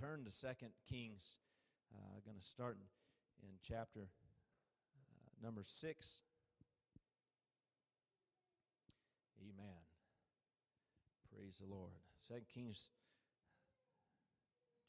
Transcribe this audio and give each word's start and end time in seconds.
turn 0.00 0.24
to 0.24 0.30
Second 0.30 0.70
Kings. 0.88 1.36
I'm 1.92 2.00
uh, 2.00 2.20
going 2.24 2.40
to 2.40 2.48
start 2.48 2.78
in, 3.42 3.48
in 3.48 3.54
chapter 3.62 4.00
uh, 4.00 5.44
number 5.44 5.60
6. 5.62 6.22
Amen. 9.42 9.76
Praise 11.34 11.58
the 11.60 11.66
Lord. 11.66 11.92
Second 12.26 12.46
Kings 12.48 12.88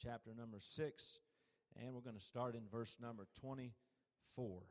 chapter 0.02 0.32
number 0.38 0.60
6, 0.62 1.20
and 1.82 1.94
we're 1.94 2.02
going 2.02 2.16
to 2.16 2.24
start 2.24 2.56
in 2.56 2.62
verse 2.72 2.98
number 3.02 3.28
24. 3.42 4.62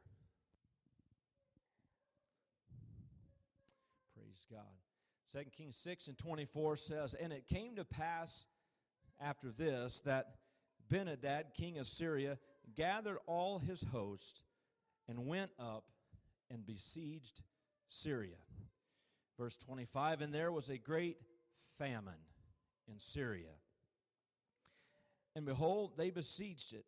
Praise 4.14 4.46
God. 4.50 5.44
2 5.44 5.50
Kings 5.50 5.76
6 5.76 6.08
and 6.08 6.16
24 6.16 6.76
says, 6.76 7.14
And 7.14 7.30
it 7.30 7.46
came 7.46 7.76
to 7.76 7.84
pass 7.84 8.46
after 9.20 9.50
this 9.50 10.00
that 10.00 10.34
Benhadad, 10.90 11.54
king 11.54 11.78
of 11.78 11.86
Syria, 11.86 12.38
gathered 12.74 13.18
all 13.26 13.58
his 13.58 13.82
host 13.92 14.42
and 15.08 15.26
went 15.26 15.50
up 15.58 15.84
and 16.50 16.66
besieged 16.66 17.42
Syria. 17.88 18.36
Verse 19.38 19.56
25 19.56 20.20
And 20.20 20.32
there 20.32 20.52
was 20.52 20.68
a 20.68 20.78
great 20.78 21.16
famine 21.78 22.26
in 22.88 22.98
Syria. 22.98 23.54
And 25.36 25.46
behold, 25.46 25.92
they 25.96 26.10
besieged 26.10 26.72
it 26.72 26.84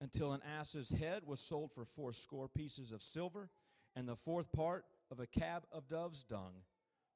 until 0.00 0.32
an 0.32 0.40
ass's 0.58 0.90
head 0.90 1.22
was 1.24 1.40
sold 1.40 1.72
for 1.72 1.84
fourscore 1.84 2.48
pieces 2.48 2.92
of 2.92 3.02
silver, 3.02 3.48
and 3.96 4.06
the 4.06 4.16
fourth 4.16 4.52
part 4.52 4.84
of 5.10 5.18
a 5.18 5.26
cab 5.26 5.64
of 5.72 5.88
dove's 5.88 6.24
dung 6.24 6.52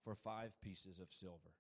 for 0.05 0.15
five 0.15 0.53
pieces 0.63 0.99
of 0.99 1.13
silver. 1.13 1.53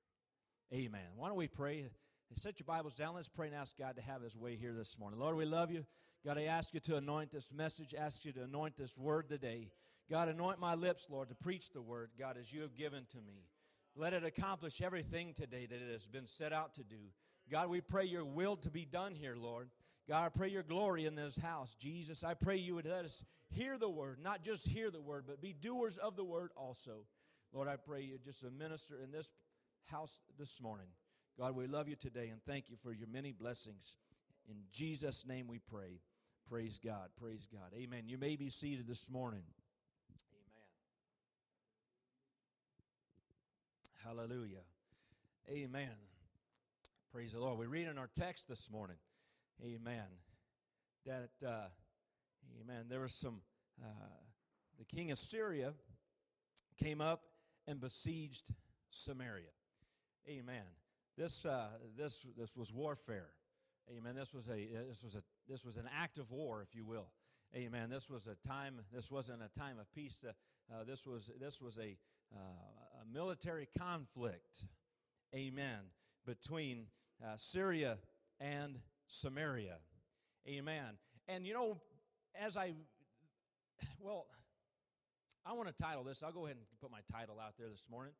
Amen. 0.72 1.00
Why 1.16 1.28
don't 1.28 1.36
we 1.36 1.48
pray? 1.48 1.91
Set 2.37 2.60
your 2.60 2.66
Bibles 2.66 2.95
down. 2.95 3.16
Let's 3.16 3.28
pray 3.28 3.48
and 3.48 3.56
ask 3.56 3.77
God 3.77 3.96
to 3.96 4.02
have 4.02 4.23
His 4.23 4.36
way 4.36 4.55
here 4.55 4.73
this 4.73 4.96
morning. 4.96 5.19
Lord, 5.19 5.34
we 5.34 5.45
love 5.45 5.73
you. 5.73 5.84
God, 6.24 6.38
I 6.38 6.45
ask 6.45 6.73
you 6.73 6.78
to 6.80 6.96
anoint 6.96 7.32
this 7.32 7.53
message, 7.53 7.94
ask 7.98 8.25
you 8.25 8.30
to 8.33 8.44
anoint 8.44 8.77
this 8.77 8.97
word 8.97 9.28
today. 9.28 9.70
God, 10.08 10.28
anoint 10.28 10.61
my 10.61 10.75
lips, 10.75 11.08
Lord, 11.11 11.30
to 11.30 11.34
preach 11.34 11.70
the 11.70 11.83
word, 11.83 12.11
God, 12.16 12.36
as 12.38 12.53
you 12.53 12.62
have 12.62 12.77
given 12.77 13.06
to 13.11 13.16
me. 13.16 13.48
Let 13.97 14.12
it 14.12 14.25
accomplish 14.25 14.80
everything 14.80 15.33
today 15.34 15.66
that 15.66 15.83
it 15.83 15.91
has 15.91 16.06
been 16.06 16.28
set 16.28 16.53
out 16.53 16.75
to 16.75 16.84
do. 16.84 16.97
God, 17.50 17.70
we 17.70 17.80
pray 17.80 18.05
your 18.05 18.25
will 18.25 18.56
to 18.58 18.70
be 18.70 18.84
done 18.84 19.14
here, 19.14 19.34
Lord. 19.36 19.70
God, 20.08 20.25
I 20.25 20.28
pray 20.28 20.48
your 20.48 20.62
glory 20.62 21.06
in 21.06 21.16
this 21.16 21.38
house. 21.38 21.75
Jesus, 21.75 22.22
I 22.22 22.34
pray 22.34 22.56
you 22.56 22.77
would 22.77 22.86
let 22.86 23.05
us 23.05 23.25
hear 23.50 23.78
the 23.78 23.91
word, 23.91 24.19
not 24.22 24.44
just 24.44 24.69
hear 24.69 24.91
the 24.92 25.00
word, 25.00 25.25
but 25.27 25.41
be 25.41 25.55
doers 25.55 25.97
of 25.97 26.14
the 26.14 26.25
word 26.25 26.50
also. 26.56 27.05
Lord, 27.53 27.66
I 27.66 27.77
pray 27.77 28.03
you 28.03 28.19
just 28.22 28.44
a 28.44 28.50
minister 28.50 28.94
in 29.03 29.10
this 29.10 29.33
house 29.86 30.20
this 30.38 30.62
morning. 30.62 30.86
God, 31.39 31.55
we 31.55 31.69
love 31.69 31.89
you 31.89 31.94
today 31.94 32.31
and 32.31 32.42
thank 32.44 32.69
you 32.69 32.77
for 32.77 32.92
your 32.92 33.06
many 33.06 33.31
blessings. 33.31 33.97
In 34.48 34.56
Jesus' 34.72 35.25
name 35.25 35.47
we 35.47 35.61
pray. 35.61 36.00
Praise 36.48 36.81
God. 36.84 37.11
Praise 37.20 37.47
God. 37.53 37.72
Amen. 37.78 38.05
You 38.06 38.19
may 38.19 38.34
be 38.34 38.48
seated 38.48 38.89
this 38.89 39.08
morning. 39.08 39.44
Amen. 44.05 44.16
Hallelujah. 44.27 44.62
Amen. 45.48 45.92
Praise 47.12 47.33
the 47.33 47.41
Lord. 47.41 47.56
We 47.56 47.66
read 47.66 47.86
in 47.86 47.98
our 47.98 48.11
text 48.19 48.48
this 48.48 48.69
morning. 48.69 48.97
Amen. 49.62 50.06
That, 51.06 51.31
uh, 51.47 51.69
amen, 52.61 52.86
there 52.89 53.00
was 53.00 53.14
some, 53.14 53.42
uh, 53.81 53.86
the 54.77 54.84
king 54.84 55.12
of 55.12 55.19
Syria 55.19 55.72
came 56.78 57.00
up 57.00 57.22
and 57.69 57.81
besieged 57.81 58.50
Samaria. 58.91 59.53
Amen. 60.28 60.64
This, 61.19 61.44
uh, 61.44 61.66
this, 61.97 62.24
this 62.38 62.56
was 62.56 62.72
warfare. 62.72 63.30
Amen. 63.91 64.14
This 64.14 64.33
was 64.33 64.48
a 64.48 64.69
this 64.86 65.02
was 65.02 65.16
a 65.16 65.22
this 65.48 65.64
was 65.64 65.78
an 65.78 65.88
act 65.98 66.19
of 66.19 66.30
war, 66.30 66.62
if 66.62 66.77
you 66.77 66.84
will. 66.84 67.08
Amen. 67.56 67.91
This 67.91 68.08
was 68.08 68.28
a 68.28 68.36
time. 68.47 68.80
This 68.92 69.10
wasn't 69.10 69.41
a 69.42 69.58
time 69.58 69.78
of 69.80 69.91
peace. 69.92 70.22
Uh, 70.27 70.33
uh, 70.72 70.84
this 70.84 71.06
was 71.06 71.30
this 71.41 71.60
was 71.60 71.78
a 71.78 71.97
uh, 72.32 73.03
a 73.03 73.12
military 73.12 73.66
conflict. 73.78 74.66
Amen. 75.34 75.78
Between 76.26 76.87
uh, 77.25 77.37
Syria 77.37 77.97
and 78.38 78.78
Samaria. 79.06 79.78
Amen. 80.47 80.98
And 81.26 81.47
you 81.47 81.54
know, 81.54 81.81
as 82.41 82.56
I 82.56 82.75
well, 84.00 84.26
I 85.47 85.54
want 85.54 85.69
to 85.69 85.82
title 85.82 86.04
this. 86.04 86.22
I'll 86.22 86.31
go 86.31 86.44
ahead 86.44 86.59
and 86.59 86.66
put 86.81 86.91
my 86.91 87.00
title 87.10 87.41
out 87.41 87.54
there 87.59 87.70
this 87.70 87.87
morning. 87.91 88.12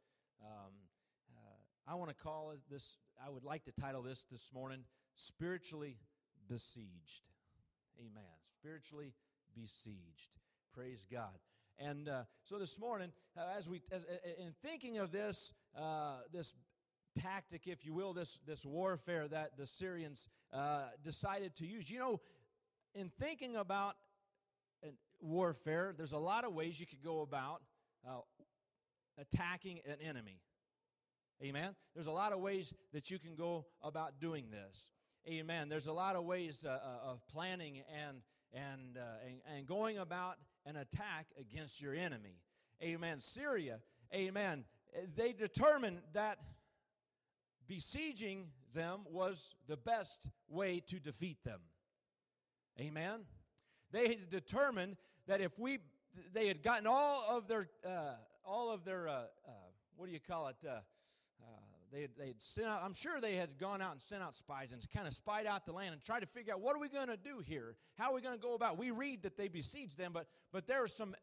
Um, 0.43 0.73
I 1.91 1.95
want 1.95 2.11
to 2.11 2.23
call 2.23 2.53
this, 2.71 2.99
I 3.25 3.31
would 3.31 3.45
like 3.45 3.65
to 3.65 3.73
title 3.73 4.03
this 4.03 4.27
this 4.31 4.51
morning, 4.53 4.81
Spiritually 5.17 5.97
Besieged. 6.47 7.23
Amen. 7.99 8.23
Spiritually 8.61 9.15
Besieged. 9.59 10.29
Praise 10.75 11.07
God. 11.11 11.39
And 11.79 12.07
uh, 12.11 12.25
so 12.45 12.59
this 12.59 12.79
morning, 12.79 13.11
uh, 13.39 13.57
as 13.57 13.71
we, 13.71 13.81
as, 13.91 14.05
in 14.39 14.53
thinking 14.63 14.99
of 14.99 15.13
this, 15.13 15.55
uh, 15.81 16.19
this 16.31 16.53
tactic, 17.19 17.63
if 17.67 17.87
you 17.87 17.95
will, 17.95 18.13
this, 18.13 18.39
this 18.47 18.67
warfare 18.67 19.27
that 19.27 19.57
the 19.57 19.67
Syrians 19.67 20.29
uh, 20.53 20.89
decided 21.03 21.57
to 21.57 21.67
use, 21.67 21.91
you 21.91 22.01
know, 22.01 22.21
in 22.95 23.11
thinking 23.19 23.57
about 23.57 23.95
warfare, 25.21 25.95
there's 25.97 26.13
a 26.13 26.19
lot 26.19 26.45
of 26.45 26.53
ways 26.53 26.79
you 26.79 26.87
could 26.87 27.03
go 27.03 27.23
about 27.23 27.63
uh, 28.07 28.19
attacking 29.19 29.81
an 29.87 29.97
enemy. 30.07 30.43
Amen. 31.43 31.77
There's 31.95 32.09
a 32.09 32.13
lot 32.13 32.33
of 32.33 32.41
ways 32.41 32.75
that 32.93 33.11
you 33.11 33.19
can 33.19 33.37
go 33.37 33.67
about 33.83 34.21
doing 34.21 34.47
this. 34.51 34.91
Amen. 35.29 35.69
There's 35.69 35.87
a 35.87 35.93
lot 35.93 36.17
of 36.17 36.25
ways 36.25 36.65
uh, 36.67 36.71
uh 36.71 37.11
of 37.11 37.27
planning 37.29 37.83
and 38.07 38.23
and, 38.53 38.97
uh, 38.97 39.27
and 39.27 39.41
and 39.57 39.67
going 39.67 39.99
about 39.99 40.37
an 40.67 40.77
attack 40.77 41.27
against 41.39 41.81
your 41.81 41.95
enemy. 41.95 42.41
Amen. 42.83 43.21
Syria. 43.21 43.81
Amen. 44.13 44.65
They 45.15 45.33
determined 45.33 46.01
that 46.15 46.39
besieging 47.69 48.49
them 48.75 49.01
was 49.11 49.55
the 49.69 49.77
best 49.77 50.29
way 50.49 50.81
to 50.89 50.99
defeat 50.99 51.45
them. 51.45 51.61
Amen. 52.81 53.21
They 53.93 54.09
had 54.09 54.31
determined 54.31 54.97
that 55.27 55.41
if 55.41 55.59
we, 55.59 55.79
they 56.33 56.49
had 56.49 56.63
gotten 56.63 56.87
all 56.87 57.25
of 57.29 57.49
their, 57.49 57.69
uh, 57.87 58.15
all 58.45 58.71
of 58.71 58.85
their, 58.85 59.09
uh, 59.09 59.13
uh, 59.13 59.51
what 59.97 60.07
do 60.07 60.13
you 60.13 60.21
call 60.21 60.49
it? 60.49 60.57
They 61.93 62.07
they 62.19 62.29
had 62.29 62.43
sent 62.43 62.67
out, 62.67 62.83
I'm 62.85 62.95
sure 62.95 63.21
they 63.21 63.37
had 63.37 63.59
gone 63.59 63.81
out 63.81 63.93
and 63.93 64.03
sent 64.03 64.23
out 64.23 64.35
spies 64.35 64.73
and 64.73 64.83
kind 64.91 65.07
of 65.07 65.13
spied 65.13 65.47
out 65.47 65.67
the 65.67 65.73
land 65.73 65.93
and 65.93 66.03
tried 66.03 66.21
to 66.21 66.27
figure 66.27 66.53
out 66.53 66.61
what 66.61 66.77
are 66.77 66.81
we 66.81 66.89
going 66.89 67.09
to 67.09 67.17
do 67.17 67.41
here? 67.45 67.77
How 67.97 68.11
are 68.11 68.15
we 68.15 68.21
going 68.21 68.37
to 68.37 68.43
go 68.43 68.55
about? 68.55 68.79
We 68.79 68.91
read 68.91 69.23
that 69.23 69.37
they 69.37 69.49
besieged 69.49 69.97
them, 69.97 70.13
but, 70.13 70.27
but 70.53 70.67
there 70.67 70.83
was 70.83 70.93
some, 70.93 71.15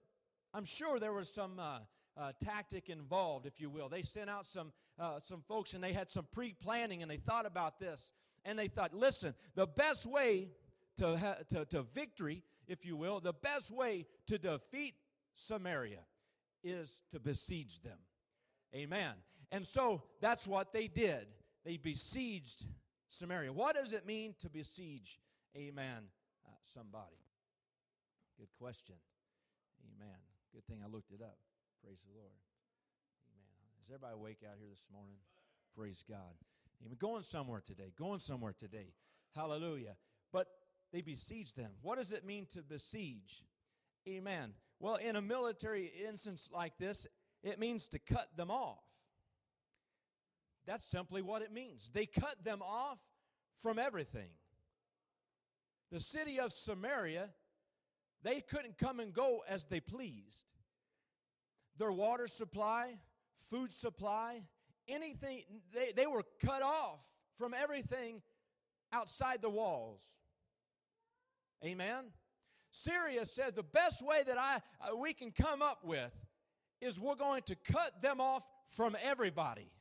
I'm 0.53 0.65
sure 0.65 0.99
there 0.99 1.13
was 1.13 1.33
some 1.33 1.59
uh, 1.59 1.79
uh, 2.17 2.31
tactic 2.43 2.89
involved, 2.89 3.45
if 3.45 3.59
you 3.59 3.69
will. 3.69 3.89
They 3.89 4.01
sent 4.01 4.29
out 4.29 4.47
some, 4.47 4.71
uh, 4.99 5.19
some 5.19 5.41
folks 5.47 5.73
and 5.73 5.83
they 5.83 5.93
had 5.93 6.09
some 6.09 6.27
pre 6.31 6.53
planning 6.53 7.01
and 7.01 7.11
they 7.11 7.17
thought 7.17 7.45
about 7.45 7.79
this. 7.79 8.13
And 8.43 8.59
they 8.59 8.67
thought, 8.67 8.93
listen, 8.93 9.33
the 9.55 9.65
best 9.65 10.05
way 10.05 10.49
to, 10.97 11.17
ha- 11.17 11.37
to, 11.49 11.65
to 11.65 11.83
victory, 11.93 12.43
if 12.67 12.85
you 12.85 12.95
will, 12.95 13.19
the 13.19 13.33
best 13.33 13.71
way 13.71 14.05
to 14.27 14.37
defeat 14.37 14.93
Samaria 15.35 15.99
is 16.63 17.01
to 17.11 17.19
besiege 17.19 17.81
them. 17.81 17.97
Amen. 18.73 19.13
And 19.55 19.65
so 19.65 20.01
that's 20.19 20.45
what 20.45 20.73
they 20.73 20.89
did. 20.89 21.27
They 21.63 21.77
besieged 21.77 22.65
Samaria. 23.07 23.53
What 23.53 23.77
does 23.77 23.93
it 23.93 24.05
mean 24.05 24.35
to 24.39 24.49
besiege, 24.49 25.17
amen, 25.55 26.09
uh, 26.45 26.49
somebody? 26.73 27.15
Good 28.37 28.49
question. 28.59 28.95
Amen. 29.95 30.17
Good 30.53 30.65
thing 30.67 30.81
I 30.83 30.91
looked 30.91 31.13
it 31.13 31.21
up. 31.21 31.37
Praise 31.81 31.99
the 32.05 32.13
Lord. 32.19 32.35
Amen. 33.31 33.71
Is 33.81 33.89
everybody 33.89 34.15
awake 34.15 34.39
out 34.45 34.57
here 34.59 34.67
this 34.69 34.83
morning? 34.91 35.15
Praise 35.73 36.03
God. 36.05 36.35
Amen. 36.83 36.97
Going 36.99 37.23
somewhere 37.23 37.63
today. 37.65 37.93
Going 37.97 38.19
somewhere 38.19 38.53
today. 38.59 38.91
Hallelujah. 39.33 39.95
But 40.33 40.47
they 40.91 40.99
besieged 40.99 41.55
them. 41.55 41.71
What 41.81 41.97
does 41.97 42.11
it 42.11 42.25
mean 42.25 42.45
to 42.55 42.61
besiege? 42.61 43.45
Amen. 44.05 44.51
Well, 44.81 44.95
in 44.95 45.15
a 45.15 45.21
military 45.21 45.93
instance 46.05 46.49
like 46.53 46.77
this, 46.77 47.07
it 47.41 47.57
means 47.57 47.87
to 47.87 47.99
cut 47.99 48.27
them 48.35 48.51
off. 48.51 48.83
That's 50.65 50.85
simply 50.85 51.21
what 51.21 51.41
it 51.41 51.51
means. 51.51 51.89
They 51.93 52.05
cut 52.05 52.43
them 52.43 52.61
off 52.61 52.99
from 53.59 53.79
everything. 53.79 54.29
The 55.91 55.99
city 55.99 56.39
of 56.39 56.51
Samaria, 56.51 57.29
they 58.23 58.41
couldn't 58.41 58.77
come 58.77 58.99
and 58.99 59.13
go 59.13 59.43
as 59.47 59.65
they 59.65 59.79
pleased. 59.79 60.43
Their 61.77 61.91
water 61.91 62.27
supply, 62.27 62.95
food 63.49 63.71
supply, 63.71 64.41
anything, 64.87 65.43
they, 65.73 65.91
they 65.95 66.07
were 66.07 66.23
cut 66.43 66.61
off 66.61 67.05
from 67.37 67.53
everything 67.53 68.21
outside 68.91 69.41
the 69.41 69.49
walls. 69.49 70.17
Amen. 71.63 72.05
Syria 72.71 73.25
said 73.25 73.55
the 73.55 73.63
best 73.63 74.05
way 74.05 74.23
that 74.25 74.37
I 74.37 74.59
uh, 74.81 74.95
we 74.97 75.13
can 75.13 75.31
come 75.31 75.61
up 75.61 75.79
with 75.83 76.11
is 76.81 76.99
we're 76.99 77.15
going 77.15 77.41
to 77.43 77.55
cut 77.55 78.01
them 78.01 78.19
off 78.19 78.43
from 78.67 78.97
everybody. 79.01 79.71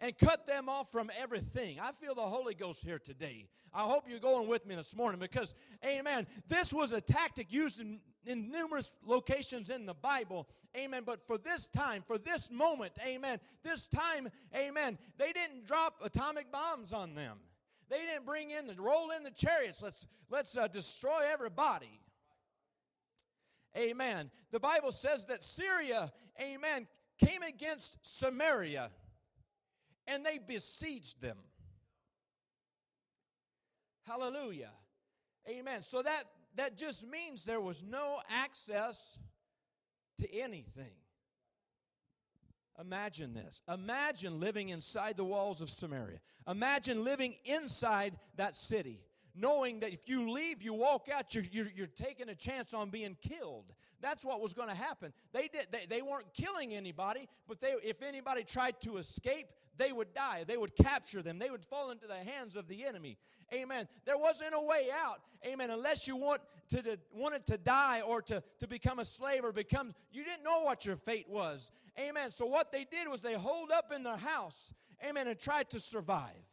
And 0.00 0.16
cut 0.16 0.46
them 0.46 0.68
off 0.68 0.92
from 0.92 1.10
everything. 1.18 1.80
I 1.80 1.92
feel 1.92 2.14
the 2.14 2.22
Holy 2.22 2.54
Ghost 2.54 2.84
here 2.84 2.98
today. 2.98 3.46
I 3.74 3.82
hope 3.82 4.04
you're 4.08 4.20
going 4.20 4.48
with 4.48 4.66
me 4.66 4.74
this 4.74 4.94
morning 4.94 5.20
because, 5.20 5.54
amen, 5.84 6.26
this 6.48 6.72
was 6.72 6.92
a 6.92 7.00
tactic 7.00 7.52
used 7.52 7.80
in, 7.80 8.00
in 8.24 8.50
numerous 8.50 8.92
locations 9.04 9.70
in 9.70 9.86
the 9.86 9.94
Bible. 9.94 10.48
Amen. 10.76 11.02
But 11.04 11.26
for 11.26 11.36
this 11.36 11.66
time, 11.66 12.02
for 12.06 12.18
this 12.18 12.50
moment, 12.50 12.92
amen, 13.04 13.40
this 13.64 13.86
time, 13.86 14.28
amen, 14.54 14.98
they 15.16 15.32
didn't 15.32 15.66
drop 15.66 15.96
atomic 16.02 16.52
bombs 16.52 16.92
on 16.92 17.14
them. 17.14 17.38
They 17.90 17.98
didn't 17.98 18.26
bring 18.26 18.50
in 18.50 18.66
the 18.66 18.74
roll 18.74 19.10
in 19.10 19.22
the 19.22 19.30
chariots. 19.30 19.82
Let's 19.82 20.06
let's 20.28 20.56
uh, 20.56 20.68
destroy 20.68 21.22
everybody. 21.32 22.00
Amen. 23.76 24.30
The 24.50 24.60
Bible 24.60 24.92
says 24.92 25.26
that 25.26 25.42
Syria, 25.42 26.12
amen, 26.40 26.86
came 27.18 27.42
against 27.42 27.98
Samaria 28.02 28.90
and 30.08 30.26
they 30.26 30.38
besieged 30.38 31.22
them. 31.22 31.36
Hallelujah. 34.06 34.70
Amen. 35.48 35.82
So 35.82 36.02
that 36.02 36.24
that 36.56 36.76
just 36.76 37.06
means 37.06 37.44
there 37.44 37.60
was 37.60 37.84
no 37.84 38.18
access 38.28 39.18
to 40.18 40.34
anything. 40.34 40.96
Imagine 42.80 43.34
this. 43.34 43.62
Imagine 43.72 44.40
living 44.40 44.68
inside 44.70 45.16
the 45.16 45.24
walls 45.24 45.60
of 45.60 45.70
Samaria. 45.70 46.20
Imagine 46.48 47.04
living 47.04 47.34
inside 47.44 48.14
that 48.36 48.54
city, 48.54 49.00
knowing 49.34 49.80
that 49.80 49.92
if 49.92 50.08
you 50.08 50.30
leave, 50.30 50.62
you 50.62 50.74
walk 50.74 51.08
out, 51.12 51.34
you're, 51.34 51.44
you're, 51.50 51.68
you're 51.74 51.86
taking 51.86 52.28
a 52.28 52.34
chance 52.34 52.74
on 52.74 52.90
being 52.90 53.16
killed. 53.20 53.72
That's 54.00 54.24
what 54.24 54.40
was 54.40 54.54
going 54.54 54.68
to 54.68 54.76
happen. 54.76 55.12
They, 55.32 55.48
did, 55.48 55.66
they, 55.72 55.86
they 55.88 56.02
weren't 56.02 56.32
killing 56.34 56.72
anybody, 56.72 57.28
but 57.48 57.60
they, 57.60 57.74
if 57.82 58.00
anybody 58.00 58.44
tried 58.44 58.80
to 58.82 58.98
escape, 58.98 59.48
they 59.78 59.92
would 59.92 60.12
die. 60.12 60.44
They 60.46 60.56
would 60.56 60.76
capture 60.76 61.22
them. 61.22 61.38
They 61.38 61.50
would 61.50 61.64
fall 61.64 61.90
into 61.90 62.06
the 62.06 62.16
hands 62.16 62.56
of 62.56 62.68
the 62.68 62.84
enemy. 62.84 63.16
Amen. 63.52 63.88
There 64.04 64.18
wasn't 64.18 64.54
a 64.54 64.60
way 64.60 64.88
out. 64.92 65.20
Amen. 65.46 65.70
Unless 65.70 66.06
you 66.06 66.16
want 66.16 66.42
to, 66.70 66.82
to 66.82 66.98
wanted 67.14 67.46
to 67.46 67.56
die 67.56 68.02
or 68.02 68.20
to, 68.22 68.42
to 68.60 68.66
become 68.66 68.98
a 68.98 69.04
slave 69.04 69.44
or 69.44 69.52
become, 69.52 69.94
you 70.12 70.24
didn't 70.24 70.44
know 70.44 70.62
what 70.62 70.84
your 70.84 70.96
fate 70.96 71.28
was. 71.28 71.70
Amen. 71.98 72.30
So 72.30 72.46
what 72.46 72.72
they 72.72 72.84
did 72.84 73.08
was 73.08 73.20
they 73.20 73.34
holed 73.34 73.70
up 73.70 73.92
in 73.94 74.02
their 74.02 74.16
house. 74.16 74.72
Amen. 75.04 75.28
And 75.28 75.38
tried 75.38 75.70
to 75.70 75.80
survive. 75.80 76.47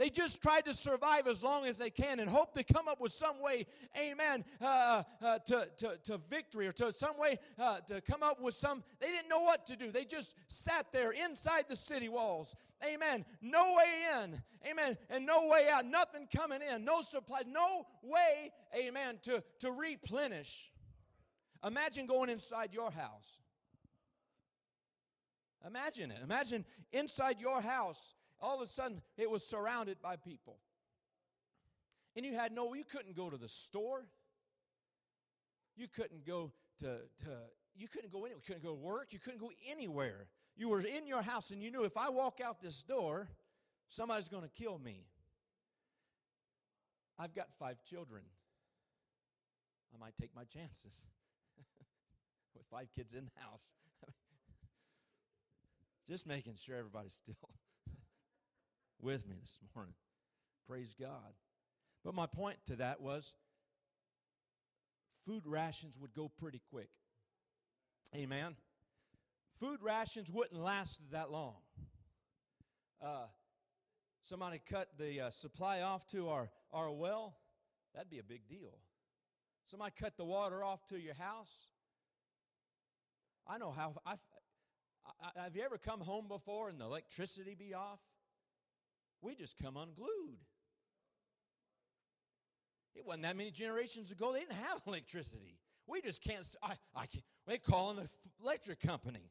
They 0.00 0.08
just 0.08 0.40
tried 0.40 0.64
to 0.64 0.72
survive 0.72 1.26
as 1.26 1.42
long 1.42 1.66
as 1.66 1.76
they 1.76 1.90
can 1.90 2.20
and 2.20 2.30
hope 2.30 2.54
to 2.54 2.64
come 2.64 2.88
up 2.88 3.02
with 3.02 3.12
some 3.12 3.38
way, 3.38 3.66
amen, 3.94 4.46
uh, 4.58 5.02
uh, 5.20 5.40
to, 5.40 5.68
to, 5.76 5.98
to 6.04 6.16
victory 6.30 6.66
or 6.66 6.72
to 6.72 6.90
some 6.90 7.18
way 7.18 7.36
uh, 7.58 7.80
to 7.80 8.00
come 8.00 8.22
up 8.22 8.40
with 8.40 8.54
some. 8.54 8.82
They 8.98 9.08
didn't 9.08 9.28
know 9.28 9.42
what 9.42 9.66
to 9.66 9.76
do. 9.76 9.92
They 9.92 10.06
just 10.06 10.36
sat 10.48 10.86
there 10.90 11.10
inside 11.10 11.64
the 11.68 11.76
city 11.76 12.08
walls. 12.08 12.56
Amen. 12.82 13.26
No 13.42 13.74
way 13.76 14.24
in. 14.24 14.42
Amen. 14.70 14.96
And 15.10 15.26
no 15.26 15.48
way 15.48 15.68
out. 15.70 15.84
Nothing 15.84 16.28
coming 16.34 16.60
in. 16.62 16.82
No 16.82 17.02
supply. 17.02 17.42
No 17.46 17.86
way, 18.02 18.52
amen, 18.74 19.18
to, 19.24 19.44
to 19.58 19.70
replenish. 19.70 20.72
Imagine 21.62 22.06
going 22.06 22.30
inside 22.30 22.72
your 22.72 22.90
house. 22.90 23.42
Imagine 25.66 26.10
it. 26.10 26.20
Imagine 26.22 26.64
inside 26.90 27.38
your 27.38 27.60
house 27.60 28.14
all 28.40 28.56
of 28.56 28.62
a 28.62 28.66
sudden 28.66 29.00
it 29.16 29.30
was 29.30 29.46
surrounded 29.46 30.00
by 30.02 30.16
people. 30.16 30.58
And 32.16 32.26
you 32.26 32.34
had 32.34 32.52
no, 32.52 32.74
you 32.74 32.84
couldn't 32.84 33.16
go 33.16 33.30
to 33.30 33.36
the 33.36 33.48
store. 33.48 34.04
You 35.76 35.86
couldn't 35.88 36.26
go 36.26 36.52
to, 36.80 36.86
to 36.86 37.30
you 37.76 37.88
couldn't 37.88 38.12
go 38.12 38.24
anywhere. 38.24 38.36
You 38.36 38.42
couldn't 38.46 38.62
go 38.62 38.70
to 38.70 38.74
work. 38.74 39.08
You 39.12 39.18
couldn't 39.18 39.40
go 39.40 39.50
anywhere. 39.68 40.26
You 40.56 40.68
were 40.68 40.80
in 40.80 41.06
your 41.06 41.22
house 41.22 41.50
and 41.50 41.62
you 41.62 41.70
knew 41.70 41.84
if 41.84 41.96
I 41.96 42.10
walk 42.10 42.40
out 42.44 42.60
this 42.60 42.82
door, 42.82 43.28
somebody's 43.88 44.28
going 44.28 44.42
to 44.42 44.50
kill 44.50 44.78
me. 44.78 45.06
I've 47.18 47.34
got 47.34 47.52
five 47.58 47.82
children. 47.84 48.22
I 49.94 49.98
might 49.98 50.16
take 50.20 50.34
my 50.34 50.44
chances 50.44 51.04
with 52.54 52.64
five 52.70 52.88
kids 52.94 53.14
in 53.14 53.24
the 53.24 53.40
house. 53.42 53.64
Just 56.08 56.26
making 56.26 56.54
sure 56.56 56.76
everybody's 56.76 57.14
still 57.14 57.36
with 59.02 59.28
me 59.28 59.36
this 59.40 59.58
morning. 59.74 59.94
Praise 60.68 60.94
God. 60.98 61.34
But 62.04 62.14
my 62.14 62.26
point 62.26 62.56
to 62.66 62.76
that 62.76 63.00
was 63.00 63.34
food 65.24 65.46
rations 65.46 65.98
would 65.98 66.14
go 66.14 66.30
pretty 66.38 66.60
quick. 66.70 66.90
Amen. 68.14 68.56
Food 69.58 69.80
rations 69.82 70.30
wouldn't 70.30 70.60
last 70.60 71.00
that 71.12 71.30
long. 71.30 71.56
Uh, 73.02 73.26
somebody 74.22 74.60
cut 74.70 74.88
the 74.98 75.20
uh, 75.20 75.30
supply 75.30 75.82
off 75.82 76.06
to 76.08 76.28
our, 76.28 76.48
our 76.72 76.90
well, 76.90 77.36
that'd 77.94 78.10
be 78.10 78.18
a 78.18 78.24
big 78.24 78.48
deal. 78.48 78.78
Somebody 79.66 79.92
cut 79.98 80.16
the 80.16 80.24
water 80.24 80.64
off 80.64 80.84
to 80.86 80.98
your 80.98 81.14
house. 81.14 81.68
I 83.46 83.58
know 83.58 83.70
how. 83.70 83.94
I've, 84.06 84.18
I, 85.36 85.42
have 85.42 85.56
you 85.56 85.62
ever 85.62 85.78
come 85.78 86.00
home 86.00 86.26
before 86.28 86.68
and 86.68 86.80
the 86.80 86.84
electricity 86.84 87.54
be 87.54 87.74
off? 87.74 88.00
We 89.22 89.34
just 89.34 89.56
come 89.62 89.76
unglued. 89.76 90.38
It 92.94 93.06
wasn't 93.06 93.22
that 93.22 93.36
many 93.36 93.50
generations 93.50 94.10
ago. 94.10 94.32
They 94.32 94.40
didn't 94.40 94.54
have 94.54 94.82
electricity. 94.86 95.58
We 95.86 96.00
just 96.00 96.22
can't. 96.22 96.46
I, 96.62 96.74
I 96.94 97.06
can't. 97.06 97.24
They 97.46 97.58
call 97.58 97.94
the 97.94 98.08
electric 98.42 98.80
company. 98.80 99.30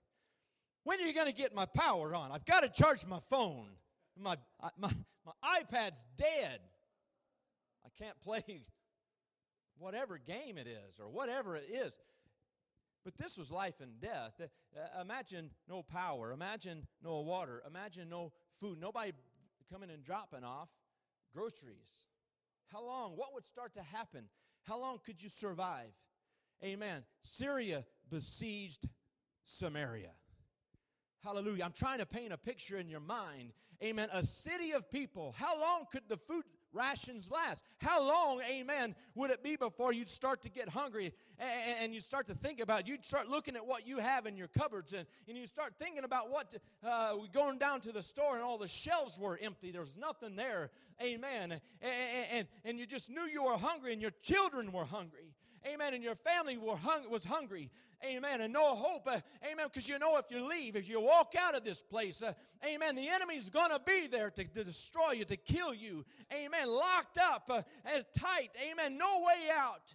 When 0.84 1.00
are 1.00 1.04
you 1.04 1.14
going 1.14 1.28
to 1.28 1.34
get 1.34 1.54
my 1.54 1.66
power 1.66 2.16
on? 2.16 2.32
I've 2.32 2.46
got 2.46 2.62
to 2.62 2.70
charge 2.70 3.06
my 3.06 3.20
phone. 3.30 3.68
My, 4.18 4.38
my, 4.78 4.90
my 5.26 5.62
iPad's 5.62 6.06
dead. 6.18 6.60
I 7.86 7.90
can't 7.98 8.20
play 8.22 8.42
whatever 9.78 10.18
game 10.18 10.58
it 10.58 10.68
is 10.68 11.00
or 11.00 11.10
whatever 11.10 11.56
it 11.56 11.70
is. 11.72 11.94
But 13.06 13.18
this 13.18 13.38
was 13.38 13.50
life 13.50 13.76
and 13.82 14.00
death. 14.02 14.34
Uh, 14.42 15.02
imagine 15.02 15.52
no 15.68 15.84
power. 15.84 16.32
Imagine 16.32 16.86
no 17.02 17.22
water. 17.22 17.64
Imagine 17.66 18.10
no 18.10 18.34
food. 18.60 18.80
Nobody 18.80 19.14
coming 19.72 19.90
and 19.90 20.04
dropping 20.04 20.44
off 20.44 20.70
groceries. 21.34 21.90
How 22.72 22.84
long? 22.86 23.14
What 23.16 23.34
would 23.34 23.46
start 23.46 23.74
to 23.76 23.84
happen? 23.84 24.26
How 24.64 24.80
long 24.80 25.00
could 25.06 25.22
you 25.22 25.30
survive? 25.30 25.92
Amen. 26.64 27.04
Syria 27.24 27.86
besieged 28.10 28.88
Samaria. 29.46 30.12
Hallelujah. 31.24 31.64
I'm 31.64 31.74
trying 31.74 32.00
to 32.00 32.06
paint 32.06 32.32
a 32.32 32.38
picture 32.38 32.78
in 32.78 32.90
your 32.90 33.00
mind. 33.00 33.52
Amen. 33.84 34.10
A 34.14 34.24
city 34.24 34.72
of 34.72 34.90
people. 34.90 35.34
How 35.38 35.60
long 35.60 35.86
could 35.92 36.04
the 36.08 36.18
food 36.18 36.44
rations 36.74 37.30
last? 37.32 37.64
How 37.78 38.06
long, 38.06 38.42
amen, 38.50 38.96
would 39.16 39.32
it 39.32 39.44
be 39.44 39.56
before 39.56 39.94
you'd 39.94 40.10
start 40.10 40.42
to 40.44 40.50
get 40.50 40.70
hungry 40.70 41.14
and, 41.40 41.94
you 41.94 42.00
start 42.00 42.28
to 42.28 42.34
think 42.34 42.60
about, 42.60 42.88
you'd 42.88 43.06
start 43.06 43.28
looking 43.28 43.56
at 43.56 43.66
what 43.66 43.88
you 43.88 43.98
have 43.98 44.26
in 44.26 44.36
your 44.36 44.48
cupboards 44.48 44.94
and, 44.94 45.06
and 45.28 45.38
you 45.38 45.46
start 45.46 45.74
thinking 45.80 46.04
about 46.04 46.30
what, 46.30 46.54
uh, 46.86 47.14
going 47.34 47.58
down 47.58 47.82
to 47.82 47.92
the 47.92 48.02
store 48.02 48.36
and 48.36 48.44
all 48.44 48.58
the 48.58 48.68
shelves 48.68 49.20
were 49.20 49.40
empty. 49.42 49.72
There's 49.72 49.96
nothing 49.98 50.36
there, 50.36 50.72
amen. 51.02 51.52
And, 51.52 51.62
and, 52.32 52.48
and 52.66 52.80
you 52.80 52.86
just 52.86 53.10
knew 53.10 53.24
you 53.24 53.44
were 53.44 53.58
hungry 53.58 53.94
and 53.94 54.02
your 54.02 54.12
children 54.22 54.72
were 54.72 54.86
hungry. 54.86 55.34
Amen. 55.66 55.94
And 55.94 56.04
your 56.04 56.16
family 56.16 56.58
were 56.58 56.76
hung, 56.76 57.10
was 57.10 57.24
hungry. 57.24 57.70
Amen. 58.04 58.42
And 58.42 58.54
no 58.54 58.76
hope. 58.76 59.08
Uh, 59.08 59.20
amen. 59.52 59.68
Because 59.68 59.90
you 59.90 60.00
know 60.00 60.18
if 60.18 60.26
you 60.30 60.46
leave, 60.48 60.76
if 60.76 60.88
you 60.88 61.02
walk 61.02 61.34
out 61.38 61.56
of 61.56 61.64
this 61.64 61.82
place, 61.82 62.22
uh, 62.22 62.34
amen, 62.66 62.96
the 62.96 63.10
enemy's 63.10 63.50
going 63.50 63.72
to 63.72 63.80
be 63.86 64.08
there 64.08 64.30
to, 64.30 64.44
to, 64.44 64.64
destroy 64.64 65.12
you, 65.12 65.26
to 65.26 65.38
kill 65.38 65.74
you. 65.74 66.06
Amen. 66.34 66.68
Locked 66.68 67.18
up 67.18 67.50
uh, 67.50 67.62
as 67.86 68.06
tight. 68.18 68.50
Amen. 68.72 68.98
No 68.98 69.26
way 69.26 69.50
out. 69.54 69.94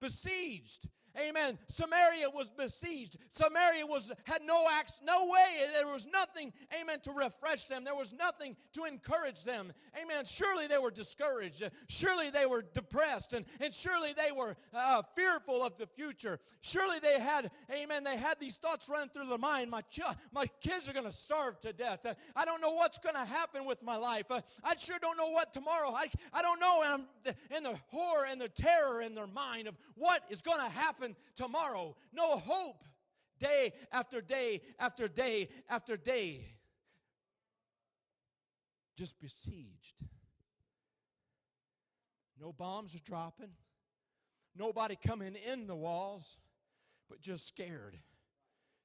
Besieged. 0.00 0.88
Amen. 1.18 1.58
Samaria 1.68 2.30
was 2.30 2.50
besieged. 2.50 3.18
Samaria 3.28 3.86
was 3.86 4.10
had 4.24 4.42
no 4.42 4.66
acts, 4.70 5.00
no 5.04 5.26
way. 5.26 5.66
There 5.74 5.92
was 5.92 6.06
nothing, 6.06 6.52
amen, 6.80 7.00
to 7.00 7.12
refresh 7.12 7.66
them. 7.66 7.84
There 7.84 7.94
was 7.94 8.12
nothing 8.12 8.56
to 8.74 8.84
encourage 8.84 9.44
them. 9.44 9.72
Amen. 10.00 10.24
Surely 10.24 10.66
they 10.66 10.78
were 10.78 10.90
discouraged. 10.90 11.62
Surely 11.88 12.30
they 12.30 12.46
were 12.46 12.62
depressed. 12.62 13.34
And, 13.34 13.44
and 13.60 13.74
surely 13.74 14.12
they 14.14 14.32
were 14.32 14.56
uh, 14.72 15.02
fearful 15.14 15.62
of 15.62 15.76
the 15.76 15.86
future. 15.86 16.40
Surely 16.62 16.98
they 17.00 17.20
had, 17.20 17.50
amen, 17.70 18.04
they 18.04 18.16
had 18.16 18.38
these 18.38 18.56
thoughts 18.56 18.88
run 18.88 19.08
through 19.08 19.26
their 19.26 19.38
mind. 19.38 19.70
My, 19.70 19.80
ch- 19.82 20.00
my 20.32 20.46
kids 20.60 20.88
are 20.88 20.92
going 20.92 21.04
to 21.04 21.12
starve 21.12 21.60
to 21.60 21.72
death. 21.72 22.06
Uh, 22.06 22.14
I 22.36 22.44
don't 22.44 22.60
know 22.60 22.72
what's 22.72 22.98
going 22.98 23.16
to 23.16 23.24
happen 23.24 23.64
with 23.64 23.82
my 23.82 23.96
life. 23.96 24.26
Uh, 24.30 24.40
I 24.62 24.76
sure 24.76 24.98
don't 25.00 25.18
know 25.18 25.30
what 25.30 25.52
tomorrow. 25.52 25.90
I, 25.90 26.06
I 26.32 26.40
don't 26.40 26.60
know. 26.60 26.82
And, 26.84 26.92
I'm, 27.26 27.34
and 27.50 27.66
the 27.66 27.78
horror 27.88 28.26
and 28.30 28.40
the 28.40 28.48
terror 28.48 29.02
in 29.02 29.14
their 29.14 29.26
mind 29.26 29.68
of 29.68 29.76
what 29.96 30.22
is 30.30 30.40
going 30.40 30.60
to 30.60 30.70
happen 30.70 31.01
happen 31.02 31.16
tomorrow. 31.36 31.96
No 32.12 32.36
hope. 32.36 32.84
Day 33.38 33.72
after 33.90 34.20
day 34.20 34.60
after 34.78 35.08
day 35.08 35.48
after 35.68 35.96
day. 35.96 36.46
Just 38.96 39.20
besieged. 39.20 39.96
No 42.40 42.52
bombs 42.52 42.94
are 42.94 43.02
dropping. 43.04 43.50
Nobody 44.56 44.96
coming 44.96 45.34
in 45.50 45.66
the 45.66 45.74
walls, 45.74 46.36
but 47.08 47.20
just 47.20 47.48
scared. 47.48 47.96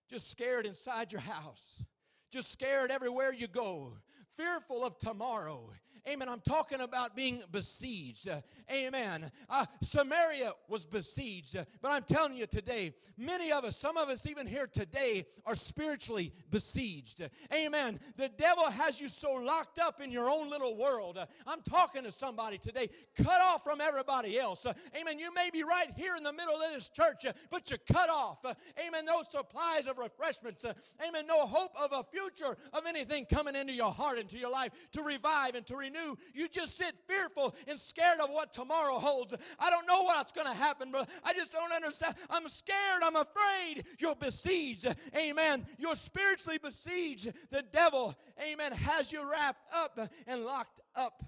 Just 0.10 0.32
scared 0.32 0.66
inside 0.66 1.12
your 1.12 1.22
house. 1.22 1.84
just 2.32 2.52
scared 2.52 2.92
everywhere 2.92 3.34
you 3.34 3.48
go, 3.48 3.94
fearful 4.38 4.84
of 4.84 4.98
tomorrow. 4.98 5.70
Amen. 6.08 6.30
I'm 6.30 6.40
talking 6.40 6.80
about 6.80 7.18
being 7.18 7.42
besieged. 7.52 8.30
Uh, 8.30 8.40
amen. 8.72 9.30
Uh, 9.50 9.66
Samaria 9.82 10.54
was 10.70 10.86
besieged. 10.86 11.58
Uh, 11.58 11.66
but 11.82 11.92
I'm 11.92 12.04
telling 12.04 12.38
you 12.38 12.46
today, 12.46 12.94
many 13.18 13.52
of 13.52 13.66
us, 13.66 13.78
some 13.78 13.98
of 13.98 14.08
us 14.08 14.26
even 14.26 14.48
here 14.48 14.68
today, 14.68 15.26
are 15.46 15.56
spiritually 15.56 16.32
besieged. 16.50 17.28
Amen. 17.54 18.00
The 18.16 18.30
devil 18.30 18.64
has 18.70 19.02
you 19.02 19.10
so 19.10 19.34
locked 19.34 19.80
up 19.80 20.00
in 20.00 20.10
your 20.10 20.30
own 20.30 20.50
little 20.50 20.78
world. 20.78 21.18
Uh, 21.18 21.26
I'm 21.46 21.62
talking 21.62 22.04
to 22.04 22.12
somebody 22.12 22.58
today, 22.58 22.90
cut 23.18 23.42
off 23.42 23.66
from 23.66 23.82
everybody 23.82 24.40
else. 24.40 24.66
Uh, 24.66 24.74
amen. 24.98 25.20
You 25.20 25.34
may 25.34 25.50
be 25.52 25.64
right 25.64 25.92
here 25.98 26.16
in 26.16 26.24
the 26.24 26.34
middle 26.34 26.56
of 26.56 26.72
this 26.74 26.88
church, 26.88 27.26
uh, 27.26 27.34
but 27.50 27.70
you're 27.70 27.80
cut 27.92 28.10
off. 28.10 28.46
amen. 28.80 29.06
No 29.06 29.24
supplies 29.30 29.88
of 29.88 29.98
refreshments. 29.98 30.64
amen. 31.06 31.28
No 31.28 31.46
hope 31.46 31.72
of 31.78 31.92
a 31.92 32.06
future 32.10 32.56
of 32.72 32.86
anything 32.88 33.26
coming 33.26 33.56
into 33.56 33.74
your 33.74 33.92
heart, 33.92 34.20
into 34.20 34.38
your 34.38 34.52
life 34.52 34.72
to 34.94 35.02
revive 35.02 35.56
and 35.56 35.66
to 35.68 35.76
renew 35.76 35.97
you 36.34 36.48
just 36.50 36.78
sit 36.78 36.94
fearful 37.08 37.56
and 37.68 37.80
scared 37.80 38.20
of 38.20 38.30
what 38.30 38.54
tomorrow 38.54 39.00
holds. 39.00 39.34
I 39.60 39.70
don't 39.70 39.88
know 39.88 40.04
what's 40.04 40.32
going 40.32 40.48
to 40.48 40.54
happen, 40.54 40.90
but 40.92 41.10
I 41.24 41.34
just 41.34 41.52
don't 41.52 41.72
understand. 41.72 42.16
I'm 42.30 42.48
scared. 42.48 43.02
I'm 43.04 43.16
afraid. 43.16 43.86
You're 44.00 44.16
besieged. 44.16 44.88
Amen. 45.16 45.66
You're 45.78 45.96
spiritually 45.96 46.58
besieged. 46.58 47.32
The 47.52 47.64
devil, 47.72 48.16
amen, 48.42 48.72
has 48.74 49.12
you 49.12 49.30
wrapped 49.30 49.62
up 49.74 50.00
and 50.26 50.44
locked 50.44 50.82
up 50.96 51.24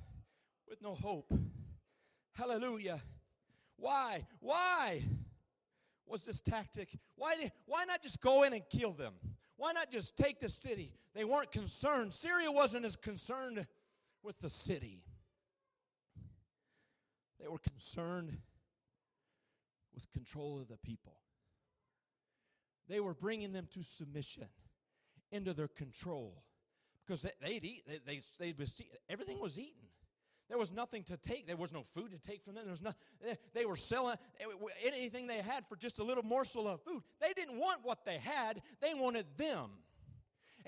with 0.69 0.81
no 0.81 0.95
hope. 0.95 1.33
Hallelujah. 2.33 3.01
Why? 3.77 4.25
Why 4.39 5.03
was 6.05 6.23
this 6.23 6.41
tactic? 6.41 6.89
Why, 7.15 7.35
did, 7.35 7.51
why 7.65 7.85
not 7.85 8.01
just 8.01 8.21
go 8.21 8.43
in 8.43 8.53
and 8.53 8.63
kill 8.69 8.93
them? 8.93 9.13
Why 9.57 9.73
not 9.73 9.91
just 9.91 10.15
take 10.15 10.39
the 10.39 10.49
city? 10.49 10.93
They 11.13 11.25
weren't 11.25 11.51
concerned. 11.51 12.13
Syria 12.13 12.51
wasn't 12.51 12.85
as 12.85 12.95
concerned 12.95 13.65
with 14.23 14.39
the 14.39 14.49
city. 14.49 15.03
They 17.39 17.47
were 17.47 17.59
concerned 17.59 18.37
with 19.93 20.11
control 20.11 20.59
of 20.59 20.67
the 20.67 20.77
people. 20.77 21.15
They 22.87 22.99
were 22.99 23.13
bringing 23.13 23.53
them 23.53 23.67
to 23.71 23.83
submission 23.83 24.47
into 25.31 25.53
their 25.53 25.67
control 25.67 26.43
because 27.05 27.25
they'd 27.41 27.63
eat. 27.63 27.83
They, 27.87 27.99
they, 28.05 28.21
they'd 28.39 28.57
be, 28.57 28.65
everything 29.09 29.39
was 29.39 29.57
eaten. 29.57 29.89
There 30.49 30.57
was 30.57 30.71
nothing 30.71 31.03
to 31.03 31.17
take. 31.17 31.45
There 31.45 31.55
was 31.55 31.71
no 31.71 31.83
food 31.83 32.11
to 32.11 32.17
take 32.17 32.43
from 32.43 32.55
them. 32.55 32.63
There 32.65 32.71
was 32.71 32.81
no, 32.81 32.93
they 33.53 33.65
were 33.65 33.75
selling 33.75 34.15
anything 34.83 35.27
they 35.27 35.37
had 35.37 35.67
for 35.67 35.75
just 35.75 35.99
a 35.99 36.03
little 36.03 36.23
morsel 36.23 36.67
of 36.67 36.81
food. 36.81 37.03
They 37.21 37.33
didn't 37.33 37.59
want 37.59 37.81
what 37.83 38.03
they 38.03 38.17
had, 38.17 38.61
they 38.81 38.95
wanted 38.95 39.27
them. 39.37 39.69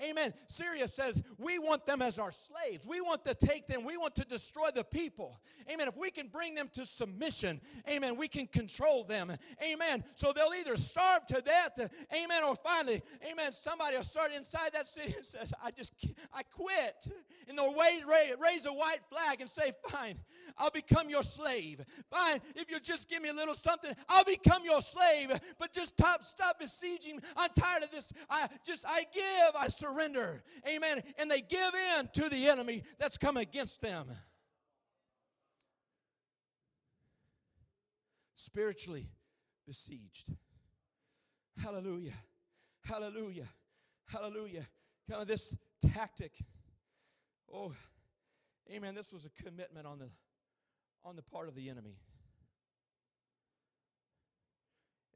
Amen. 0.02 0.34
Syria 0.48 0.88
says, 0.88 1.22
We 1.38 1.58
want 1.58 1.86
them 1.86 2.02
as 2.02 2.18
our 2.18 2.32
slaves. 2.32 2.86
We 2.86 3.00
want 3.00 3.24
to 3.24 3.34
take 3.34 3.66
them. 3.66 3.84
We 3.84 3.96
want 3.96 4.14
to 4.16 4.24
destroy 4.24 4.70
the 4.74 4.84
people. 4.84 5.40
Amen. 5.70 5.88
If 5.88 5.96
we 5.96 6.10
can 6.10 6.28
bring 6.28 6.54
them 6.54 6.68
to 6.74 6.84
submission, 6.84 7.60
amen, 7.88 8.16
we 8.16 8.26
can 8.26 8.46
control 8.46 9.04
them. 9.04 9.32
Amen. 9.62 10.02
So 10.14 10.32
they'll 10.32 10.52
either 10.58 10.76
starve 10.76 11.26
to 11.26 11.40
death, 11.40 11.78
amen, 12.12 12.42
or 12.44 12.56
finally, 12.56 13.02
amen, 13.30 13.52
somebody 13.52 13.96
will 13.96 14.02
start 14.02 14.32
inside 14.36 14.72
that 14.72 14.88
city 14.88 15.14
and 15.16 15.24
says, 15.24 15.52
I 15.62 15.70
just, 15.70 15.94
I 16.32 16.42
quit. 16.42 17.06
And 17.48 17.58
they'll 17.58 17.74
raise 17.74 18.66
a 18.66 18.72
white 18.72 19.00
flag 19.08 19.40
and 19.40 19.48
say, 19.48 19.72
Fine, 19.88 20.18
I'll 20.58 20.70
become 20.70 21.08
your 21.08 21.22
slave. 21.22 21.84
Fine, 22.10 22.40
if 22.56 22.70
you 22.70 22.80
just 22.80 23.08
give 23.08 23.22
me 23.22 23.28
a 23.28 23.34
little 23.34 23.54
something, 23.54 23.94
I'll 24.08 24.24
become 24.24 24.64
your 24.64 24.80
slave. 24.80 25.38
But 25.58 25.72
just 25.72 25.90
stop, 25.90 26.24
stop 26.24 26.58
besieging. 26.58 27.20
I'm 27.36 27.50
tired 27.56 27.84
of 27.84 27.90
this. 27.90 28.12
I 28.28 28.48
just, 28.64 28.84
I 28.86 29.04
give, 29.12 29.56
I 29.56 29.68
surrender. 29.68 29.91
Amen. 30.68 31.02
And 31.18 31.30
they 31.30 31.40
give 31.40 31.72
in 31.98 32.08
to 32.14 32.28
the 32.28 32.48
enemy 32.48 32.82
that's 32.98 33.18
come 33.18 33.36
against 33.36 33.80
them. 33.80 34.06
Spiritually 38.34 39.08
besieged. 39.66 40.32
Hallelujah. 41.62 42.14
Hallelujah. 42.84 43.48
Hallelujah. 44.06 44.66
Kind 45.08 45.22
of 45.22 45.28
this 45.28 45.56
tactic. 45.92 46.32
Oh, 47.52 47.72
amen. 48.70 48.94
This 48.94 49.12
was 49.12 49.24
a 49.24 49.42
commitment 49.42 49.86
on 49.86 49.98
the 49.98 50.08
on 51.04 51.16
the 51.16 51.22
part 51.22 51.48
of 51.48 51.54
the 51.54 51.68
enemy. 51.68 51.96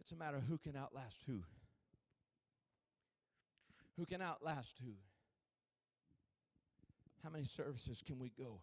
It's 0.00 0.12
a 0.12 0.16
matter 0.16 0.36
of 0.36 0.44
who 0.44 0.58
can 0.58 0.76
outlast 0.76 1.24
who. 1.26 1.42
Who 3.96 4.04
can 4.04 4.20
outlast 4.20 4.78
who? 4.84 4.92
How 7.22 7.30
many 7.30 7.44
services 7.44 8.02
can 8.06 8.18
we 8.18 8.30
go? 8.38 8.60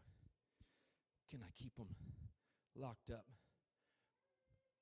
Can 1.29 1.41
I 1.41 1.51
keep 1.61 1.75
them 1.75 1.87
locked 2.75 3.09
up 3.11 3.25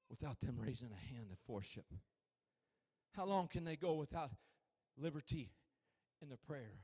without 0.10 0.39
them 0.41 0.58
raising 0.60 0.89
a 0.91 1.13
hand 1.13 1.27
of 1.31 1.38
worship? 1.48 1.86
How 3.15 3.25
long 3.25 3.48
can 3.48 3.63
they 3.63 3.75
go 3.75 3.93
without 3.93 4.31
liberty 4.98 5.51
in 6.22 6.29
the 6.29 6.38
prayer? 6.38 6.84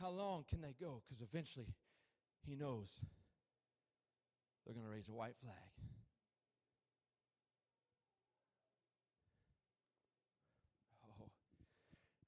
How 0.00 0.10
long 0.10 0.44
can 0.48 0.60
they 0.60 0.74
go? 0.80 1.02
Because 1.06 1.22
eventually 1.22 1.74
he 2.46 2.56
knows 2.56 3.00
they're 4.64 4.74
going 4.74 4.86
to 4.86 4.92
raise 4.92 5.08
a 5.08 5.14
white 5.14 5.36
flag. 5.36 5.54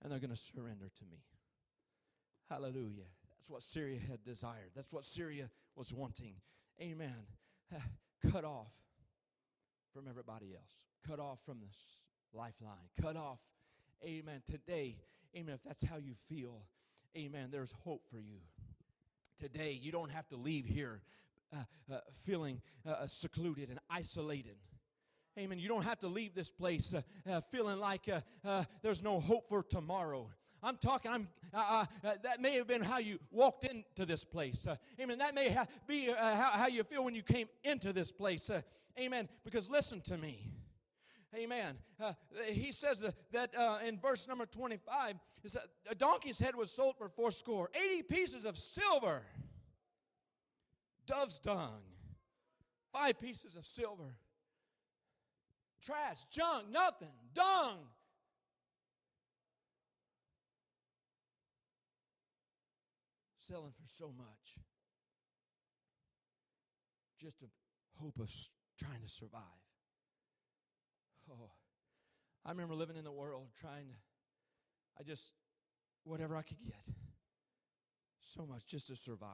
And 0.07 0.13
they're 0.13 0.21
going 0.21 0.31
to 0.31 0.37
surrender 0.37 0.89
to 0.97 1.05
me. 1.11 1.19
Hallelujah. 2.49 3.09
That's 3.29 3.51
what 3.51 3.65
Syria 3.65 3.99
had 4.09 4.23
desired. 4.23 4.71
That's 4.77 4.93
what 4.93 5.05
Syria 5.05 5.51
was 5.75 5.93
wanting. 5.93 6.35
Amen. 6.81 7.27
Cut 8.31 8.45
off 8.45 8.71
from 9.93 10.07
everybody 10.09 10.55
else. 10.55 10.85
Cut 11.09 11.19
off 11.19 11.41
from 11.45 11.59
this 11.59 12.05
lifeline. 12.33 12.89
Cut 13.03 13.17
off. 13.17 13.41
Amen. 14.05 14.43
Today, 14.49 14.95
amen. 15.37 15.57
If 15.57 15.65
that's 15.65 15.83
how 15.83 15.97
you 15.97 16.15
feel, 16.29 16.63
amen, 17.17 17.49
there's 17.51 17.75
hope 17.83 18.03
for 18.09 18.21
you. 18.21 18.39
Today, 19.41 19.77
you 19.83 19.91
don't 19.91 20.13
have 20.13 20.29
to 20.29 20.37
leave 20.37 20.67
here 20.67 21.03
uh, 21.53 21.65
uh, 21.93 21.99
feeling 22.23 22.61
uh, 22.89 23.09
secluded 23.09 23.71
and 23.71 23.81
isolated. 23.91 24.55
Amen. 25.39 25.59
You 25.59 25.69
don't 25.69 25.83
have 25.83 25.99
to 25.99 26.09
leave 26.09 26.35
this 26.35 26.51
place 26.51 26.95
uh, 26.95 27.03
uh, 27.31 27.41
feeling 27.43 27.79
like 27.79 28.09
uh, 28.09 28.21
uh 28.43 28.65
there's 28.83 29.03
no 29.03 29.21
hope 29.21 29.49
for 29.49 29.63
tomorrow. 29.63 30.31
I'm 30.63 30.79
talking, 30.79 31.11
I'm, 31.11 31.29
uh, 31.53 31.85
uh, 32.03 32.15
that 32.23 32.41
may 32.41 32.55
have 32.55 32.67
been 32.67 32.81
how 32.81 32.99
you 32.99 33.19
walked 33.31 33.65
into 33.65 34.07
this 34.07 34.25
place. 34.25 34.67
amen. 34.99 35.19
That 35.19 35.35
may 35.35 35.51
ha- 35.51 35.67
be 35.87 36.07
how, 36.07 36.51
how, 36.53 36.67
you 36.67 36.83
feel 36.83 37.05
when 37.05 37.15
you 37.15 37.23
came 37.23 37.49
into 37.63 37.93
this 37.93 38.11
place. 38.11 38.51
amen. 38.99 39.29
Because 39.45 39.69
listen 39.69 40.01
to 40.03 40.17
me. 40.17 40.51
Amen. 41.35 41.77
he 42.47 42.73
says 42.73 43.05
that 43.33 43.51
in 43.87 43.99
verse 43.99 44.27
number 44.27 44.47
25, 44.47 45.17
a 45.91 45.95
donkey's 45.95 46.39
head 46.39 46.57
was 46.57 46.71
sold 46.71 46.97
for 46.97 47.11
four 47.11 47.31
score, 47.31 47.69
80 47.75 48.03
pieces 48.05 48.45
of 48.47 48.57
silver, 48.57 49.23
dove's 51.07 51.39
dung, 51.39 51.83
five 52.91 53.21
pieces 53.21 53.55
of 53.55 53.67
silver 53.67 54.17
trash, 55.87 56.25
junk, 56.31 56.65
nothing, 56.71 57.09
dung. 57.33 57.79
Selling 63.39 63.73
for 63.81 63.87
so 63.87 64.13
much. 64.17 64.59
Just 67.21 67.43
a 67.43 67.47
hope 68.03 68.19
of 68.19 68.29
trying 68.79 69.01
to 69.03 69.09
survive. 69.09 69.41
Oh, 71.31 71.51
I 72.45 72.51
remember 72.51 72.75
living 72.75 72.97
in 72.97 73.05
the 73.05 73.13
world 73.13 73.49
trying 73.59 73.87
to, 73.87 73.95
I 74.99 75.05
just, 75.05 75.33
whatever 76.05 76.37
I 76.37 76.43
could 76.43 76.63
get. 76.65 76.83
So 78.21 78.45
much 78.45 78.67
just 78.67 78.89
to 78.89 78.97
survive. 78.97 79.31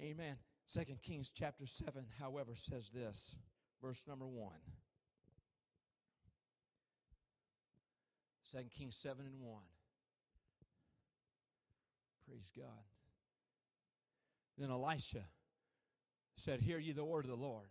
Amen. 0.00 0.36
Second 0.66 1.02
Kings 1.02 1.30
chapter 1.34 1.66
7, 1.66 2.04
however, 2.18 2.52
says 2.54 2.90
this 2.90 3.34
verse 3.82 4.04
number 4.06 4.26
1. 4.26 4.50
2 8.52 8.58
Kings 8.76 8.96
7 8.96 9.24
and 9.24 9.40
1. 9.40 9.60
Praise 12.26 12.50
God. 12.56 12.84
Then 14.58 14.70
Elisha 14.70 15.24
said, 16.36 16.60
Hear 16.60 16.78
ye 16.78 16.92
the 16.92 17.04
word 17.04 17.24
of 17.24 17.30
the 17.30 17.36
Lord. 17.36 17.68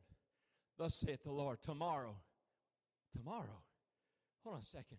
Thus 0.78 0.96
saith 0.96 1.24
the 1.24 1.32
Lord, 1.32 1.62
tomorrow, 1.62 2.16
tomorrow, 3.16 3.64
hold 4.44 4.56
on 4.56 4.62
a 4.62 4.66
second. 4.66 4.98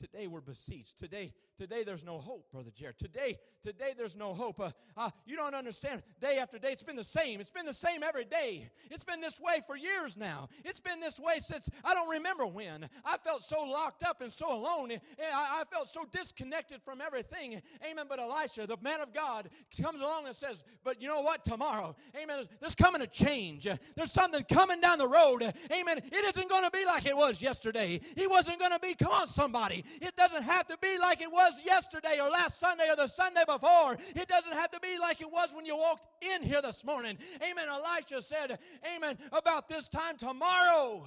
Today 0.00 0.26
we're 0.26 0.40
besieged. 0.40 0.98
Today, 0.98 1.32
today 1.58 1.84
there's 1.84 2.04
no 2.04 2.18
hope, 2.18 2.50
Brother 2.52 2.70
Jared. 2.74 2.98
Today, 2.98 3.38
today 3.62 3.94
there's 3.96 4.16
no 4.16 4.34
hope. 4.34 4.60
Uh, 4.60 4.70
uh, 4.96 5.10
you 5.26 5.36
don't 5.36 5.54
understand. 5.54 6.02
Day 6.20 6.38
after 6.38 6.58
day, 6.58 6.72
it's 6.72 6.82
been 6.82 6.96
the 6.96 7.04
same. 7.04 7.40
It's 7.40 7.50
been 7.50 7.66
the 7.66 7.74
same 7.74 8.02
every 8.02 8.24
day. 8.24 8.68
It's 8.90 9.04
been 9.04 9.20
this 9.20 9.40
way 9.40 9.62
for 9.66 9.76
years 9.76 10.16
now. 10.16 10.48
It's 10.64 10.80
been 10.80 11.00
this 11.00 11.18
way 11.18 11.38
since 11.40 11.68
I 11.84 11.94
don't 11.94 12.08
remember 12.08 12.46
when. 12.46 12.88
I 13.04 13.16
felt 13.18 13.42
so 13.42 13.62
locked 13.64 14.02
up 14.02 14.20
and 14.20 14.32
so 14.32 14.52
alone. 14.52 14.90
And 14.92 15.00
I, 15.20 15.62
I 15.62 15.64
felt 15.72 15.88
so 15.88 16.04
disconnected 16.10 16.82
from 16.82 17.00
everything. 17.00 17.60
Amen. 17.88 18.06
But 18.08 18.18
Elisha, 18.18 18.66
the 18.66 18.76
man 18.80 19.00
of 19.00 19.12
God, 19.12 19.48
comes 19.80 20.00
along 20.00 20.26
and 20.26 20.36
says, 20.36 20.64
"But 20.84 21.00
you 21.00 21.08
know 21.08 21.20
what? 21.20 21.44
Tomorrow, 21.44 21.96
Amen. 22.20 22.44
There's 22.60 22.74
coming 22.74 23.02
a 23.02 23.06
change. 23.06 23.66
There's 23.96 24.12
something 24.12 24.44
coming 24.44 24.80
down 24.80 24.98
the 24.98 25.08
road. 25.08 25.42
Amen. 25.72 25.98
It 25.98 26.36
isn't 26.36 26.48
going 26.48 26.64
to 26.64 26.70
be 26.70 26.84
like 26.84 27.06
it 27.06 27.16
was 27.16 27.42
yesterday. 27.42 28.00
He 28.16 28.26
wasn't 28.26 28.58
going 28.58 28.72
to 28.72 28.78
be. 28.78 28.94
Come 28.94 29.12
on, 29.12 29.28
somebody. 29.28 29.84
It 30.00 30.16
doesn't 30.16 30.42
have 30.42 30.66
to 30.68 30.78
be 30.80 30.98
like 30.98 31.20
it 31.20 31.32
was 31.32 31.45
yesterday 31.64 32.18
or 32.22 32.30
last 32.30 32.58
Sunday 32.60 32.88
or 32.90 32.96
the 32.96 33.06
Sunday 33.06 33.42
before. 33.46 33.96
It 34.14 34.28
doesn't 34.28 34.52
have 34.52 34.70
to 34.72 34.80
be 34.80 34.98
like 34.98 35.20
it 35.20 35.30
was 35.30 35.52
when 35.54 35.66
you 35.66 35.76
walked 35.76 36.06
in 36.22 36.42
here 36.42 36.62
this 36.62 36.84
morning. 36.84 37.18
Amen. 37.36 37.66
Elisha 37.68 38.22
said, 38.22 38.58
Amen, 38.94 39.18
about 39.32 39.68
this 39.68 39.88
time 39.88 40.16
tomorrow, 40.16 41.06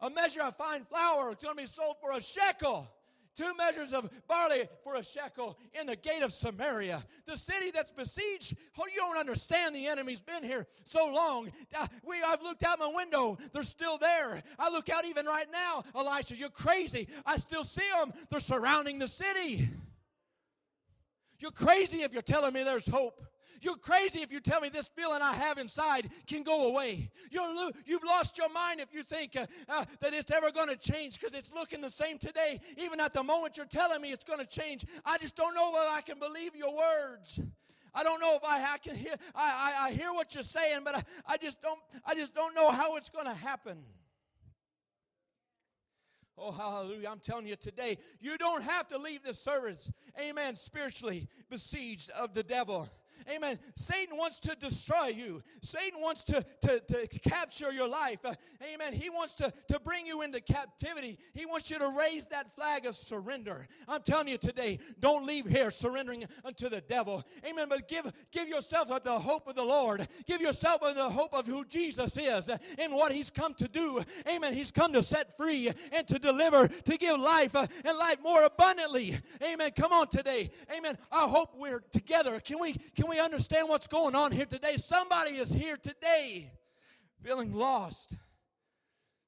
a 0.00 0.10
measure 0.10 0.42
of 0.42 0.56
fine 0.56 0.84
flour 0.84 1.32
is 1.32 1.38
going 1.42 1.56
to 1.56 1.62
be 1.62 1.66
sold 1.66 1.96
for 2.00 2.12
a 2.12 2.22
shekel 2.22 2.90
two 3.36 3.52
measures 3.56 3.92
of 3.92 4.10
barley 4.26 4.68
for 4.82 4.96
a 4.96 5.02
shekel 5.02 5.58
in 5.78 5.86
the 5.86 5.96
gate 5.96 6.22
of 6.22 6.32
Samaria. 6.32 7.02
The 7.26 7.36
city 7.36 7.70
that's 7.70 7.92
besieged, 7.92 8.56
oh, 8.78 8.84
you 8.86 8.96
don't 8.96 9.16
understand 9.16 9.74
the 9.74 9.86
enemy's 9.86 10.20
been 10.20 10.42
here 10.42 10.66
so 10.84 11.12
long. 11.12 11.50
Uh, 11.74 11.86
we, 12.04 12.22
I've 12.22 12.42
looked 12.42 12.62
out 12.62 12.78
my 12.78 12.92
window, 12.94 13.38
they're 13.52 13.62
still 13.62 13.98
there. 13.98 14.42
I 14.58 14.70
look 14.70 14.88
out 14.88 15.04
even 15.04 15.26
right 15.26 15.46
now, 15.52 15.84
Elisha, 15.94 16.36
you're 16.36 16.48
crazy. 16.48 17.08
I 17.26 17.36
still 17.36 17.64
see 17.64 17.88
them, 17.98 18.12
they're 18.30 18.40
surrounding 18.40 18.98
the 18.98 19.08
city. 19.08 19.68
You're 21.38 21.50
crazy 21.50 22.02
if 22.02 22.12
you're 22.12 22.22
telling 22.22 22.54
me 22.54 22.62
there's 22.62 22.86
hope. 22.86 23.20
You're 23.64 23.76
crazy 23.76 24.20
if 24.20 24.30
you 24.30 24.40
tell 24.40 24.60
me 24.60 24.68
this 24.68 24.88
feeling 24.88 25.22
I 25.22 25.32
have 25.32 25.56
inside 25.56 26.10
can 26.26 26.42
go 26.42 26.68
away. 26.68 27.10
You're, 27.30 27.70
you've 27.86 28.04
lost 28.04 28.36
your 28.36 28.50
mind 28.50 28.80
if 28.80 28.92
you 28.92 29.02
think 29.02 29.36
uh, 29.36 29.46
uh, 29.70 29.86
that 30.00 30.12
it's 30.12 30.30
ever 30.30 30.52
going 30.52 30.68
to 30.68 30.76
change 30.76 31.18
because 31.18 31.34
it's 31.34 31.50
looking 31.50 31.80
the 31.80 31.88
same 31.88 32.18
today. 32.18 32.60
Even 32.76 33.00
at 33.00 33.14
the 33.14 33.22
moment 33.22 33.56
you're 33.56 33.64
telling 33.64 34.02
me 34.02 34.12
it's 34.12 34.24
going 34.24 34.38
to 34.38 34.46
change, 34.46 34.84
I 35.06 35.16
just 35.16 35.34
don't 35.34 35.54
know 35.54 35.72
whether 35.72 35.88
I 35.90 36.02
can 36.02 36.18
believe 36.18 36.54
your 36.54 36.74
words. 36.76 37.40
I 37.94 38.02
don't 38.02 38.20
know 38.20 38.36
if 38.36 38.44
I, 38.44 38.74
I 38.74 38.78
can 38.78 38.96
hear. 38.96 39.14
I, 39.34 39.74
I, 39.78 39.86
I, 39.86 39.92
hear 39.92 40.12
what 40.12 40.34
you're 40.34 40.42
saying, 40.42 40.80
but 40.84 40.96
I, 40.96 41.02
I 41.26 41.36
just 41.38 41.62
don't. 41.62 41.78
I 42.04 42.14
just 42.14 42.34
don't 42.34 42.54
know 42.54 42.70
how 42.70 42.96
it's 42.96 43.08
going 43.08 43.26
to 43.26 43.34
happen. 43.34 43.78
Oh, 46.36 46.50
hallelujah. 46.50 47.08
I'm 47.08 47.20
telling 47.20 47.46
you 47.46 47.54
today, 47.56 47.96
you 48.20 48.36
don't 48.36 48.62
have 48.62 48.88
to 48.88 48.98
leave 48.98 49.22
this 49.22 49.38
service, 49.38 49.92
amen, 50.20 50.56
spiritually 50.56 51.28
besieged 51.48 52.10
of 52.10 52.34
the 52.34 52.42
devil. 52.42 52.90
Amen. 53.28 53.58
Satan 53.76 54.16
wants 54.16 54.40
to 54.40 54.54
destroy 54.56 55.08
you. 55.08 55.42
Satan 55.62 56.00
wants 56.00 56.24
to, 56.24 56.44
to, 56.62 56.80
to 56.80 57.06
capture 57.20 57.72
your 57.72 57.88
life. 57.88 58.18
Uh, 58.24 58.34
amen. 58.72 58.92
He 58.92 59.10
wants 59.10 59.34
to, 59.36 59.52
to 59.68 59.80
bring 59.80 60.06
you 60.06 60.22
into 60.22 60.40
captivity. 60.40 61.18
He 61.32 61.46
wants 61.46 61.70
you 61.70 61.78
to 61.78 61.88
raise 61.88 62.26
that 62.28 62.54
flag 62.54 62.86
of 62.86 62.96
surrender. 62.96 63.66
I'm 63.88 64.02
telling 64.02 64.28
you 64.28 64.38
today, 64.38 64.78
don't 65.00 65.24
leave 65.24 65.46
here 65.46 65.70
surrendering 65.70 66.24
unto 66.44 66.68
the 66.68 66.80
devil. 66.80 67.24
Amen. 67.48 67.68
But 67.68 67.88
give, 67.88 68.12
give 68.30 68.48
yourself 68.48 68.88
the 69.02 69.18
hope 69.18 69.46
of 69.46 69.54
the 69.54 69.64
Lord. 69.64 70.06
Give 70.26 70.40
yourself 70.40 70.80
the 70.80 71.08
hope 71.08 71.34
of 71.34 71.46
who 71.46 71.64
Jesus 71.64 72.16
is 72.16 72.48
and 72.78 72.92
what 72.92 73.12
he's 73.12 73.30
come 73.30 73.54
to 73.54 73.68
do. 73.68 74.02
Amen. 74.28 74.52
He's 74.52 74.70
come 74.70 74.92
to 74.92 75.02
set 75.02 75.36
free 75.36 75.70
and 75.92 76.06
to 76.08 76.18
deliver, 76.18 76.68
to 76.68 76.96
give 76.98 77.18
life 77.18 77.56
uh, 77.56 77.66
and 77.84 77.96
life 77.98 78.18
more 78.22 78.44
abundantly. 78.44 79.16
Amen. 79.42 79.70
Come 79.76 79.92
on 79.92 80.08
today. 80.08 80.50
Amen. 80.76 80.96
I 81.10 81.26
hope 81.26 81.50
we're 81.56 81.80
together. 81.92 82.40
Can 82.40 82.58
we 82.60 82.74
can 82.94 83.08
we 83.08 83.13
we 83.14 83.20
understand 83.20 83.68
what's 83.68 83.86
going 83.86 84.16
on 84.16 84.32
here 84.32 84.44
today? 84.44 84.76
Somebody 84.76 85.36
is 85.36 85.52
here 85.52 85.76
today 85.76 86.50
feeling 87.22 87.52
lost, 87.52 88.16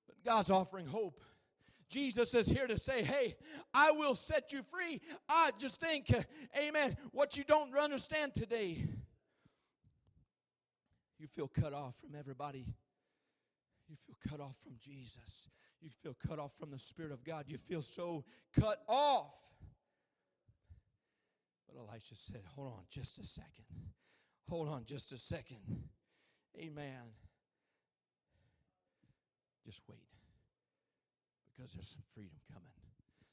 but 0.09 0.17
God's 0.25 0.51
offering 0.51 0.87
hope. 0.87 1.21
Jesus 1.89 2.35
is 2.35 2.49
here 2.49 2.67
to 2.67 2.77
say, 2.77 3.05
Hey, 3.05 3.37
I 3.73 3.93
will 3.93 4.17
set 4.17 4.53
you 4.53 4.63
free. 4.75 5.01
I 5.29 5.53
just 5.59 5.79
think, 5.81 6.13
amen, 6.59 6.97
what 7.13 7.37
you 7.39 7.45
don't 7.45 7.77
understand 7.79 8.35
today. 8.35 8.85
You 11.21 11.29
feel 11.29 11.47
cut 11.47 11.73
off 11.73 11.95
from 12.01 12.17
everybody. 12.19 12.67
You 13.89 13.97
feel 14.05 14.17
cut 14.29 14.41
off 14.41 14.57
from 14.65 14.73
Jesus. 14.81 15.49
You 15.81 15.91
feel 16.03 16.17
cut 16.27 16.41
off 16.41 16.53
from 16.59 16.73
the 16.73 16.79
Spirit 16.79 17.13
of 17.13 17.23
God. 17.23 17.45
You 17.47 17.57
feel 17.57 17.83
so 17.83 18.25
cut 18.59 18.83
off. 18.89 19.46
But 21.77 21.91
Elisha 21.91 22.15
said, 22.15 22.43
Hold 22.55 22.73
on 22.73 22.85
just 22.91 23.19
a 23.19 23.25
second. 23.25 23.67
Hold 24.49 24.69
on 24.69 24.85
just 24.85 25.13
a 25.13 25.19
second. 25.19 25.59
Amen. 26.59 27.13
Just 29.65 29.81
wait. 29.89 29.99
Because 31.57 31.73
there's 31.73 31.89
some 31.89 32.03
freedom 32.15 32.39
coming. 32.53 32.76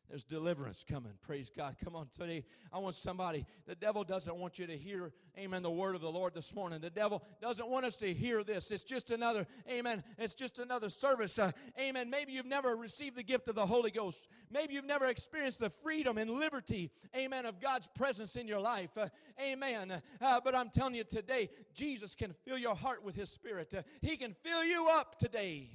There's 0.09 0.23
deliverance 0.23 0.85
coming. 0.87 1.13
Praise 1.21 1.49
God. 1.49 1.75
Come 1.83 1.95
on 1.95 2.07
today. 2.07 2.43
I 2.71 2.79
want 2.79 2.95
somebody. 2.95 3.45
The 3.65 3.73
devil 3.73 4.03
doesn't 4.03 4.35
want 4.35 4.59
you 4.59 4.67
to 4.67 4.77
hear, 4.77 5.11
amen, 5.39 5.63
the 5.63 5.71
word 5.71 5.95
of 5.95 6.01
the 6.01 6.11
Lord 6.11 6.33
this 6.35 6.53
morning. 6.53 6.81
The 6.81 6.89
devil 6.89 7.23
doesn't 7.41 7.67
want 7.67 7.85
us 7.85 7.95
to 7.97 8.13
hear 8.13 8.43
this. 8.43 8.69
It's 8.69 8.83
just 8.83 9.11
another, 9.11 9.47
amen, 9.67 10.03
it's 10.17 10.35
just 10.35 10.59
another 10.59 10.89
service. 10.89 11.39
Uh, 11.39 11.51
amen. 11.79 12.09
Maybe 12.09 12.33
you've 12.33 12.45
never 12.45 12.75
received 12.75 13.15
the 13.15 13.23
gift 13.23 13.47
of 13.47 13.55
the 13.55 13.65
Holy 13.65 13.91
Ghost. 13.91 14.27
Maybe 14.51 14.75
you've 14.75 14.85
never 14.85 15.07
experienced 15.07 15.59
the 15.59 15.69
freedom 15.69 16.17
and 16.17 16.29
liberty, 16.29 16.91
amen, 17.15 17.45
of 17.45 17.59
God's 17.59 17.87
presence 17.87 18.35
in 18.35 18.47
your 18.47 18.59
life. 18.59 18.91
Uh, 18.97 19.07
amen. 19.41 20.01
Uh, 20.21 20.41
but 20.43 20.53
I'm 20.53 20.69
telling 20.69 20.95
you 20.95 21.05
today, 21.05 21.49
Jesus 21.73 22.13
can 22.13 22.35
fill 22.45 22.57
your 22.57 22.75
heart 22.75 23.03
with 23.03 23.15
his 23.15 23.29
spirit. 23.29 23.73
Uh, 23.73 23.81
he 24.01 24.17
can 24.17 24.35
fill 24.43 24.63
you 24.63 24.89
up 24.91 25.17
today. 25.17 25.69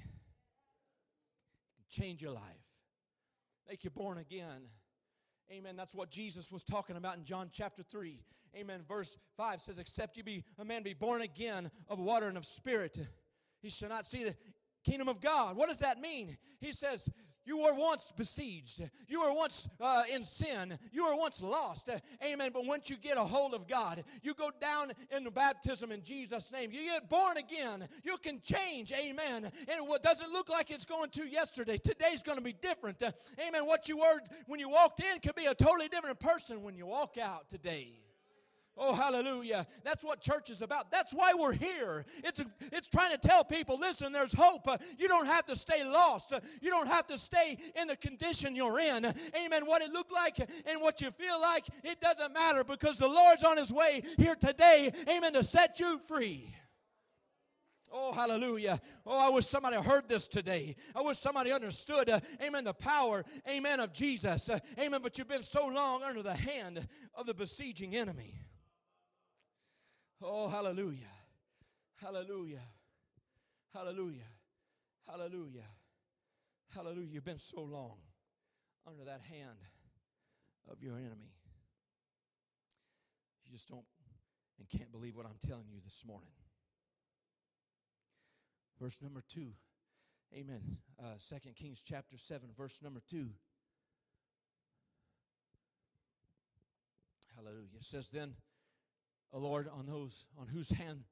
Change 1.91 2.21
your 2.21 2.33
life 2.33 2.58
make 3.69 3.85
you 3.85 3.91
born 3.91 4.19
again. 4.19 4.63
Amen. 5.53 5.77
That's 5.77 5.95
what 5.95 6.11
Jesus 6.11 6.51
was 6.51 6.65
talking 6.65 6.97
about 6.97 7.17
in 7.17 7.25
John 7.25 7.51
chapter 7.53 7.83
3. 7.83 8.19
Amen. 8.57 8.81
Verse 8.89 9.19
5 9.37 9.61
says, 9.61 9.79
Except 9.79 10.17
you 10.17 10.25
be 10.25 10.45
a 10.59 10.65
man 10.65 10.83
be 10.83 10.95
born 10.95 11.21
again 11.21 11.71
of 11.89 11.99
water 11.99 12.29
and 12.29 12.39
of 12.39 12.47
spirit, 12.47 12.99
he 13.61 13.69
shall 13.69 13.91
not 13.91 14.07
see 14.07 14.25
the 14.25 14.35
kingdom 14.85 15.09
of 15.09 15.21
God. 15.21 15.57
What 15.57 15.69
does 15.69 15.81
that 15.81 16.01
mean? 16.01 16.39
He 16.61 16.73
says, 16.73 17.11
you 17.49 17.57
were 17.57 17.73
once 17.73 18.13
besieged. 18.15 18.83
You 19.09 19.23
were 19.23 19.33
once 19.33 19.67
uh, 19.81 20.03
in 20.13 20.23
sin. 20.23 20.79
You 20.93 21.09
were 21.09 21.17
once 21.17 21.41
lost. 21.41 21.89
Uh, 21.89 21.99
amen. 22.23 22.51
But 22.53 22.67
once 22.67 22.91
you 22.91 22.97
get 22.97 23.17
a 23.17 23.23
hold 23.23 23.55
of 23.55 23.67
God, 23.67 24.05
you 24.23 24.35
go 24.35 24.51
down 24.61 24.93
in 25.11 25.25
the 25.25 25.31
baptism 25.31 25.91
in 25.91 26.03
Jesus' 26.03 26.53
name. 26.53 26.71
You 26.71 26.85
get 26.85 27.09
born 27.09 27.39
again. 27.39 27.89
You 28.05 28.19
can 28.19 28.43
change. 28.43 28.93
Amen. 28.93 29.51
And 29.67 29.89
what 29.89 30.03
doesn't 30.03 30.31
look 30.31 30.51
like 30.51 30.71
it's 30.71 30.85
going 30.85 31.09
to 31.11 31.27
yesterday. 31.27 31.79
Today's 31.79 32.23
going 32.23 32.37
to 32.37 32.45
be 32.45 32.53
different. 32.53 33.03
Uh, 33.03 33.13
amen. 33.41 33.65
What 33.65 33.89
you 33.89 33.97
were 33.97 34.21
when 34.47 34.61
you 34.61 34.69
walked 34.69 35.01
in 35.01 35.19
could 35.21 35.35
be 35.35 35.47
a 35.47 35.55
totally 35.55 35.89
different 35.89 36.21
person 36.21 36.63
when 36.63 36.77
you 36.77 36.85
walk 36.85 37.17
out 37.17 37.49
today. 37.49 37.95
Oh, 38.81 38.95
hallelujah. 38.95 39.67
That's 39.83 40.05
what 40.05 40.21
church 40.21 40.51
is 40.51 40.63
about. 40.63 40.91
That's 40.93 41.13
why 41.13 41.35
we're 41.37 41.53
here. 41.53 42.05
It's, 42.23 42.39
a, 42.39 42.47
it's 42.71 42.89
trying 42.89 43.11
to 43.11 43.19
tell 43.19 43.43
people 43.43 43.77
listen, 43.77 44.13
there's 44.13 44.33
hope. 44.33 44.69
Uh, 44.69 44.79
you 44.97 45.09
don't 45.09 45.27
have 45.27 45.45
to 45.47 45.57
stay 45.57 45.83
lost. 45.85 46.33
Uh, 46.33 46.41
you 46.61 46.71
don't 46.71 46.87
have 46.87 47.07
to 47.09 47.19
stay 47.19 47.59
in 47.75 47.89
the 47.89 47.97
condition 47.97 48.55
you're 48.55 48.79
in. 48.79 49.05
Amen. 49.05 49.67
What 49.67 49.83
it 49.83 49.93
looked 49.93 50.13
like 50.13 50.39
and 50.39 50.81
what 50.81 51.01
you 51.01 51.11
feel 51.11 51.41
like, 51.41 51.67
it 51.83 52.01
doesn't 52.01 52.33
matter 52.33 52.63
because 52.63 52.99
the 52.99 53.09
Lord's 53.09 53.43
on 53.43 53.57
his 53.57 53.73
way 53.73 54.03
here 54.17 54.37
today. 54.37 54.93
Amen. 55.09 55.33
To 55.33 55.43
set 55.43 55.81
you 55.81 55.99
free. 56.07 56.55
Oh, 57.91 58.13
hallelujah. 58.13 58.81
Oh, 59.07 59.19
I 59.19 59.31
wish 59.31 59.47
somebody 59.47 59.77
heard 59.77 60.09
this 60.09 60.29
today. 60.29 60.77
I 60.95 61.01
wish 61.01 61.19
somebody 61.19 61.51
understood, 61.53 62.11
uh, 62.11 62.21
amen, 62.43 62.65
the 62.65 62.75
power, 62.75 63.25
amen, 63.49 63.81
of 63.81 63.95
Jesus. 63.95 64.51
Uh, 64.51 64.59
amen, 64.79 65.01
but 65.03 65.17
you've 65.17 65.29
been 65.29 65.43
so 65.43 65.67
long 65.67 66.03
under 66.03 66.23
the 66.23 66.35
hand 66.35 66.87
of 67.15 67.25
the 67.25 67.33
besieging 67.33 67.97
enemy. 67.97 68.35
Oh, 70.23 70.49
hallelujah. 70.49 71.13
Hallelujah. 71.97 72.63
Hallelujah. 73.73 74.29
Hallelujah. 75.07 75.69
Hallelujah. 76.75 77.09
You've 77.11 77.25
been 77.25 77.39
so 77.39 77.61
long 77.63 77.99
under 78.87 79.05
that 79.05 79.21
hand 79.31 79.59
of 80.71 80.83
your 80.83 80.97
enemy. 80.97 81.33
You 83.45 83.53
just 83.53 83.69
don't 83.69 83.85
and 84.59 84.69
can't 84.69 84.91
believe 84.91 85.17
what 85.17 85.27
I'm 85.27 85.39
telling 85.47 85.67
you 85.71 85.81
this 85.85 86.05
morning. 86.07 86.31
Verse 88.81 88.99
number 89.01 89.23
two. 89.29 89.53
Amen. 90.35 90.61
Uh, 91.01 91.15
2 91.17 91.53
Kings 91.55 91.83
chapter 91.83 92.19
7, 92.19 92.51
verse 92.57 92.81
number 92.83 93.01
2. 93.09 93.29
Hallelujah. 97.35 97.79
It 97.79 97.85
says, 97.85 98.11
Then 98.11 98.35
O 99.33 99.39
Lord, 99.39 99.69
on 99.69 99.87
those 99.87 100.27
on 100.39 100.49
whose 100.49 100.71
hand 100.71 101.05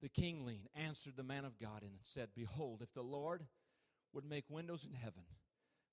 the 0.00 0.08
king 0.08 0.44
leaned, 0.44 0.68
answered 0.74 1.14
the 1.16 1.22
man 1.22 1.44
of 1.44 1.58
God 1.58 1.82
and 1.82 1.92
said, 2.02 2.28
Behold, 2.34 2.82
if 2.82 2.92
the 2.92 3.02
Lord 3.02 3.46
would 4.12 4.24
make 4.24 4.44
windows 4.48 4.86
in 4.86 4.94
heaven, 4.94 5.24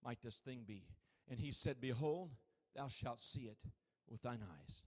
might 0.03 0.21
this 0.21 0.35
thing 0.35 0.63
be? 0.67 0.83
And 1.29 1.39
he 1.39 1.51
said, 1.51 1.81
Behold, 1.81 2.31
thou 2.75 2.87
shalt 2.87 3.21
see 3.21 3.43
it 3.43 3.57
with 4.09 4.21
thine 4.21 4.41
eyes, 4.43 4.83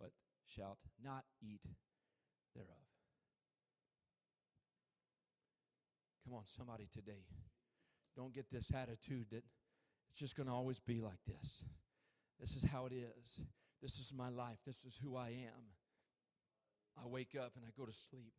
but 0.00 0.10
shalt 0.46 0.78
not 1.02 1.24
eat 1.40 1.62
thereof. 2.54 2.68
Come 6.24 6.34
on, 6.34 6.42
somebody 6.46 6.88
today. 6.92 7.24
Don't 8.16 8.34
get 8.34 8.50
this 8.50 8.72
attitude 8.74 9.26
that 9.30 9.44
it's 10.10 10.18
just 10.18 10.36
going 10.36 10.48
to 10.48 10.52
always 10.52 10.80
be 10.80 11.00
like 11.00 11.20
this. 11.26 11.64
This 12.40 12.56
is 12.56 12.64
how 12.64 12.86
it 12.86 12.92
is. 12.92 13.40
This 13.80 13.98
is 13.98 14.12
my 14.16 14.30
life. 14.30 14.58
This 14.66 14.84
is 14.84 14.98
who 15.02 15.14
I 15.16 15.28
am. 15.28 15.62
I 16.96 17.06
wake 17.06 17.36
up 17.38 17.52
and 17.56 17.64
I 17.64 17.70
go 17.76 17.84
to 17.86 17.92
sleep. 17.92 18.32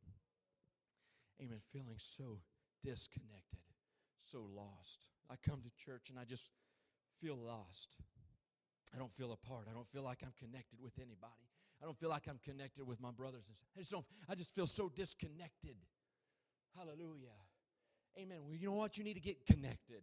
Amen. 1.42 1.60
Feeling 1.72 1.98
so 1.98 2.40
disconnected, 2.84 3.62
so 4.26 4.40
lost. 4.56 5.08
I 5.30 5.36
come 5.48 5.62
to 5.62 5.70
church 5.86 6.10
and 6.10 6.18
I 6.18 6.24
just 6.24 6.52
feel 7.22 7.38
lost. 7.38 7.96
I 8.96 8.98
don't 8.98 9.12
feel 9.12 9.32
apart. 9.32 9.68
I 9.70 9.74
don't 9.74 9.88
feel 9.88 10.04
like 10.04 10.20
I'm 10.24 10.34
connected 10.40 10.80
with 10.82 10.98
anybody. 10.98 11.52
I 11.82 11.86
don't 11.86 11.98
feel 11.98 12.10
like 12.10 12.28
I'm 12.28 12.40
connected 12.44 12.88
with 12.88 13.00
my 13.00 13.12
brothers 13.12 13.44
and. 13.48 13.58
I 13.76 13.82
just 13.82 13.92
don't 13.92 14.06
I 14.28 14.36
just 14.36 14.56
feel 14.56 14.68
so 14.68 14.90
disconnected. 14.90 15.76
Hallelujah. 16.76 17.38
Amen. 18.18 18.38
Well, 18.44 18.56
you 18.56 18.68
know 18.68 18.76
what? 18.76 18.98
You 18.98 19.04
need 19.04 19.14
to 19.14 19.20
get 19.20 19.46
connected. 19.46 20.02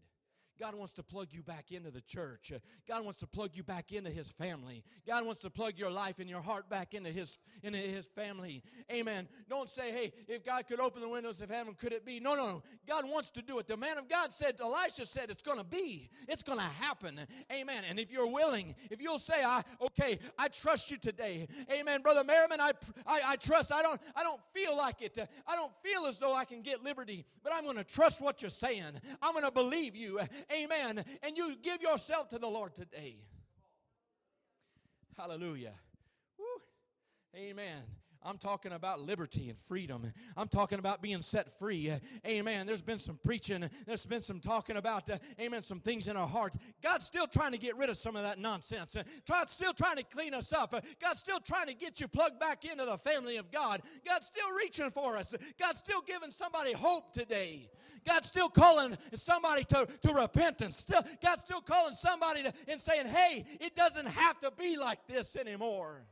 God 0.59 0.75
wants 0.75 0.93
to 0.95 1.03
plug 1.03 1.29
you 1.31 1.43
back 1.43 1.73
into 1.73 1.91
the 1.91 2.01
church. 2.01 2.53
God 2.89 3.05
wants 3.05 3.19
to 3.21 3.27
plug 3.27 3.51
you 3.55 3.63
back 3.63 3.93
into 3.93 4.11
His 4.11 4.31
family. 4.31 4.85
God 5.07 5.25
wants 5.25 5.41
to 5.43 5.51
plug 5.51 5.79
your 5.79 5.91
life 5.91 6.19
and 6.19 6.31
your 6.31 6.41
heart 6.41 6.69
back 6.69 6.95
into 6.95 7.11
His 7.11 7.39
into 7.63 7.79
His 7.79 8.07
family. 8.07 8.63
Amen. 8.91 9.29
Don't 9.49 9.69
say, 9.69 9.91
"Hey, 9.91 10.13
if 10.29 10.45
God 10.45 10.67
could 10.67 10.81
open 10.81 11.03
the 11.03 11.09
windows 11.09 11.41
of 11.41 11.51
heaven, 11.51 11.75
could 11.75 11.93
it 11.93 12.05
be?" 12.05 12.21
No, 12.21 12.35
no, 12.35 12.47
no. 12.47 12.63
God 12.87 13.09
wants 13.09 13.31
to 13.31 13.43
do 13.43 13.59
it. 13.59 13.67
The 13.67 13.77
man 13.77 13.99
of 13.99 14.09
God 14.09 14.33
said, 14.33 14.61
Elisha 14.61 15.07
said, 15.07 15.31
"It's 15.31 15.43
going 15.43 15.59
to 15.59 15.65
be. 15.65 16.11
It's 16.29 16.43
going 16.43 16.59
to 16.59 16.65
happen." 16.65 17.21
Amen. 17.53 17.83
And 17.89 17.99
if 17.99 18.11
you're 18.11 18.31
willing, 18.31 18.75
if 18.91 19.01
you'll 19.01 19.19
say, 19.19 19.43
"I 19.45 19.63
okay, 19.81 20.19
I 20.39 20.49
trust 20.49 20.91
you 20.91 20.97
today." 20.97 21.49
Amen, 21.73 22.03
brother 22.03 22.25
Merriman. 22.25 22.61
I, 22.61 22.73
I 23.07 23.21
I 23.27 23.37
trust. 23.37 23.73
I 23.73 23.83
don't 23.83 24.01
I 24.15 24.23
don't 24.23 24.41
feel 24.53 24.77
like 24.77 25.03
it. 25.03 25.19
I 25.47 25.57
don't 25.57 25.73
feel 25.83 26.07
as 26.07 26.19
though 26.19 26.35
I 26.35 26.45
can 26.45 26.63
get 26.63 26.83
liberty, 26.83 27.25
but 27.43 27.53
I'm 27.53 27.65
going 27.65 27.77
to 27.77 27.85
trust 27.85 28.21
what 28.21 28.43
you're 28.43 28.51
saying. 28.51 29.01
I'm 29.23 29.33
going 29.33 29.45
to 29.45 29.51
believe 29.51 29.97
you. 29.97 30.21
Amen. 30.53 31.05
And 31.23 31.37
you 31.37 31.57
give 31.63 31.83
yourself 31.83 32.29
to 32.31 32.39
the 32.39 32.49
Lord 32.49 32.75
today. 32.75 33.17
Hallelujah. 35.17 35.75
Woo. 36.39 36.45
Amen. 37.37 37.83
I'm 38.25 38.39
talking 38.39 38.73
about 38.73 39.01
liberty 39.01 39.51
and 39.51 39.59
freedom. 39.59 40.13
I'm 40.37 40.49
talking 40.49 40.79
about 40.79 41.03
being 41.03 41.21
set 41.21 41.59
free. 41.59 41.93
Amen. 42.27 42.67
There's 42.67 42.81
been 42.81 42.99
some 42.99 43.19
preaching. 43.23 43.69
There's 43.87 44.07
been 44.07 44.23
some 44.23 44.41
talking 44.41 44.77
about, 44.77 45.11
uh, 45.11 45.19
amen, 45.39 45.63
some 45.63 45.81
things 45.81 46.09
in 46.09 46.17
our 46.17 46.27
hearts. 46.27 46.57
God's 46.83 47.05
still 47.05 47.27
trying 47.27 47.53
to 47.53 47.59
get 47.59 47.77
rid 47.77 47.91
of 47.91 47.99
some 47.99 48.17
of 48.17 48.23
that 48.23 48.39
nonsense. 48.39 48.97
God's 49.29 49.53
still 49.53 49.75
trying 49.75 49.97
to 49.97 50.05
clean 50.05 50.33
us 50.33 50.53
up. 50.53 50.75
God's 51.01 51.19
still 51.19 51.41
trying 51.41 51.67
to 51.67 51.75
get 51.75 52.01
you 52.01 52.09
plugged 52.09 52.41
back 52.41 52.65
into 52.65 52.85
the 52.85 52.97
family 52.97 53.37
of 53.37 53.51
God. 53.51 53.83
God's 54.07 54.27
still 54.27 54.51
reaching 54.53 54.91
for 54.91 55.17
us. 55.17 55.35
God's 55.59 55.79
still 55.79 56.01
giving 56.01 56.31
somebody 56.31 56.73
hope 56.73 57.13
today. 57.13 57.69
God's 58.07 58.29
still 58.29 58.49
calling 58.49 58.97
somebody 59.15 59.65
to, 59.65 59.87
to 60.03 60.15
repentance. 60.15 60.77
Still, 60.77 61.03
God's 61.23 61.43
still 61.43 61.61
calling 61.61 61.95
somebody 61.95 62.43
to, 62.43 62.53
and 62.69 62.81
saying, 62.81 63.07
hey, 63.07 63.45
it 63.61 63.75
doesn't 63.77 64.07
have 64.07 64.41
to 64.41 64.51
be 64.51 64.77
like 64.77 65.07
this 65.07 65.37
anymore. 65.37 66.05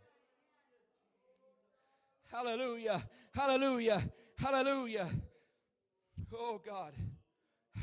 Hallelujah. 2.33 3.03
Hallelujah. 3.35 4.03
Hallelujah. 4.39 5.09
Oh 6.33 6.61
God. 6.65 6.95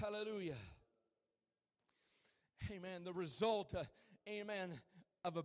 Hallelujah. 0.02 0.56
Amen. 2.72 3.04
The 3.04 3.14
result, 3.14 3.76
uh, 3.76 3.84
amen, 4.28 4.80
of, 5.24 5.38
a, 5.38 5.44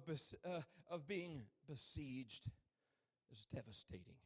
uh, 0.48 0.60
of 0.90 1.06
being 1.06 1.42
besieged 1.68 2.46
is 3.30 3.46
devastating. 3.54 4.16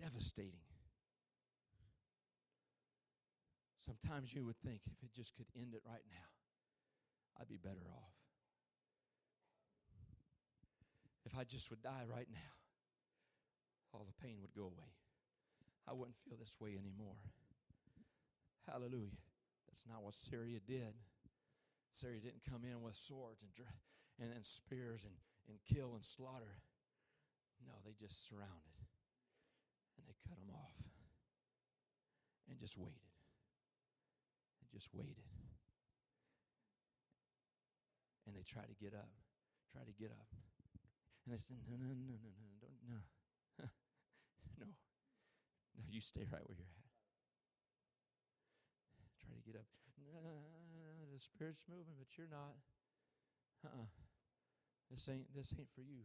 Devastating. 0.00 0.60
Sometimes 3.78 4.34
you 4.34 4.44
would 4.44 4.58
think 4.58 4.80
if 4.86 5.02
it 5.04 5.12
just 5.14 5.36
could 5.36 5.46
end 5.56 5.74
it 5.74 5.82
right 5.86 6.04
now, 6.10 7.40
I'd 7.40 7.48
be 7.48 7.58
better 7.58 7.86
off. 7.92 8.12
If 11.24 11.36
I 11.36 11.44
just 11.44 11.70
would 11.70 11.82
die 11.82 12.04
right 12.08 12.28
now, 12.32 12.55
all 13.96 14.04
the 14.04 14.20
pain 14.20 14.36
would 14.44 14.52
go 14.52 14.68
away. 14.68 14.92
I 15.88 15.96
wouldn't 15.96 16.20
feel 16.20 16.36
this 16.36 16.60
way 16.60 16.76
anymore. 16.76 17.16
Hallelujah. 18.68 19.16
That's 19.72 19.88
not 19.88 20.04
what 20.04 20.12
Syria 20.12 20.60
did. 20.60 20.92
Syria 21.96 22.20
didn't 22.20 22.44
come 22.44 22.60
in 22.60 22.84
with 22.84 22.92
swords 22.92 23.40
and, 23.40 23.48
and, 24.20 24.36
and 24.36 24.44
spears 24.44 25.08
and, 25.08 25.16
and 25.48 25.56
kill 25.64 25.96
and 25.96 26.04
slaughter. 26.04 26.60
No, 27.64 27.72
they 27.88 27.96
just 27.96 28.28
surrounded 28.28 28.76
and 29.96 30.04
they 30.04 30.16
cut 30.28 30.36
them 30.36 30.52
off 30.52 30.76
and 32.50 32.60
just 32.60 32.76
waited 32.76 33.08
and 34.60 34.68
just 34.68 34.92
waited. 34.92 35.24
And 38.26 38.36
they 38.36 38.44
tried 38.44 38.68
to 38.68 38.76
get 38.76 38.92
up, 38.92 39.08
try 39.72 39.86
to 39.86 39.94
get 39.96 40.10
up. 40.12 40.28
And 41.24 41.32
they 41.32 41.40
said, 41.40 41.56
no, 41.64 41.78
no, 41.78 41.88
no, 41.88 41.94
no, 41.96 42.18
no, 42.20 42.46
don't, 42.60 42.76
no. 42.90 43.00
no. 43.00 43.15
No, 45.76 45.84
you 45.88 46.00
stay 46.00 46.24
right 46.24 46.42
where 46.42 46.56
you're 46.56 46.72
at. 46.72 46.88
Try 49.20 49.36
to 49.36 49.44
get 49.44 49.60
up. 49.60 49.68
The 51.12 51.20
spirit's 51.20 51.64
moving, 51.68 51.96
but 51.96 52.12
you're 52.16 52.28
not. 52.28 52.60
Uh-uh. 53.64 53.88
This 54.90 55.08
ain't 55.08 55.32
this 55.34 55.52
ain't 55.56 55.72
for 55.74 55.80
you. 55.80 56.04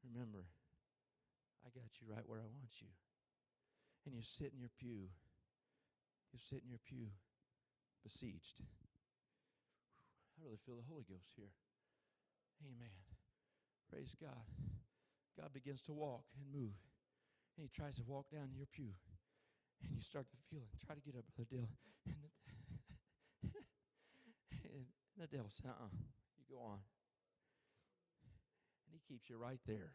Remember, 0.00 0.48
I 1.60 1.68
got 1.70 2.00
you 2.00 2.08
right 2.08 2.24
where 2.24 2.40
I 2.40 2.48
want 2.48 2.80
you. 2.80 2.88
And 4.06 4.14
you 4.16 4.22
sit 4.22 4.52
in 4.56 4.60
your 4.60 4.72
pew. 4.72 5.12
You 6.32 6.38
sit 6.38 6.64
in 6.64 6.70
your 6.70 6.80
pew 6.80 7.12
besieged. 8.02 8.64
I 8.64 10.44
really 10.44 10.56
feel 10.56 10.76
the 10.76 10.88
Holy 10.88 11.04
Ghost 11.04 11.36
here. 11.36 11.52
Amen. 12.64 12.96
Praise 13.90 14.16
God. 14.16 14.48
God 15.36 15.52
begins 15.52 15.82
to 15.82 15.92
walk 15.92 16.24
and 16.36 16.48
move. 16.48 16.80
And 17.58 17.66
he 17.66 17.70
tries 17.74 17.96
to 17.96 18.06
walk 18.06 18.30
down 18.30 18.54
your 18.54 18.70
pew. 18.70 18.94
And 19.82 19.90
you 19.90 20.00
start 20.00 20.30
to 20.30 20.38
feel 20.46 20.62
it. 20.62 20.78
Try 20.86 20.94
to 20.94 21.00
get 21.02 21.18
up, 21.18 21.26
Brother 21.34 21.50
Dale. 21.50 21.74
And 22.06 22.14
the, 22.22 22.30
and 24.62 24.86
the 25.18 25.26
devil 25.26 25.50
says, 25.50 25.66
uh-uh, 25.66 25.90
you 26.38 26.46
go 26.46 26.62
on. 26.62 26.78
And 28.86 28.94
he 28.94 29.02
keeps 29.02 29.28
you 29.28 29.38
right 29.38 29.58
there. 29.66 29.90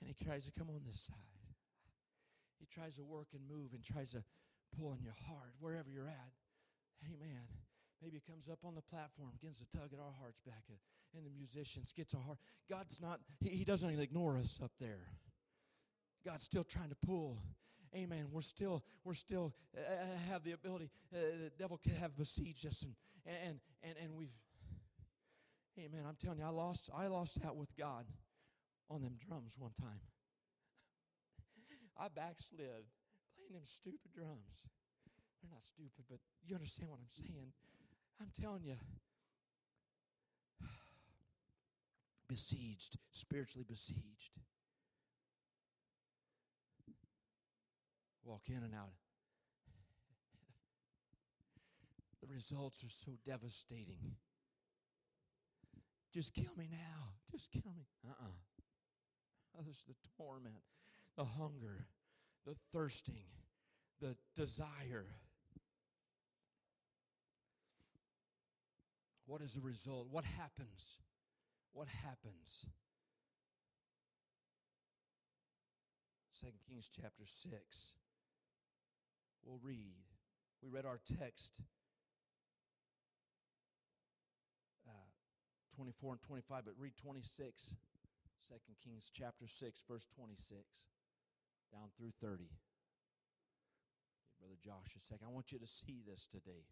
And 0.00 0.12
he 0.12 0.24
tries 0.24 0.44
to 0.44 0.52
come 0.52 0.68
on 0.68 0.82
this 0.86 1.00
side. 1.00 1.16
He 2.60 2.66
tries 2.68 2.96
to 2.96 3.04
work 3.04 3.28
and 3.32 3.40
move 3.48 3.72
and 3.72 3.82
tries 3.82 4.12
to 4.12 4.22
pull 4.76 4.88
on 4.92 5.00
your 5.00 5.16
heart, 5.26 5.56
wherever 5.58 5.88
you're 5.88 6.08
at. 6.08 6.32
Amen. 7.04 7.48
Maybe 8.02 8.18
it 8.18 8.26
comes 8.28 8.48
up 8.48 8.60
on 8.64 8.74
the 8.74 8.82
platform, 8.82 9.30
begins 9.32 9.58
to 9.58 9.66
tug 9.72 9.88
at 9.92 9.98
our 9.98 10.12
hearts 10.20 10.40
back, 10.44 10.64
and 11.16 11.24
the 11.24 11.30
musicians 11.30 11.92
gets 11.96 12.12
a 12.12 12.18
heart. 12.18 12.38
God's 12.68 13.00
not, 13.00 13.20
he, 13.40 13.50
he 13.50 13.64
doesn't 13.64 13.98
ignore 13.98 14.36
us 14.36 14.60
up 14.62 14.72
there. 14.78 15.08
God's 16.26 16.42
still 16.42 16.64
trying 16.64 16.88
to 16.88 16.96
pull. 16.96 17.38
Amen. 17.94 18.26
We're 18.32 18.42
still, 18.42 18.82
we're 19.04 19.14
still 19.14 19.54
uh, 19.76 19.80
uh 19.80 20.32
have 20.32 20.42
the 20.42 20.52
ability. 20.52 20.90
Uh, 21.14 21.18
the 21.44 21.52
devil 21.56 21.78
can 21.78 21.94
have 21.94 22.16
besieged 22.16 22.66
us, 22.66 22.84
and 23.24 23.36
and 23.46 23.60
and 23.84 23.94
and 24.02 24.16
we've. 24.16 24.34
Amen. 25.78 26.04
I'm 26.08 26.16
telling 26.16 26.38
you, 26.38 26.44
I 26.44 26.48
lost, 26.48 26.90
I 26.96 27.06
lost 27.06 27.38
out 27.46 27.54
with 27.54 27.76
God 27.76 28.06
on 28.90 29.02
them 29.02 29.18
drums 29.28 29.54
one 29.58 29.72
time. 29.78 30.00
I 31.98 32.08
backslid 32.08 32.86
playing 33.36 33.52
them 33.52 33.62
stupid 33.64 34.10
drums. 34.14 34.64
They're 35.42 35.50
not 35.52 35.62
stupid, 35.62 36.06
but 36.08 36.18
you 36.44 36.54
understand 36.54 36.90
what 36.90 36.98
I'm 36.98 37.08
saying. 37.08 37.52
I'm 38.20 38.30
telling 38.40 38.64
you, 38.64 38.76
besieged, 42.28 42.96
spiritually 43.12 43.66
besieged. 43.68 44.40
Walk 48.26 48.42
in 48.48 48.56
and 48.56 48.74
out. 48.74 48.90
the 52.20 52.26
results 52.26 52.82
are 52.82 52.90
so 52.90 53.12
devastating. 53.24 54.16
Just 56.12 56.34
kill 56.34 56.50
me 56.58 56.66
now. 56.68 57.12
Just 57.30 57.52
kill 57.52 57.72
me. 57.76 57.86
Uh 58.04 58.10
uh-uh. 58.10 59.58
uh. 59.58 59.62
There's 59.62 59.84
the 59.86 59.94
torment, 60.18 60.64
the 61.16 61.24
hunger, 61.24 61.86
the 62.44 62.56
thirsting, 62.72 63.28
the 64.00 64.16
desire. 64.34 65.06
What 69.26 69.40
is 69.40 69.54
the 69.54 69.60
result? 69.60 70.08
What 70.10 70.24
happens? 70.24 70.98
What 71.72 71.86
happens? 71.88 72.66
Second 76.32 76.58
Kings 76.68 76.90
chapter 76.94 77.24
6 77.24 77.92
will 79.46 79.60
read. 79.62 79.94
We 80.62 80.68
read 80.68 80.84
our 80.84 80.98
text 81.18 81.60
uh, 84.88 85.10
24 85.76 86.12
and 86.12 86.22
25, 86.22 86.64
but 86.64 86.74
read 86.78 86.96
26, 86.96 87.74
2 88.48 88.54
Kings 88.82 89.10
chapter 89.14 89.46
6, 89.46 89.80
verse 89.88 90.08
26, 90.16 90.58
down 91.72 91.88
through 91.96 92.12
30. 92.20 92.50
Brother 94.40 94.58
Josh 94.62 94.94
a 94.96 95.00
second. 95.00 95.26
I 95.26 95.32
want 95.32 95.52
you 95.52 95.58
to 95.58 95.66
see 95.66 96.02
this 96.06 96.26
today. 96.26 96.66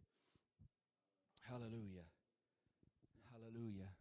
Hallelujah. 1.49 2.11
Hallelujah. 3.33 3.95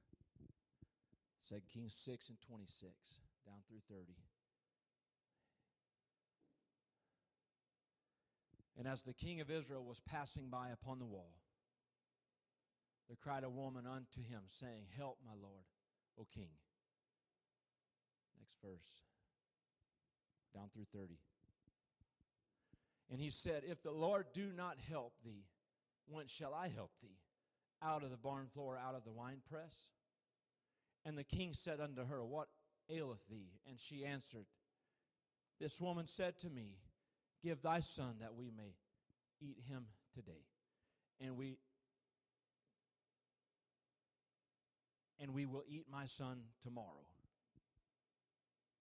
2 1.49 1.55
Kings 1.71 1.93
6 1.93 2.29
and 2.29 2.37
26, 2.41 2.93
down 3.45 3.61
through 3.67 3.81
30. 3.89 4.13
And 8.83 8.91
as 8.91 9.03
the 9.03 9.13
king 9.13 9.39
of 9.39 9.49
Israel 9.49 9.85
was 9.85 10.01
passing 10.01 10.49
by 10.49 10.67
upon 10.67 10.99
the 10.99 11.05
wall, 11.05 11.31
there 13.07 13.15
cried 13.15 13.45
a 13.45 13.49
woman 13.49 13.85
unto 13.87 14.19
him, 14.19 14.41
saying, 14.49 14.87
Help, 14.97 15.19
my 15.25 15.31
Lord, 15.41 15.63
O 16.19 16.27
king. 16.35 16.49
Next 18.37 18.57
verse, 18.61 19.05
down 20.53 20.65
through 20.73 20.87
30. 20.93 21.13
And 23.09 23.21
he 23.21 23.29
said, 23.29 23.63
If 23.65 23.81
the 23.81 23.91
Lord 23.91 24.25
do 24.33 24.51
not 24.53 24.75
help 24.89 25.13
thee, 25.23 25.45
whence 26.09 26.33
shall 26.33 26.53
I 26.53 26.67
help 26.67 26.91
thee? 27.01 27.21
Out 27.81 28.03
of 28.03 28.09
the 28.09 28.17
barn 28.17 28.47
floor, 28.53 28.77
out 28.77 28.95
of 28.95 29.05
the 29.05 29.13
winepress? 29.13 29.91
And 31.05 31.17
the 31.17 31.23
king 31.23 31.53
said 31.53 31.79
unto 31.79 32.05
her, 32.05 32.21
What 32.21 32.49
aileth 32.89 33.25
thee? 33.29 33.53
And 33.65 33.79
she 33.79 34.03
answered, 34.03 34.47
This 35.57 35.79
woman 35.79 36.05
said 36.05 36.37
to 36.39 36.49
me, 36.49 36.79
Give 37.43 37.61
thy 37.61 37.79
son 37.79 38.15
that 38.21 38.35
we 38.35 38.51
may 38.55 38.75
eat 39.41 39.57
him 39.67 39.85
today. 40.15 40.45
And 41.19 41.37
we 41.37 41.57
and 45.19 45.33
we 45.33 45.45
will 45.45 45.63
eat 45.67 45.85
my 45.91 46.05
son 46.05 46.39
tomorrow. 46.63 47.05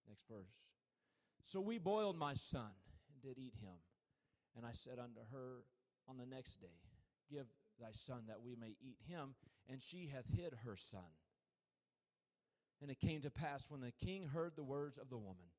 Next 0.07 0.25
verse. 0.29 0.51
So 1.43 1.61
we 1.61 1.77
boiled 1.77 2.17
my 2.17 2.35
son 2.35 2.71
and 3.11 3.21
did 3.21 3.41
eat 3.41 3.53
him. 3.61 3.77
And 4.55 4.65
I 4.65 4.71
said 4.73 4.99
unto 4.99 5.21
her 5.31 5.63
on 6.07 6.17
the 6.17 6.25
next 6.25 6.59
day, 6.61 6.79
Give 7.31 7.45
thy 7.79 7.91
son 7.93 8.23
that 8.27 8.41
we 8.41 8.55
may 8.55 8.75
eat 8.81 8.97
him. 9.07 9.35
And 9.69 9.81
she 9.81 10.11
hath 10.13 10.25
hid 10.35 10.53
her 10.65 10.75
son. 10.75 11.01
And 12.81 12.91
it 12.91 12.99
came 12.99 13.21
to 13.21 13.31
pass 13.31 13.65
when 13.69 13.81
the 13.81 13.93
king 14.05 14.27
heard 14.33 14.53
the 14.55 14.63
words 14.63 14.97
of 14.97 15.09
the 15.09 15.17
woman 15.17 15.52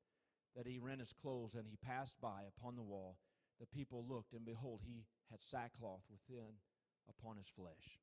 that 0.55 0.67
he 0.67 0.79
rent 0.79 0.99
his 0.99 1.13
clothes 1.13 1.53
and 1.53 1.65
he 1.67 1.77
passed 1.77 2.15
by 2.21 2.43
upon 2.47 2.75
the 2.75 2.81
wall. 2.81 3.17
The 3.59 3.65
people 3.65 4.05
looked, 4.07 4.33
and 4.33 4.45
behold, 4.45 4.81
he 4.85 5.05
had 5.31 5.41
sackcloth 5.41 6.03
within 6.09 6.59
upon 7.09 7.37
his 7.37 7.47
flesh. 7.47 7.99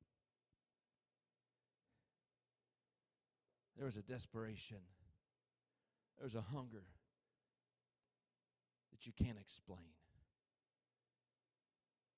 There 3.75 3.85
was 3.85 3.97
a 3.97 4.01
desperation, 4.01 4.77
there 6.17 6.25
was 6.25 6.35
a 6.35 6.41
hunger 6.41 6.85
that 8.91 9.05
you 9.07 9.13
can't 9.13 9.39
explain. 9.39 9.97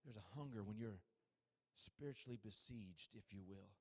There's 0.03 0.17
a 0.17 0.37
hunger 0.37 0.61
when 0.63 0.77
you're 0.77 0.99
spiritually 1.75 2.37
besieged, 2.43 3.15
if 3.15 3.33
you 3.33 3.39
will. 3.47 3.71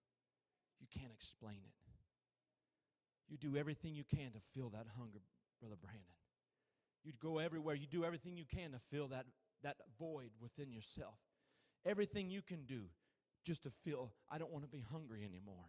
You 0.81 0.87
can't 0.91 1.13
explain 1.13 1.59
it. 1.65 1.77
You 3.29 3.37
do 3.37 3.57
everything 3.57 3.95
you 3.95 4.05
can 4.05 4.33
to 4.33 4.41
fill 4.41 4.71
that 4.71 4.87
hunger, 4.97 5.21
Brother 5.61 5.77
Brandon. 5.81 6.24
You'd 7.05 7.21
go 7.21 7.39
everywhere. 7.39 7.75
You 7.75 7.87
do 7.87 8.05
everything 8.05 8.37
you 8.37 8.45
can 8.45 8.73
to 8.73 8.79
fill 8.79 9.09
that, 9.09 9.27
that 9.63 9.77
void 9.99 10.31
within 10.41 10.73
yourself. 10.73 11.19
Everything 11.85 12.31
you 12.31 12.43
can 12.43 12.65
do 12.65 12.85
just 13.45 13.65
to 13.65 13.71
feel, 13.71 14.13
I 14.31 14.39
don't 14.39 14.51
want 14.51 14.65
to 14.65 14.71
be 14.71 14.83
hungry 14.91 15.23
anymore. 15.23 15.67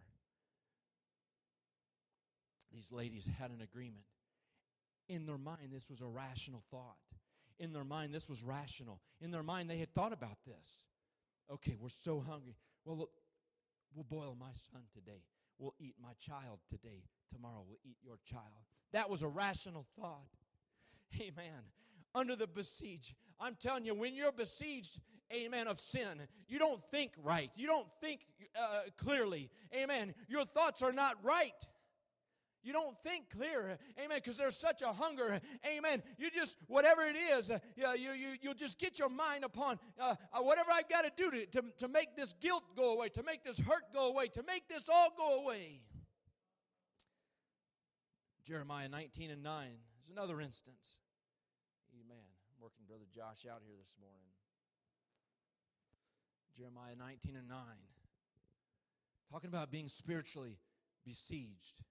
These 2.72 2.90
ladies 2.90 3.28
had 3.38 3.50
an 3.50 3.60
agreement. 3.60 4.04
In 5.08 5.26
their 5.26 5.38
mind, 5.38 5.70
this 5.70 5.88
was 5.88 6.00
a 6.00 6.06
rational 6.06 6.62
thought. 6.70 6.96
In 7.58 7.72
their 7.72 7.84
mind, 7.84 8.12
this 8.12 8.28
was 8.28 8.42
rational. 8.42 9.00
In 9.20 9.30
their 9.30 9.42
mind, 9.42 9.70
they 9.70 9.78
had 9.78 9.94
thought 9.94 10.12
about 10.12 10.38
this. 10.46 10.84
Okay, 11.50 11.76
we're 11.78 11.88
so 11.88 12.20
hungry. 12.20 12.56
Well, 12.84 12.96
look, 12.96 13.10
we'll 13.94 14.04
boil 14.04 14.36
my 14.38 14.50
son 14.72 14.82
today. 14.92 15.22
We'll 15.58 15.74
eat 15.78 15.94
my 16.02 16.12
child 16.18 16.58
today. 16.70 17.04
Tomorrow 17.32 17.64
we'll 17.66 17.78
eat 17.84 17.96
your 18.02 18.18
child. 18.24 18.42
That 18.92 19.08
was 19.08 19.22
a 19.22 19.28
rational 19.28 19.86
thought. 19.98 20.28
Amen. 21.14 21.62
Under 22.14 22.36
the 22.36 22.46
besiege. 22.46 23.14
I'm 23.38 23.54
telling 23.54 23.84
you, 23.84 23.94
when 23.94 24.14
you're 24.14 24.32
besieged, 24.32 25.00
amen, 25.32 25.68
of 25.68 25.78
sin, 25.78 26.26
you 26.48 26.58
don't 26.58 26.82
think 26.90 27.12
right. 27.22 27.50
You 27.56 27.66
don't 27.66 27.88
think 28.00 28.20
uh, 28.58 28.82
clearly. 28.96 29.50
Amen. 29.74 30.14
Your 30.28 30.44
thoughts 30.44 30.82
are 30.82 30.92
not 30.92 31.16
right. 31.22 31.52
You 32.66 32.72
don't 32.72 32.98
think 33.04 33.30
clear, 33.30 33.78
amen, 33.96 34.18
because 34.18 34.38
there's 34.38 34.56
such 34.56 34.82
a 34.82 34.88
hunger, 34.88 35.40
amen. 35.64 36.02
You 36.18 36.32
just, 36.32 36.58
whatever 36.66 37.02
it 37.02 37.14
is, 37.14 37.48
uh, 37.48 37.60
you, 37.76 38.10
you, 38.10 38.28
you'll 38.42 38.54
just 38.54 38.80
get 38.80 38.98
your 38.98 39.08
mind 39.08 39.44
upon 39.44 39.78
uh, 40.00 40.16
uh, 40.32 40.40
whatever 40.40 40.70
I've 40.72 40.88
got 40.88 41.02
to 41.02 41.12
do 41.16 41.30
to, 41.30 41.46
to, 41.46 41.62
to 41.78 41.86
make 41.86 42.16
this 42.16 42.34
guilt 42.40 42.64
go 42.76 42.94
away, 42.94 43.08
to 43.10 43.22
make 43.22 43.44
this 43.44 43.60
hurt 43.60 43.84
go 43.94 44.08
away, 44.08 44.26
to 44.28 44.42
make 44.42 44.68
this 44.68 44.88
all 44.92 45.14
go 45.16 45.44
away. 45.44 45.78
Jeremiah 48.44 48.88
19 48.88 49.30
and 49.30 49.44
9 49.44 49.68
is 50.06 50.12
another 50.12 50.40
instance. 50.40 50.96
Amen. 51.92 52.16
I'm 52.16 52.62
working 52.62 52.84
Brother 52.86 53.06
Josh 53.14 53.50
out 53.50 53.62
here 53.66 53.76
this 53.76 53.94
morning. 54.00 54.30
Jeremiah 56.56 56.94
19 56.96 57.36
and 57.36 57.48
9. 57.48 57.58
Talking 59.30 59.48
about 59.48 59.70
being 59.70 59.88
spiritually 59.88 60.58
besieged 61.04 61.82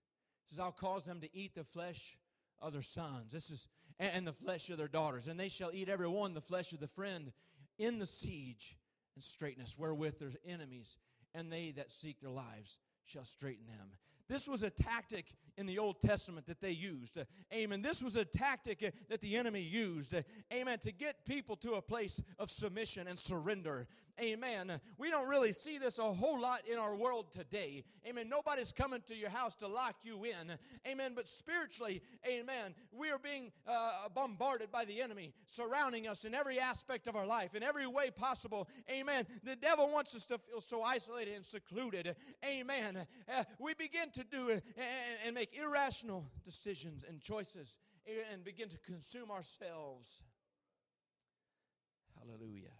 says, 0.49 0.59
I'll 0.59 0.71
cause 0.71 1.03
them 1.03 1.21
to 1.21 1.35
eat 1.35 1.55
the 1.55 1.63
flesh 1.63 2.17
of 2.61 2.73
their 2.73 2.81
sons. 2.81 3.31
This 3.31 3.49
is 3.49 3.67
and 3.97 4.27
the 4.27 4.33
flesh 4.33 4.69
of 4.69 4.77
their 4.77 4.89
daughters, 4.89 5.29
and 5.29 5.39
they 5.39 5.47
shall 5.47 5.71
eat 5.71 5.87
every 5.87 6.07
one 6.07 6.33
the 6.33 6.41
flesh 6.41 6.73
of 6.73 6.81
the 6.81 6.87
friend 6.87 7.31
in 7.77 7.97
the 7.97 8.05
siege 8.05 8.77
and 9.15 9.23
straightness 9.23 9.77
wherewith 9.77 10.19
their 10.19 10.31
enemies, 10.45 10.97
and 11.33 11.49
they 11.49 11.71
that 11.77 11.93
seek 11.93 12.19
their 12.19 12.29
lives 12.29 12.77
shall 13.05 13.23
straighten 13.23 13.65
them. 13.67 13.91
This 14.27 14.49
was 14.49 14.63
a 14.63 14.69
tactic 14.69 15.33
in 15.57 15.65
the 15.65 15.79
Old 15.79 16.01
Testament 16.01 16.45
that 16.47 16.61
they 16.61 16.71
used. 16.71 17.17
Uh, 17.17 17.23
amen. 17.53 17.81
This 17.81 18.01
was 18.01 18.15
a 18.15 18.25
tactic 18.25 18.83
uh, 18.83 18.91
that 19.09 19.21
the 19.21 19.35
enemy 19.37 19.61
used. 19.61 20.13
Uh, 20.13 20.21
amen. 20.53 20.79
To 20.79 20.91
get 20.91 21.25
people 21.25 21.55
to 21.57 21.73
a 21.73 21.81
place 21.81 22.21
of 22.39 22.49
submission 22.49 23.07
and 23.07 23.17
surrender. 23.17 23.87
Amen. 24.21 24.79
We 24.97 25.11
don't 25.11 25.27
really 25.27 25.51
see 25.51 25.77
this 25.77 25.99
a 25.99 26.03
whole 26.03 26.39
lot 26.39 26.61
in 26.71 26.79
our 26.79 26.95
world 26.95 27.33
today. 27.33 27.83
Amen. 28.07 28.29
Nobody's 28.29 28.71
coming 28.71 29.01
to 29.07 29.15
your 29.15 29.29
house 29.29 29.55
to 29.55 29.67
lock 29.67 29.95
you 30.03 30.23
in. 30.23 30.57
Amen. 30.87 31.11
But 31.15 31.27
spiritually, 31.27 32.01
amen, 32.25 32.75
we 32.93 33.09
are 33.09 33.19
being 33.19 33.51
uh, 33.67 34.07
bombarded 34.13 34.71
by 34.71 34.85
the 34.85 35.01
enemy, 35.01 35.33
surrounding 35.47 36.07
us 36.07 36.23
in 36.23 36.33
every 36.33 36.59
aspect 36.59 37.07
of 37.07 37.17
our 37.17 37.25
life, 37.25 37.55
in 37.55 37.63
every 37.63 37.87
way 37.87 38.09
possible. 38.09 38.69
Amen. 38.89 39.25
The 39.43 39.57
devil 39.57 39.89
wants 39.89 40.15
us 40.15 40.25
to 40.27 40.37
feel 40.37 40.61
so 40.61 40.81
isolated 40.81 41.35
and 41.35 41.45
secluded. 41.45 42.15
Amen. 42.45 43.05
Uh, 43.27 43.43
we 43.59 43.73
begin 43.73 44.11
to 44.11 44.23
do 44.23 44.49
and, 44.49 44.61
and 45.25 45.35
make 45.35 45.44
irrational 45.53 46.25
decisions 46.43 47.03
and 47.07 47.21
choices 47.21 47.77
and 48.31 48.43
begin 48.43 48.69
to 48.69 48.77
consume 48.77 49.31
ourselves. 49.31 50.21
Hallelujah. 52.19 52.73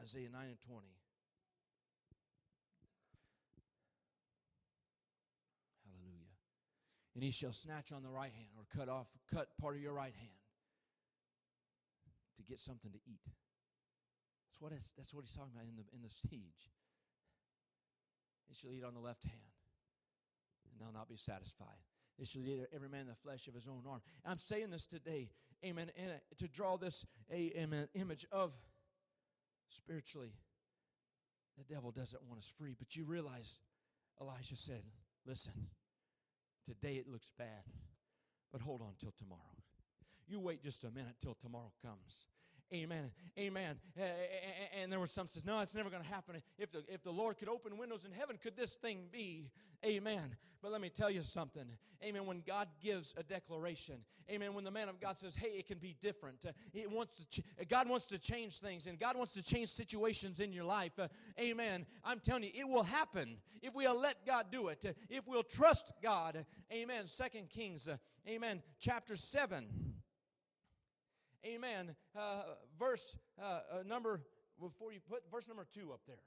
Isaiah 0.00 0.28
9 0.32 0.42
and 0.42 0.60
20. 0.60 0.86
Hallelujah. 5.84 6.32
And 7.14 7.22
he 7.22 7.30
shall 7.30 7.52
snatch 7.52 7.92
on 7.92 8.02
the 8.02 8.10
right 8.10 8.32
hand 8.32 8.48
or 8.56 8.64
cut 8.76 8.88
off, 8.88 9.06
cut 9.32 9.48
part 9.60 9.76
of 9.76 9.82
your 9.82 9.92
right 9.92 10.14
hand 10.14 10.42
to 12.36 12.42
get 12.42 12.58
something 12.58 12.90
to 12.90 12.98
eat. 13.06 13.28
That's 14.48 14.60
what, 14.60 14.72
that's 14.96 15.14
what 15.14 15.24
he's 15.24 15.34
talking 15.34 15.52
about 15.54 15.68
in 15.68 15.76
the, 15.76 15.84
in 15.94 16.02
the 16.02 16.10
siege. 16.10 16.72
He 18.48 18.54
shall 18.54 18.72
eat 18.72 18.84
on 18.84 18.94
the 18.94 19.00
left 19.00 19.24
hand, 19.24 19.51
and 20.72 20.80
they'll 20.80 20.92
not 20.92 21.08
be 21.08 21.16
satisfied. 21.16 21.76
They 22.18 22.24
shall 22.24 22.42
eat 22.42 22.66
every 22.74 22.88
man 22.88 23.06
the 23.06 23.14
flesh 23.14 23.48
of 23.48 23.54
his 23.54 23.68
own 23.68 23.82
arm. 23.88 24.00
I'm 24.24 24.38
saying 24.38 24.70
this 24.70 24.86
today, 24.86 25.30
amen, 25.64 25.90
and 25.96 26.12
to 26.38 26.48
draw 26.48 26.76
this 26.76 27.06
amen, 27.32 27.88
image 27.94 28.26
of 28.32 28.52
spiritually, 29.68 30.32
the 31.56 31.64
devil 31.74 31.90
doesn't 31.90 32.22
want 32.28 32.38
us 32.38 32.52
free. 32.58 32.74
But 32.78 32.96
you 32.96 33.04
realize, 33.04 33.58
Elijah 34.20 34.56
said, 34.56 34.82
listen, 35.26 35.52
today 36.66 36.96
it 36.96 37.08
looks 37.08 37.30
bad, 37.38 37.64
but 38.52 38.60
hold 38.60 38.82
on 38.82 38.92
till 39.00 39.14
tomorrow. 39.18 39.40
You 40.26 40.40
wait 40.40 40.62
just 40.62 40.84
a 40.84 40.90
minute 40.90 41.16
till 41.20 41.34
tomorrow 41.34 41.72
comes. 41.84 42.26
Amen. 42.72 43.10
Amen. 43.38 43.76
And 44.80 44.90
there 44.90 44.98
were 44.98 45.06
some 45.06 45.26
says, 45.26 45.44
no, 45.44 45.60
it's 45.60 45.74
never 45.74 45.90
going 45.90 46.02
to 46.02 46.08
happen. 46.08 46.36
If 46.58 46.72
the, 46.72 46.82
if 46.88 47.02
the 47.02 47.10
Lord 47.10 47.38
could 47.38 47.48
open 47.48 47.76
windows 47.76 48.04
in 48.04 48.12
heaven, 48.12 48.38
could 48.42 48.56
this 48.56 48.74
thing 48.74 49.08
be? 49.12 49.50
Amen. 49.84 50.36
But 50.62 50.72
let 50.72 50.80
me 50.80 50.88
tell 50.88 51.10
you 51.10 51.22
something. 51.22 51.64
Amen. 52.02 52.24
When 52.24 52.42
God 52.46 52.68
gives 52.80 53.14
a 53.18 53.22
declaration, 53.22 53.96
amen. 54.30 54.54
When 54.54 54.64
the 54.64 54.70
man 54.70 54.88
of 54.88 55.00
God 55.00 55.16
says, 55.16 55.34
hey, 55.34 55.48
it 55.48 55.66
can 55.66 55.78
be 55.78 55.96
different. 56.00 56.44
It 56.72 56.90
wants 56.90 57.18
to 57.18 57.40
ch- 57.42 57.44
God 57.68 57.88
wants 57.88 58.06
to 58.06 58.18
change 58.18 58.58
things 58.60 58.86
and 58.86 58.98
God 58.98 59.16
wants 59.16 59.34
to 59.34 59.42
change 59.42 59.68
situations 59.68 60.40
in 60.40 60.52
your 60.52 60.64
life. 60.64 60.92
Uh, 60.98 61.08
amen. 61.38 61.84
I'm 62.04 62.20
telling 62.20 62.44
you, 62.44 62.50
it 62.54 62.66
will 62.66 62.84
happen 62.84 63.38
if 63.60 63.74
we'll 63.74 63.98
let 63.98 64.24
God 64.24 64.46
do 64.50 64.68
it. 64.68 64.96
If 65.10 65.26
we'll 65.26 65.42
trust 65.42 65.92
God. 66.02 66.46
Amen. 66.72 67.06
Second 67.06 67.50
Kings, 67.50 67.88
uh, 67.88 67.96
amen. 68.28 68.62
Chapter 68.78 69.16
7. 69.16 69.66
Amen. 71.44 71.94
Uh, 72.16 72.42
verse 72.78 73.16
uh, 73.40 73.44
uh, 73.44 73.82
number, 73.86 74.20
before 74.60 74.92
you 74.92 75.00
put 75.00 75.22
verse 75.30 75.48
number 75.48 75.66
two 75.74 75.92
up 75.92 76.00
there. 76.06 76.22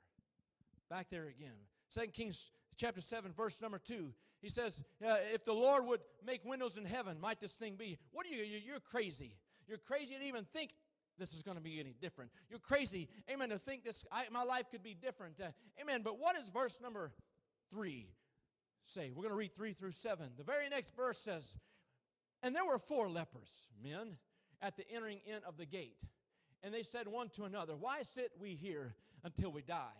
Back 0.90 1.10
there 1.10 1.24
again. 1.24 1.56
Second 1.90 2.14
Kings 2.14 2.52
chapter 2.78 3.02
7, 3.02 3.32
verse 3.32 3.62
number 3.62 3.80
2. 3.80 4.12
He 4.42 4.50
says, 4.50 4.84
uh, 5.06 5.16
If 5.34 5.46
the 5.46 5.54
Lord 5.54 5.86
would 5.86 6.02
make 6.26 6.44
windows 6.44 6.78
in 6.78 6.86
heaven, 6.86 7.20
might 7.20 7.40
this 7.40 7.54
thing 7.54 7.76
be? 7.76 7.98
What 8.12 8.26
are 8.26 8.30
you? 8.30 8.44
You're 8.44 8.80
crazy. 8.80 9.38
You're 9.68 9.78
crazy 9.78 10.16
to 10.16 10.24
even 10.24 10.44
think 10.44 10.72
this 11.18 11.34
is 11.34 11.42
going 11.42 11.58
to 11.58 11.64
be 11.64 11.80
any 11.80 11.96
different. 12.00 12.32
You're 12.50 12.60
crazy, 12.60 13.08
amen, 13.32 13.50
to 13.50 13.58
think 13.58 13.84
this, 13.84 14.04
I, 14.12 14.26
my 14.32 14.44
life 14.44 14.66
could 14.70 14.84
be 14.84 14.94
different. 14.94 15.40
Uh, 15.40 15.48
amen. 15.82 16.02
But 16.04 16.20
what 16.20 16.36
does 16.36 16.50
verse 16.50 16.80
number 16.82 17.12
3 17.72 18.10
say? 18.84 19.12
We're 19.16 19.24
going 19.24 19.30
to 19.30 19.38
read 19.38 19.56
3 19.56 19.74
through 19.74 19.92
7. 19.92 20.32
The 20.38 20.44
very 20.44 20.70
next 20.70 20.96
verse 20.96 21.18
says, 21.18 21.58
And 22.44 22.56
there 22.56 22.66
were 22.66 22.78
four 22.78 23.10
lepers, 23.10 23.68
men 23.82 24.18
at 24.62 24.78
the 24.78 24.84
entering 24.94 25.20
in 25.26 25.38
of 25.48 25.58
the 25.58 25.66
gate. 25.66 25.98
And 26.64 26.74
they 26.74 26.84
said 26.84 27.08
one 27.08 27.30
to 27.30 27.44
another, 27.44 27.76
Why 27.76 28.02
sit 28.02 28.32
we 28.40 28.56
here 28.56 28.96
until 29.24 29.52
we 29.52 29.62
die? 29.62 29.94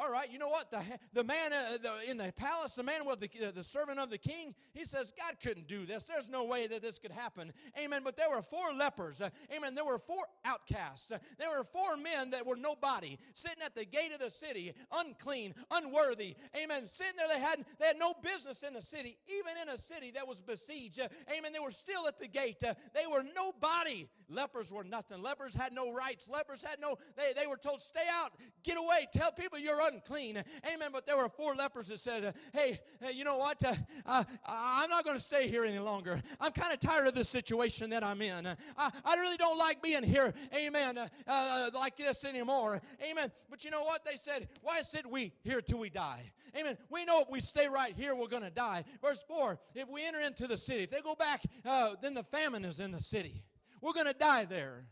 All 0.00 0.12
right, 0.12 0.30
you 0.30 0.38
know 0.38 0.48
what? 0.48 0.70
The, 0.70 0.80
the 1.12 1.24
man 1.24 1.52
uh, 1.52 1.76
the, 1.82 2.08
in 2.08 2.18
the 2.18 2.32
palace, 2.36 2.76
the 2.76 2.84
man 2.84 3.04
with 3.04 3.18
the, 3.18 3.28
uh, 3.44 3.50
the 3.50 3.64
servant 3.64 3.98
of 3.98 4.10
the 4.10 4.18
king, 4.18 4.54
he 4.72 4.84
says, 4.84 5.12
God 5.18 5.34
couldn't 5.42 5.66
do 5.66 5.84
this. 5.86 6.04
There's 6.04 6.30
no 6.30 6.44
way 6.44 6.68
that 6.68 6.82
this 6.82 7.00
could 7.00 7.10
happen. 7.10 7.52
Amen. 7.76 8.02
But 8.04 8.16
there 8.16 8.30
were 8.30 8.40
four 8.40 8.72
lepers. 8.72 9.20
Uh, 9.20 9.30
amen. 9.52 9.74
There 9.74 9.84
were 9.84 9.98
four 9.98 10.22
outcasts. 10.44 11.10
Uh, 11.10 11.18
there 11.36 11.50
were 11.50 11.64
four 11.64 11.96
men 11.96 12.30
that 12.30 12.46
were 12.46 12.54
nobody 12.54 13.18
sitting 13.34 13.62
at 13.64 13.74
the 13.74 13.84
gate 13.84 14.12
of 14.12 14.20
the 14.20 14.30
city, 14.30 14.72
unclean, 14.92 15.54
unworthy. 15.72 16.36
Amen. 16.56 16.86
Sitting 16.86 17.16
there, 17.16 17.26
they 17.26 17.40
had, 17.40 17.64
they 17.80 17.86
had 17.86 17.98
no 17.98 18.14
business 18.22 18.62
in 18.62 18.74
the 18.74 18.82
city, 18.82 19.18
even 19.26 19.60
in 19.60 19.68
a 19.68 19.78
city 19.78 20.12
that 20.12 20.28
was 20.28 20.40
besieged. 20.40 21.00
Uh, 21.00 21.08
amen. 21.36 21.52
They 21.52 21.58
were 21.58 21.72
still 21.72 22.06
at 22.06 22.20
the 22.20 22.28
gate. 22.28 22.62
Uh, 22.62 22.74
they 22.94 23.06
were 23.10 23.24
nobody. 23.34 24.06
Lepers 24.30 24.72
were 24.72 24.84
nothing. 24.84 25.22
Lepers 25.22 25.54
had 25.54 25.72
no 25.72 25.92
rights. 25.92 26.28
Lepers 26.28 26.62
had 26.62 26.80
no, 26.80 26.98
they, 27.16 27.32
they 27.34 27.48
were 27.48 27.56
told, 27.56 27.80
stay 27.80 28.06
out, 28.08 28.30
get 28.62 28.78
away, 28.78 29.08
tell 29.12 29.32
people 29.32 29.58
you're 29.58 29.82
unclean. 29.92 30.42
Amen. 30.72 30.90
But 30.92 31.06
there 31.06 31.16
were 31.16 31.28
four 31.28 31.54
lepers 31.54 31.88
that 31.88 32.00
said, 32.00 32.34
hey, 32.52 32.80
you 33.12 33.24
know 33.24 33.38
what? 33.38 33.62
Uh, 33.64 33.74
uh, 34.06 34.24
I'm 34.46 34.90
not 34.90 35.04
going 35.04 35.16
to 35.16 35.22
stay 35.22 35.48
here 35.48 35.64
any 35.64 35.78
longer. 35.78 36.22
I'm 36.40 36.52
kind 36.52 36.72
of 36.72 36.80
tired 36.80 37.06
of 37.06 37.14
this 37.14 37.28
situation 37.28 37.90
that 37.90 38.04
I'm 38.04 38.22
in. 38.22 38.46
I, 38.46 38.90
I 39.04 39.16
really 39.16 39.36
don't 39.36 39.58
like 39.58 39.82
being 39.82 40.02
here, 40.02 40.32
amen, 40.54 40.98
uh, 40.98 41.08
uh, 41.26 41.70
like 41.74 41.96
this 41.96 42.24
anymore. 42.24 42.80
Amen. 43.08 43.30
But 43.50 43.64
you 43.64 43.70
know 43.70 43.84
what? 43.84 44.04
They 44.04 44.16
said, 44.16 44.48
why 44.62 44.82
sit 44.82 45.08
we 45.10 45.32
here 45.42 45.60
till 45.60 45.78
we 45.78 45.90
die? 45.90 46.32
Amen. 46.56 46.78
We 46.90 47.04
know 47.04 47.20
if 47.20 47.30
we 47.30 47.40
stay 47.40 47.68
right 47.68 47.94
here, 47.94 48.14
we're 48.14 48.28
going 48.28 48.42
to 48.42 48.50
die. 48.50 48.84
Verse 49.02 49.24
4 49.28 49.58
if 49.74 49.88
we 49.88 50.04
enter 50.04 50.20
into 50.20 50.46
the 50.46 50.56
city, 50.58 50.84
if 50.84 50.90
they 50.90 51.00
go 51.00 51.14
back, 51.14 51.42
uh, 51.64 51.94
then 52.00 52.14
the 52.14 52.22
famine 52.22 52.64
is 52.64 52.80
in 52.80 52.90
the 52.90 53.02
city. 53.02 53.42
We're 53.80 53.92
going 53.92 54.06
to 54.06 54.14
die 54.14 54.44
there. 54.44 54.86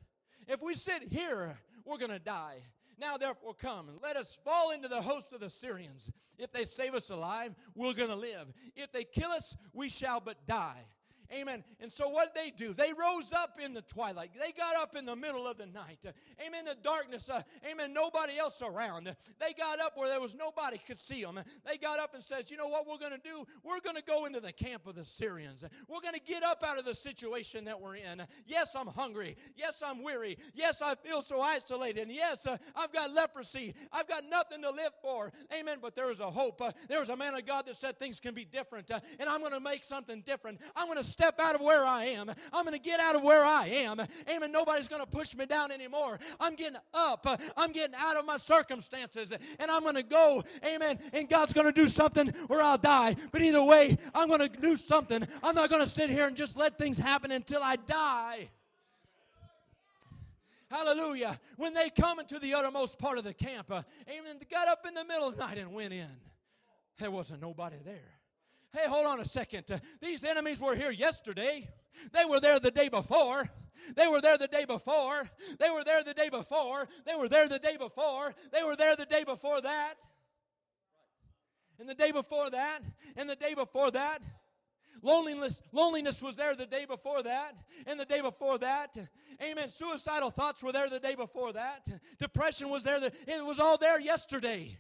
If 0.47 0.63
we 0.63 0.75
sit 0.75 1.03
here, 1.11 1.59
we're 1.85 1.99
going 1.99 2.13
to 2.13 2.19
die. 2.19 2.59
Now, 2.99 3.17
therefore, 3.17 3.55
come 3.55 3.89
and 3.89 3.99
let 4.03 4.17
us 4.17 4.39
fall 4.45 4.73
into 4.73 4.89
the 4.89 5.03
host 5.03 5.33
of 5.33 5.41
the 5.41 5.51
Syrians. 5.51 6.11
If 6.39 6.53
they 6.53 6.65
save 6.65 6.95
us 6.95 7.11
alive, 7.11 7.55
we're 7.75 7.93
going 7.93 8.09
to 8.09 8.17
live. 8.17 8.53
If 8.75 8.93
they 8.93 9.05
kill 9.05 9.31
us, 9.31 9.57
we 9.73 9.89
shall 9.89 10.21
but 10.21 10.47
die. 10.47 10.85
Amen. 11.33 11.65
And 11.81 11.93
so 11.93 12.09
what 12.09 12.35
did 12.35 12.43
they 12.43 12.51
do? 12.51 12.73
They 12.73 12.93
rose 12.93 13.33
up 13.33 13.59
in 13.63 13.75
the 13.75 13.83
twilight. 13.83 14.31
They 14.39 14.53
got 14.53 14.77
up 14.77 14.97
in 14.97 15.05
the 15.05 15.17
middle 15.17 15.47
of 15.47 15.59
the 15.59 15.67
night. 15.67 16.05
Amen. 16.45 16.65
The 16.65 16.77
darkness. 16.83 17.29
Uh, 17.29 17.43
amen. 17.71 17.93
Nobody 17.93 18.39
else 18.39 18.63
around. 18.63 19.15
They 19.41 19.53
got 19.53 19.81
up 19.81 19.97
where 19.97 20.09
there 20.09 20.21
was 20.21 20.35
nobody 20.35 20.79
could 20.79 20.99
see 20.99 21.23
them. 21.23 21.41
They 21.69 21.79
got 21.79 21.99
up 21.99 22.15
and 22.15 22.23
says, 22.23 22.51
you 22.51 22.57
know 22.57 22.69
what 22.69 22.87
we're 22.87 22.99
going 22.99 23.13
to 23.13 23.29
do? 23.29 23.47
We're 23.65 23.81
going 23.81 23.97
to 23.97 24.03
go 24.03 24.27
into 24.27 24.41
the 24.41 24.53
camp 24.53 24.87
of 24.87 24.95
the 24.95 25.05
Syrians. 25.05 25.65
We're 25.89 26.01
going 26.01 26.15
to 26.15 26.21
get 26.21 26.43
up 26.43 26.63
out 26.67 26.79
of 26.79 26.85
the 26.85 26.95
situation 26.95 27.65
that 27.65 27.81
we're 27.81 27.97
in. 27.97 28.23
Yes, 28.47 28.75
I'm 28.77 28.87
hungry. 28.87 29.37
Yes, 29.57 29.83
I'm 29.85 30.03
weary. 30.03 30.39
Yes, 30.55 30.83
I 30.83 30.95
feel 30.95 31.23
so 31.23 31.41
isolated. 31.41 32.03
And 32.03 32.13
yes, 32.13 32.47
uh, 32.47 32.57
I've 32.75 32.93
got 32.93 33.13
leprosy. 33.13 33.75
I've 33.93 34.09
got 34.09 34.25
nothing 34.29 34.63
to 34.63 34.71
live 34.71 34.93
for. 35.03 35.33
Amen. 35.57 35.79
But 35.81 35.95
there 35.95 36.11
is 36.11 36.21
a 36.21 36.31
hope. 36.31 36.61
Uh, 36.61 36.73
there 36.89 37.01
was 37.01 37.09
a 37.09 37.17
man 37.17 37.35
of 37.35 37.47
God 37.47 37.67
that 37.67 37.77
said 37.77 37.99
things 37.99 38.21
can 38.21 38.35
be 38.35 38.45
different. 38.45 38.91
Uh, 38.91 39.01
and 39.19 39.29
I'm 39.29 39.41
going 39.41 39.53
to 39.53 39.61
make 39.61 39.85
something 39.85 40.23
different. 40.23 40.61
I'm 40.75 40.87
going 40.87 40.99
to 40.99 41.05
step 41.17 41.41
out 41.41 41.55
of 41.55 41.63
where 41.63 41.83
I 41.83 42.05
am. 42.05 42.31
I'm 42.53 42.65
going 42.65 42.77
to 42.77 42.83
get 42.83 43.01
out 43.01 43.17
of 43.17 43.23
where 43.23 43.43
I 43.43 43.69
am. 43.69 44.01
Amen. 44.29 44.53
Nobody's 44.53 44.87
going 44.87 45.01
to 45.01 45.07
push 45.07 45.35
me 45.35 45.47
down 45.47 45.73
anymore. 45.73 46.19
I'm 46.39 46.55
getting 46.55 46.79
up. 46.93 47.27
I'm 47.57 47.73
getting 47.73 47.95
out 47.97 48.17
of 48.17 48.27
my 48.27 48.37
circumstances 48.37 49.33
and 49.33 49.71
I'm 49.71 49.83
going 49.83 49.95
to 49.95 50.03
go. 50.03 50.45
Amen. 50.65 50.99
And 51.15 51.27
God's 51.27 51.55
going 51.55 51.67
to 51.67 51.73
do 51.73 51.89
something 51.89 52.31
or 52.51 52.61
I'll 52.61 52.77
die. 52.77 53.17
But 53.33 53.41
either 53.41 53.65
way, 53.65 53.97
I'm 54.15 54.29
going 54.29 54.41
to 54.41 54.49
do 54.49 54.77
something. 54.77 55.27
I'm 55.43 55.55
not 55.55 55.71
going 55.71 55.83
to 55.83 55.89
sit 55.89 56.11
here 56.11 56.27
and 56.27 56.37
just 56.37 56.55
let 56.55 56.77
things 56.77 56.99
happen 56.99 57.33
until 57.33 57.63
I 57.63 57.77
die. 57.77 58.51
Hallelujah. 60.71 61.39
When 61.57 61.73
they 61.73 61.89
come 61.89 62.19
into 62.19 62.39
the 62.39 62.53
uttermost 62.53 62.99
part 62.99 63.17
of 63.17 63.25
the 63.25 63.33
camp, 63.33 63.71
uh, 63.71 63.83
amen, 64.11 64.39
got 64.51 64.69
up 64.69 64.85
in 64.87 64.93
the 64.93 65.05
middle 65.05 65.29
of 65.29 65.37
the 65.37 65.47
night 65.47 65.57
and 65.57 65.73
went 65.73 65.95
in. 65.95 66.11
There 66.99 67.11
wasn't 67.11 67.41
nobody 67.41 67.77
there. 67.85 68.16
Hey, 68.73 68.89
hold 68.89 69.07
on 69.07 69.21
a 69.21 69.25
second. 69.25 69.71
Uh, 69.71 69.79
these 70.01 70.25
enemies 70.25 70.61
were 70.61 70.75
here 70.75 70.91
yesterday. 70.91 71.69
They 72.13 72.25
were 72.25 72.41
there 72.41 72.61
the 72.61 72.71
day 72.71 72.89
before. 72.89 73.49
They 73.95 74.09
were 74.09 74.21
there 74.21 74.37
the 74.37 74.49
day 74.49 74.65
before. 74.65 75.29
They 75.59 75.71
were 75.71 75.85
there 75.85 76.03
the 76.03 76.15
day 76.15 76.29
before. 76.29 76.89
They 77.07 77.15
were 77.15 77.29
there 77.29 77.49
the 77.49 77.59
day 77.59 77.77
before. 77.77 78.35
They 78.53 78.63
were 78.65 78.77
there 78.77 78.97
the 78.97 79.07
day 79.07 79.25
before 79.25 79.61
that. 79.61 79.95
And 81.79 81.89
the 81.89 81.95
day 81.95 82.11
before 82.11 82.51
that. 82.51 82.83
And 83.17 83.31
the 83.31 83.37
day 83.37 83.55
before 83.55 83.91
that. 83.93 84.23
Loneliness, 85.03 85.61
loneliness 85.73 86.23
was 86.23 86.37
there 86.37 86.55
the 86.55 86.67
day 86.67 86.85
before 86.85 87.23
that, 87.23 87.55
and 87.87 88.01
the 88.01 88.05
day 88.05 88.21
before 88.21 88.59
that. 88.59 88.97
Amen. 89.43 89.69
Suicidal 89.69 90.31
thoughts 90.31 90.63
were 90.63 90.73
there 90.73 90.89
the 90.89 91.01
day 91.01 91.15
before 91.15 91.53
that. 91.53 91.87
Depression 92.19 92.71
was 92.71 92.83
there. 92.83 92.99
The, 92.99 93.13
it 93.27 93.45
was 93.45 93.59
all 93.59 93.79
there 93.79 94.01
yesterday. 94.01 94.77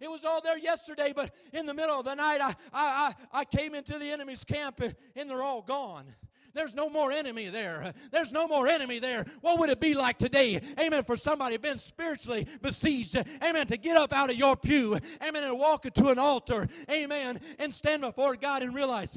It 0.00 0.08
was 0.08 0.24
all 0.24 0.40
there 0.40 0.58
yesterday, 0.58 1.12
but 1.14 1.34
in 1.52 1.66
the 1.66 1.74
middle 1.74 1.98
of 1.98 2.04
the 2.04 2.14
night, 2.14 2.40
I, 2.40 2.54
I, 2.72 3.14
I, 3.32 3.40
I 3.40 3.44
came 3.44 3.74
into 3.74 3.98
the 3.98 4.10
enemy's 4.10 4.44
camp 4.44 4.80
and, 4.80 4.94
and 5.16 5.28
they're 5.28 5.42
all 5.42 5.62
gone. 5.62 6.06
There's 6.54 6.74
no 6.74 6.88
more 6.88 7.12
enemy 7.12 7.48
there. 7.48 7.92
There's 8.10 8.32
no 8.32 8.48
more 8.48 8.66
enemy 8.66 8.98
there. 8.98 9.24
What 9.42 9.58
would 9.60 9.70
it 9.70 9.80
be 9.80 9.94
like 9.94 10.18
today? 10.18 10.60
Amen. 10.80 11.04
For 11.04 11.14
somebody 11.14 11.56
been 11.56 11.78
spiritually 11.78 12.48
besieged. 12.60 13.16
Amen. 13.42 13.66
To 13.68 13.76
get 13.76 13.96
up 13.96 14.12
out 14.12 14.30
of 14.30 14.36
your 14.36 14.56
pew. 14.56 14.98
Amen. 15.22 15.44
And 15.44 15.58
walk 15.58 15.86
into 15.86 16.08
an 16.08 16.18
altar. 16.18 16.66
Amen. 16.90 17.38
And 17.58 17.72
stand 17.72 18.02
before 18.02 18.34
God 18.34 18.62
and 18.62 18.74
realize 18.74 19.16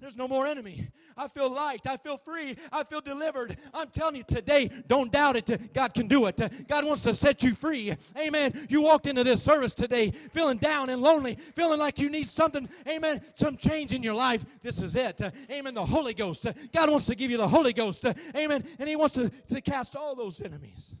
there's 0.00 0.16
no 0.16 0.26
more 0.26 0.46
enemy. 0.46 0.88
I 1.16 1.28
feel 1.28 1.50
light. 1.52 1.86
I 1.86 1.98
feel 1.98 2.16
free. 2.16 2.56
I 2.72 2.84
feel 2.84 3.00
delivered. 3.00 3.56
I'm 3.74 3.90
telling 3.90 4.16
you 4.16 4.22
today, 4.22 4.70
don't 4.86 5.12
doubt 5.12 5.36
it. 5.36 5.74
God 5.74 5.92
can 5.92 6.08
do 6.08 6.26
it. 6.26 6.40
God 6.68 6.86
wants 6.86 7.02
to 7.02 7.14
set 7.14 7.42
you 7.42 7.54
free. 7.54 7.94
Amen. 8.18 8.66
You 8.70 8.82
walked 8.82 9.06
into 9.06 9.24
this 9.24 9.42
service 9.42 9.74
today 9.74 10.10
feeling 10.10 10.56
down 10.56 10.88
and 10.88 11.02
lonely, 11.02 11.34
feeling 11.54 11.78
like 11.78 11.98
you 11.98 12.08
need 12.08 12.28
something. 12.28 12.68
Amen. 12.88 13.20
Some 13.34 13.56
change 13.56 13.92
in 13.92 14.02
your 14.02 14.14
life. 14.14 14.44
This 14.62 14.80
is 14.80 14.96
it. 14.96 15.20
Amen. 15.50 15.74
The 15.74 15.84
Holy 15.84 16.14
Ghost. 16.14 16.46
God 16.72 16.90
wants 16.90 17.06
to 17.06 17.14
give 17.14 17.30
you 17.30 17.36
the 17.36 17.48
Holy 17.48 17.72
Ghost. 17.74 18.04
Amen. 18.34 18.64
And 18.78 18.88
He 18.88 18.96
wants 18.96 19.14
to, 19.16 19.30
to 19.48 19.60
cast 19.60 19.96
all 19.96 20.14
those 20.14 20.40
enemies. 20.40 20.94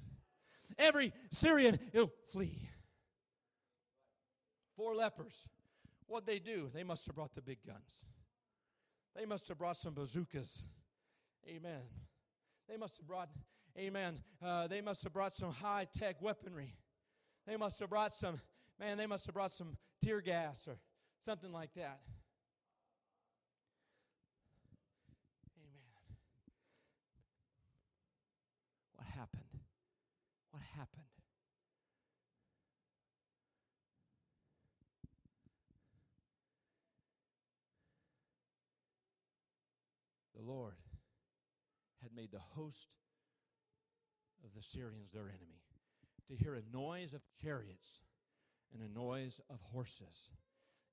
Every 0.78 1.12
Syrian, 1.30 1.78
will 1.92 2.10
flee. 2.32 2.68
Four 4.76 4.94
lepers. 4.94 5.48
What'd 6.06 6.26
they 6.26 6.38
do? 6.38 6.70
They 6.74 6.84
must 6.84 7.06
have 7.06 7.14
brought 7.14 7.34
the 7.34 7.42
big 7.42 7.58
guns. 7.66 8.02
They 9.16 9.26
must 9.26 9.48
have 9.48 9.58
brought 9.58 9.76
some 9.76 9.94
bazookas. 9.94 10.62
Amen. 11.48 11.82
They 12.68 12.76
must 12.76 12.96
have 12.98 13.06
brought, 13.06 13.28
amen, 13.76 14.20
uh, 14.44 14.68
they 14.68 14.80
must 14.80 15.02
have 15.02 15.12
brought 15.12 15.32
some 15.32 15.50
high 15.50 15.86
tech 15.92 16.22
weaponry. 16.22 16.74
They 17.46 17.56
must 17.56 17.80
have 17.80 17.90
brought 17.90 18.12
some, 18.12 18.40
man, 18.78 18.96
they 18.96 19.06
must 19.06 19.26
have 19.26 19.34
brought 19.34 19.50
some 19.50 19.76
tear 20.04 20.20
gas 20.20 20.68
or 20.68 20.76
something 21.24 21.52
like 21.52 21.74
that. 21.74 22.00
Amen. 25.58 26.16
What 28.94 29.06
happened? 29.08 29.42
What 30.52 30.62
happened? 30.76 31.04
the 40.39 40.39
Lord 40.50 40.74
had 42.02 42.10
made 42.14 42.32
the 42.32 42.38
host 42.38 42.88
of 44.44 44.50
the 44.54 44.62
Syrians, 44.62 45.12
their 45.12 45.28
enemy, 45.28 45.62
to 46.28 46.34
hear 46.34 46.54
a 46.54 46.76
noise 46.76 47.14
of 47.14 47.22
chariots 47.40 48.00
and 48.72 48.82
a 48.82 48.92
noise 48.92 49.40
of 49.48 49.60
horses, 49.72 50.30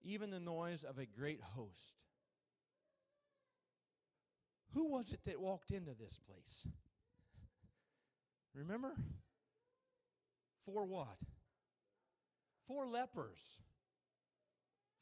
even 0.04 0.30
the 0.30 0.40
noise 0.40 0.84
of 0.84 1.00
a 1.00 1.06
great 1.06 1.42
host. 1.42 1.96
Who 4.74 4.92
was 4.92 5.12
it 5.12 5.22
that 5.26 5.40
walked 5.40 5.72
into 5.72 5.96
this 5.96 6.20
place? 6.20 6.68
Remember? 8.54 8.94
For 10.66 10.86
what? 10.86 11.18
Four 12.68 12.88
lepers. 12.88 13.62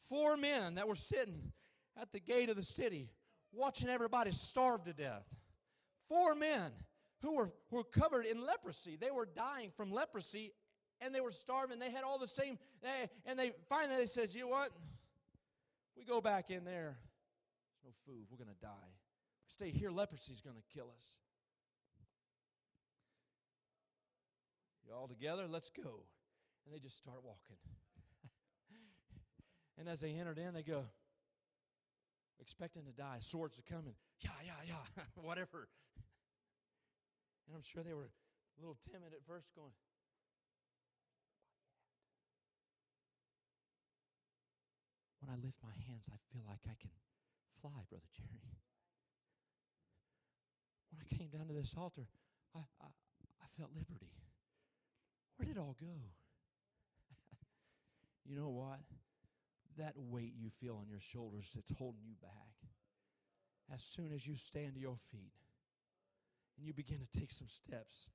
Four 0.08 0.38
men 0.38 0.76
that 0.76 0.88
were 0.88 0.96
sitting 0.96 1.52
at 2.00 2.14
the 2.14 2.20
gate 2.20 2.50
of 2.50 2.56
the 2.56 2.64
city 2.64 3.10
watching 3.56 3.90
everybody 3.90 4.32
starve 4.32 4.84
to 4.86 4.94
death. 4.94 5.26
Four 6.10 6.36
men 6.36 6.72
who 7.22 7.36
were, 7.36 7.52
who 7.70 7.78
were 7.78 7.84
covered 7.84 8.26
in 8.26 8.46
leprosy. 8.46 8.98
They 9.00 9.12
were 9.12 9.26
dying 9.26 9.72
from 9.76 9.92
leprosy 9.92 10.54
and 11.02 11.14
they 11.14 11.22
were 11.22 11.32
starving. 11.32 11.80
They 11.80 11.92
had 11.92 12.04
all 12.04 12.20
the 12.20 12.28
same, 12.28 12.58
eh, 12.84 13.08
and 13.26 13.38
they 13.38 13.52
finally 13.70 13.98
they 13.98 14.06
says, 14.06 14.36
you 14.36 14.42
know 14.42 14.48
what? 14.50 14.72
We 15.98 16.04
go 16.04 16.22
back 16.22 16.50
in 16.50 16.66
there. 16.66 16.98
There's 17.84 17.84
no 17.84 17.92
food. 18.06 18.26
We're 18.30 18.38
going 18.38 18.56
to 18.56 18.62
die. 18.62 18.70
We 18.90 19.50
stay 19.50 19.72
here. 19.72 19.90
Leprosy's 19.90 20.42
going 20.42 20.56
to 20.56 20.74
kill 20.74 20.92
us. 20.96 21.20
You 24.88 24.94
all 24.94 25.08
together? 25.08 25.46
Let's 25.50 25.70
go. 25.70 26.04
And 26.66 26.74
they 26.74 26.80
just 26.80 26.98
start 26.98 27.18
walking. 27.24 27.58
and 29.80 29.90
as 29.90 30.02
they 30.02 30.12
entered 30.12 30.38
in, 30.38 30.54
they 30.54 30.64
go, 30.64 30.86
expecting 32.40 32.86
to 32.86 32.92
die. 32.92 33.18
Swords 33.20 33.60
are 33.60 33.68
coming. 33.68 33.96
Yeah, 34.22 34.32
yeah, 34.44 34.62
yeah, 34.68 35.04
whatever. 35.16 35.68
And 37.48 37.56
I'm 37.56 37.64
sure 37.64 37.84
they 37.84 37.94
were 37.94 38.10
a 38.58 38.60
little 38.62 38.78
timid 38.92 39.14
at 39.14 39.24
first, 39.28 39.54
going, 39.56 39.72
When 45.26 45.34
I 45.34 45.42
lift 45.42 45.58
my 45.64 45.74
hands, 45.90 46.06
I 46.06 46.22
feel 46.30 46.44
like 46.46 46.62
I 46.70 46.78
can 46.80 46.94
fly, 47.60 47.82
Brother 47.90 48.06
Jerry. 48.14 48.62
When 50.92 51.02
I 51.02 51.08
came 51.10 51.30
down 51.30 51.48
to 51.48 51.54
this 51.54 51.74
altar, 51.76 52.06
I, 52.54 52.60
I, 52.80 52.94
I 53.42 53.48
felt 53.58 53.72
liberty. 53.74 54.14
Where 55.36 55.48
did 55.48 55.58
it 55.58 55.60
all 55.60 55.76
go? 55.82 55.98
you 58.26 58.36
know 58.36 58.50
what? 58.50 58.86
That 59.78 59.94
weight 59.98 60.34
you 60.38 60.50
feel 60.50 60.78
on 60.80 60.88
your 60.90 61.00
shoulders 61.00 61.52
that's 61.54 61.72
holding 61.78 62.04
you 62.06 62.16
back, 62.22 62.56
as 63.74 63.82
soon 63.82 64.14
as 64.14 64.26
you 64.26 64.36
stand 64.36 64.76
to 64.76 64.80
your 64.80 64.98
feet 65.12 65.34
and 66.58 66.66
you 66.66 66.74
begin 66.74 67.00
to 67.00 67.20
take 67.20 67.32
some 67.32 67.50
steps, 67.50 68.10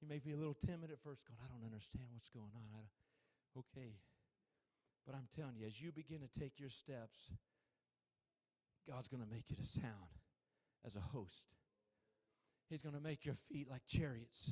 you 0.00 0.08
may 0.08 0.18
be 0.18 0.32
a 0.32 0.36
little 0.36 0.54
timid 0.54 0.90
at 0.90 1.00
first, 1.00 1.24
going, 1.24 1.38
I 1.42 1.48
don't 1.48 1.64
understand 1.64 2.04
what's 2.12 2.28
going 2.28 2.52
on. 2.74 2.84
okay. 3.56 3.96
But 5.06 5.14
I'm 5.14 5.28
telling 5.34 5.56
you, 5.56 5.66
as 5.66 5.80
you 5.80 5.92
begin 5.92 6.20
to 6.20 6.40
take 6.40 6.58
your 6.58 6.70
steps, 6.70 7.30
God's 8.88 9.08
going 9.08 9.22
to 9.22 9.30
make 9.30 9.50
you 9.50 9.56
to 9.56 9.64
sound 9.66 10.12
as 10.84 10.96
a 10.96 11.00
host. 11.00 11.44
He's 12.68 12.82
going 12.82 12.94
to 12.94 13.00
make 13.00 13.24
your 13.24 13.34
feet 13.34 13.70
like 13.70 13.82
chariots 13.86 14.50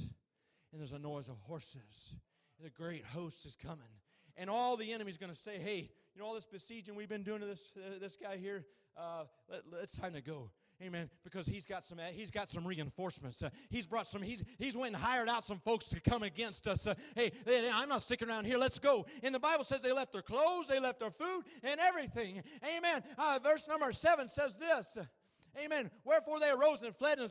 and 0.73 0.81
there's 0.81 0.93
a 0.93 0.99
noise 0.99 1.29
of 1.29 1.37
horses. 1.41 2.15
The 2.63 2.71
great 2.71 3.05
host 3.05 3.45
is 3.45 3.55
coming. 3.55 4.01
And 4.37 4.49
all 4.49 4.77
the 4.77 4.93
enemy's 4.93 5.19
going 5.19 5.33
to 5.33 5.39
say, 5.39 5.59
hey, 5.59 5.91
you 6.15 6.21
know, 6.21 6.27
all 6.27 6.35
this 6.35 6.47
besieging 6.47 6.95
we've 6.95 7.09
been 7.09 7.23
doing 7.23 7.41
to 7.41 7.47
this, 7.47 7.73
uh, 7.77 7.99
this 8.01 8.17
guy 8.17 8.37
here, 8.37 8.65
uh, 8.97 9.25
let, 9.51 9.63
it's 9.83 9.97
time 9.97 10.13
to 10.15 10.21
go. 10.21 10.51
Amen. 10.83 11.09
Because 11.23 11.47
he's 11.47 11.65
got 11.65 11.85
some 11.85 11.99
he's 12.13 12.31
got 12.31 12.49
some 12.49 12.67
reinforcements. 12.67 13.41
Uh, 13.43 13.51
he's 13.71 13.87
brought 13.87 14.07
some. 14.07 14.21
He's 14.21 14.43
he's 14.59 14.77
went 14.77 14.95
and 14.95 15.03
hired 15.03 15.29
out 15.29 15.45
some 15.45 15.59
folks 15.59 15.89
to 15.91 16.01
come 16.01 16.25
against 16.25 16.67
us. 16.67 16.87
Uh, 16.87 16.95
hey, 17.15 17.31
I'm 17.73 17.89
not 17.89 18.03
sticking 18.03 18.29
around 18.29 18.47
here. 18.47 18.59
Let's 18.59 18.81
go. 18.81 19.07
And 19.23 19.33
the 19.33 19.39
Bible 19.39 19.63
says 19.63 19.83
they 19.83 19.93
left 19.93 20.13
their 20.13 20.23
clothes, 20.23 20.67
they 20.67 20.81
left 20.81 20.99
their 20.99 21.13
food, 21.13 21.45
and 21.63 21.79
everything. 21.79 22.43
Amen. 22.65 23.03
Uh, 23.17 23.39
verse 23.43 23.69
number 23.69 23.93
seven 23.93 24.27
says 24.27 24.57
this. 24.57 24.99
Amen. 25.59 25.91
Wherefore 26.05 26.41
they 26.41 26.51
arose 26.51 26.83
and 26.83 26.95
fled 26.97 27.19
and 27.19 27.31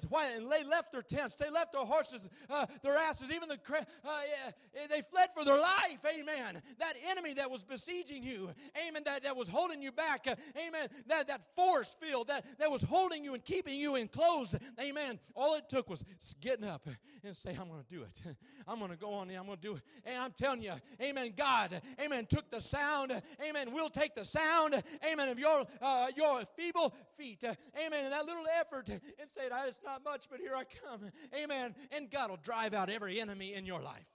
they 0.51 0.63
left 0.63 0.91
their 0.91 1.01
tents. 1.01 1.33
They 1.33 1.49
left 1.49 1.73
their 1.73 1.81
horses, 1.81 2.21
uh, 2.49 2.67
their 2.83 2.95
asses, 2.95 3.31
even 3.31 3.49
the 3.49 3.55
uh, 3.55 3.83
yeah, 4.05 4.87
they 4.87 5.01
fled 5.01 5.29
for 5.35 5.43
their 5.43 5.59
life. 5.59 6.05
Amen. 6.05 6.61
That 6.79 6.93
enemy 7.09 7.33
that 7.33 7.49
was 7.49 7.63
besieging 7.63 8.21
you. 8.21 8.51
Amen. 8.87 9.01
That, 9.05 9.23
that 9.23 9.35
was 9.35 9.47
holding 9.47 9.81
you 9.81 9.91
back. 9.91 10.27
Uh, 10.27 10.35
amen. 10.55 10.89
That 11.07 11.27
that 11.29 11.41
force 11.55 11.95
field 11.99 12.27
that, 12.27 12.45
that 12.59 12.69
was 12.69 12.83
holding 12.83 13.23
you 13.23 13.33
and 13.33 13.43
keeping 13.43 13.79
you 13.79 13.95
enclosed. 13.95 14.55
Amen. 14.79 15.19
All 15.33 15.55
it 15.55 15.67
took 15.67 15.89
was 15.89 16.05
getting 16.41 16.65
up 16.65 16.87
and 17.23 17.35
say, 17.35 17.57
I'm 17.59 17.69
going 17.69 17.83
to 17.83 17.95
do 17.95 18.03
it. 18.03 18.35
I'm 18.67 18.77
going 18.77 18.91
to 18.91 18.97
go 18.97 19.13
on. 19.13 19.31
I'm 19.31 19.45
going 19.45 19.57
to 19.57 19.61
do 19.61 19.75
it. 19.75 19.81
And 20.05 20.17
I'm 20.17 20.31
telling 20.31 20.61
you, 20.61 20.73
Amen. 21.01 21.33
God, 21.35 21.81
Amen, 21.99 22.27
took 22.27 22.51
the 22.51 22.61
sound. 22.61 23.19
Amen. 23.43 23.73
We'll 23.73 23.89
take 23.89 24.13
the 24.13 24.25
sound. 24.25 24.81
Amen. 25.03 25.29
Of 25.29 25.39
your 25.39 25.65
uh, 25.81 26.07
your 26.15 26.43
feeble 26.55 26.93
feet. 27.17 27.43
Amen 27.83 28.10
that 28.11 28.25
little 28.25 28.45
effort 28.59 28.89
and 28.89 29.01
say, 29.31 29.41
It's 29.67 29.79
not 29.83 30.03
much, 30.03 30.27
but 30.29 30.39
here 30.39 30.53
I 30.55 30.63
come. 30.63 31.11
Amen. 31.35 31.75
And 31.91 32.09
God 32.09 32.29
will 32.29 32.39
drive 32.43 32.73
out 32.73 32.89
every 32.89 33.19
enemy 33.19 33.53
in 33.53 33.65
your 33.65 33.81
life. 33.81 34.05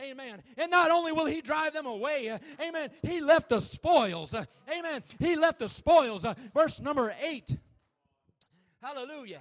Amen. 0.00 0.42
And 0.56 0.70
not 0.70 0.90
only 0.90 1.12
will 1.12 1.26
he 1.26 1.40
drive 1.40 1.72
them 1.72 1.86
away, 1.86 2.28
uh, 2.28 2.38
amen, 2.62 2.90
he 3.02 3.20
left 3.20 3.48
the 3.48 3.60
spoils. 3.60 4.32
Uh, 4.32 4.44
amen. 4.72 5.02
He 5.18 5.34
left 5.34 5.58
the 5.58 5.68
spoils. 5.68 6.24
Uh, 6.24 6.34
verse 6.54 6.80
number 6.80 7.12
8. 7.20 7.56
Hallelujah. 8.80 9.40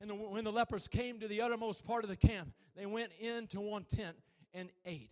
And 0.00 0.10
the, 0.10 0.14
when 0.14 0.44
the 0.44 0.52
lepers 0.52 0.86
came 0.86 1.18
to 1.20 1.28
the 1.28 1.40
uttermost 1.40 1.84
part 1.84 2.04
of 2.04 2.10
the 2.10 2.16
camp, 2.16 2.52
they 2.76 2.84
went 2.84 3.10
into 3.18 3.60
one 3.60 3.84
tent 3.84 4.16
and 4.52 4.68
ate 4.84 5.10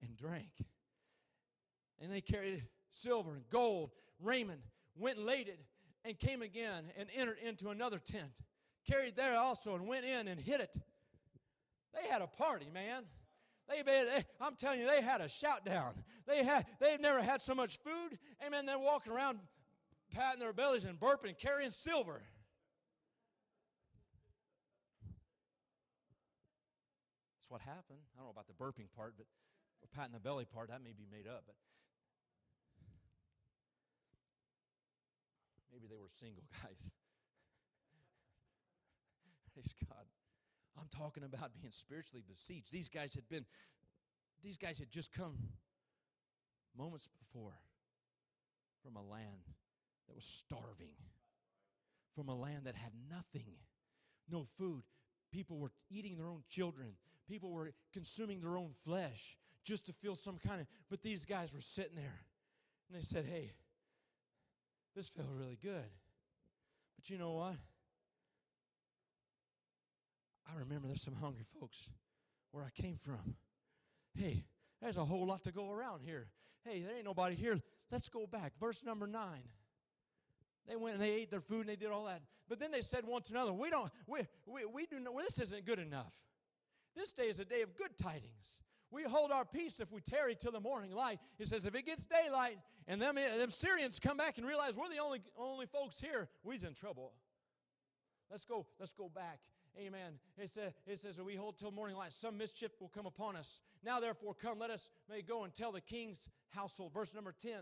and 0.00 0.16
drank. 0.16 0.50
And 2.00 2.12
they 2.12 2.20
carried 2.20 2.62
silver 2.92 3.34
and 3.34 3.48
gold 3.50 3.90
raiment 4.22 4.60
went 4.96 5.18
and 5.18 5.26
laid 5.26 5.48
it 5.48 5.60
and 6.04 6.18
came 6.18 6.42
again 6.42 6.84
and 6.98 7.08
entered 7.14 7.38
into 7.44 7.68
another 7.70 7.98
tent, 7.98 8.30
carried 8.88 9.16
there 9.16 9.36
also 9.36 9.74
and 9.74 9.86
went 9.86 10.04
in 10.04 10.28
and 10.28 10.40
hid 10.40 10.60
it. 10.60 10.76
They 11.94 12.08
had 12.08 12.22
a 12.22 12.26
party, 12.26 12.68
man. 12.72 13.04
They, 13.68 13.82
they, 13.82 14.24
I'm 14.40 14.54
telling 14.54 14.80
you, 14.80 14.86
they 14.86 15.02
had 15.02 15.20
a 15.20 15.28
shout 15.28 15.64
down. 15.64 15.94
They 16.26 16.44
had, 16.44 16.66
they've 16.80 17.00
never 17.00 17.20
had 17.20 17.40
so 17.40 17.54
much 17.54 17.78
food. 17.78 18.18
Amen. 18.46 18.66
They're 18.66 18.78
walking 18.78 19.12
around 19.12 19.40
patting 20.12 20.40
their 20.40 20.52
bellies 20.52 20.84
and 20.84 21.00
burping, 21.00 21.36
carrying 21.36 21.72
silver. 21.72 22.22
That's 27.40 27.50
what 27.50 27.60
happened. 27.60 27.98
I 28.14 28.18
don't 28.18 28.26
know 28.26 28.30
about 28.30 28.46
the 28.46 28.54
burping 28.54 28.88
part, 28.94 29.14
but 29.18 29.26
patting 29.94 30.12
the 30.12 30.20
belly 30.20 30.44
part, 30.44 30.68
that 30.68 30.82
may 30.82 30.92
be 30.92 31.06
made 31.10 31.26
up. 31.26 31.44
But 31.46 31.56
Maybe 35.76 35.88
they 35.88 36.00
were 36.00 36.08
single 36.08 36.42
guys. 36.62 36.90
Praise 39.52 39.74
God. 39.86 40.06
I'm 40.78 40.88
talking 40.88 41.22
about 41.22 41.52
being 41.60 41.70
spiritually 41.70 42.22
besieged. 42.26 42.72
These 42.72 42.88
guys 42.88 43.12
had 43.14 43.28
been, 43.28 43.44
these 44.42 44.56
guys 44.56 44.78
had 44.78 44.90
just 44.90 45.12
come 45.12 45.36
moments 46.76 47.08
before 47.18 47.58
from 48.82 48.96
a 48.96 49.02
land 49.02 49.44
that 50.08 50.14
was 50.14 50.24
starving, 50.24 50.96
from 52.14 52.30
a 52.30 52.34
land 52.34 52.64
that 52.64 52.74
had 52.74 52.92
nothing, 53.10 53.52
no 54.30 54.44
food. 54.56 54.82
People 55.30 55.58
were 55.58 55.72
eating 55.90 56.16
their 56.16 56.28
own 56.28 56.42
children. 56.48 56.92
People 57.28 57.50
were 57.50 57.72
consuming 57.92 58.40
their 58.40 58.56
own 58.56 58.70
flesh 58.82 59.36
just 59.62 59.86
to 59.86 59.92
feel 59.92 60.16
some 60.16 60.38
kind 60.38 60.62
of. 60.62 60.66
But 60.88 61.02
these 61.02 61.26
guys 61.26 61.52
were 61.52 61.60
sitting 61.60 61.96
there 61.96 62.20
and 62.88 62.98
they 62.98 63.04
said, 63.04 63.26
Hey, 63.26 63.52
this 64.96 65.08
felt 65.08 65.28
really 65.38 65.58
good. 65.62 65.90
But 66.96 67.10
you 67.10 67.18
know 67.18 67.34
what? 67.34 67.56
I 70.48 70.58
remember 70.58 70.88
there's 70.88 71.02
some 71.02 71.14
hungry 71.14 71.44
folks 71.60 71.90
where 72.50 72.64
I 72.64 72.70
came 72.70 72.96
from. 72.96 73.36
Hey, 74.14 74.44
there's 74.80 74.96
a 74.96 75.04
whole 75.04 75.26
lot 75.26 75.44
to 75.44 75.52
go 75.52 75.70
around 75.70 76.00
here. 76.02 76.28
Hey, 76.64 76.80
there 76.80 76.96
ain't 76.96 77.04
nobody 77.04 77.36
here. 77.36 77.60
Let's 77.90 78.08
go 78.08 78.26
back. 78.26 78.54
Verse 78.58 78.82
number 78.82 79.06
nine. 79.06 79.48
They 80.66 80.76
went 80.76 80.94
and 80.94 81.02
they 81.02 81.12
ate 81.12 81.30
their 81.30 81.40
food 81.40 81.60
and 81.60 81.68
they 81.68 81.76
did 81.76 81.90
all 81.90 82.06
that. 82.06 82.22
But 82.48 82.58
then 82.58 82.70
they 82.70 82.80
said 82.80 83.04
one 83.04 83.22
to 83.22 83.32
another, 83.32 83.52
We 83.52 83.70
don't, 83.70 83.90
we, 84.06 84.20
we, 84.46 84.64
we 84.64 84.86
do 84.86 84.98
not, 84.98 85.14
well, 85.14 85.24
this 85.24 85.38
isn't 85.38 85.66
good 85.66 85.78
enough. 85.78 86.12
This 86.96 87.12
day 87.12 87.24
is 87.24 87.38
a 87.38 87.44
day 87.44 87.60
of 87.60 87.76
good 87.76 87.96
tidings. 88.00 88.62
We 88.90 89.02
hold 89.02 89.32
our 89.32 89.44
peace 89.44 89.80
if 89.80 89.90
we 89.90 90.00
tarry 90.00 90.36
till 90.36 90.52
the 90.52 90.60
morning 90.60 90.92
light. 90.92 91.18
He 91.38 91.44
says, 91.44 91.66
if 91.66 91.74
it 91.74 91.84
gets 91.84 92.06
daylight 92.06 92.58
and 92.86 93.02
them, 93.02 93.16
them 93.16 93.50
Syrians 93.50 93.98
come 93.98 94.16
back 94.16 94.38
and 94.38 94.46
realize 94.46 94.76
we're 94.76 94.88
the 94.88 94.98
only, 94.98 95.20
only 95.36 95.66
folks 95.66 96.00
here, 96.00 96.28
we's 96.44 96.62
in 96.62 96.74
trouble. 96.74 97.12
Let's 98.30 98.44
go, 98.44 98.66
let's 98.78 98.92
go 98.92 99.08
back. 99.08 99.40
Amen. 99.78 100.14
It 100.38 100.50
says, 100.50 100.72
it 100.86 100.98
says, 100.98 101.20
we 101.20 101.34
hold 101.34 101.58
till 101.58 101.70
morning 101.70 101.96
light. 101.96 102.12
Some 102.12 102.38
mischief 102.38 102.70
will 102.80 102.88
come 102.88 103.06
upon 103.06 103.36
us. 103.36 103.60
Now, 103.84 104.00
therefore, 104.00 104.34
come, 104.34 104.58
let 104.58 104.70
us 104.70 104.88
may 105.10 105.20
go 105.20 105.44
and 105.44 105.54
tell 105.54 105.72
the 105.72 105.80
king's 105.80 106.28
household. 106.50 106.94
Verse 106.94 107.14
number 107.14 107.34
10 107.42 107.52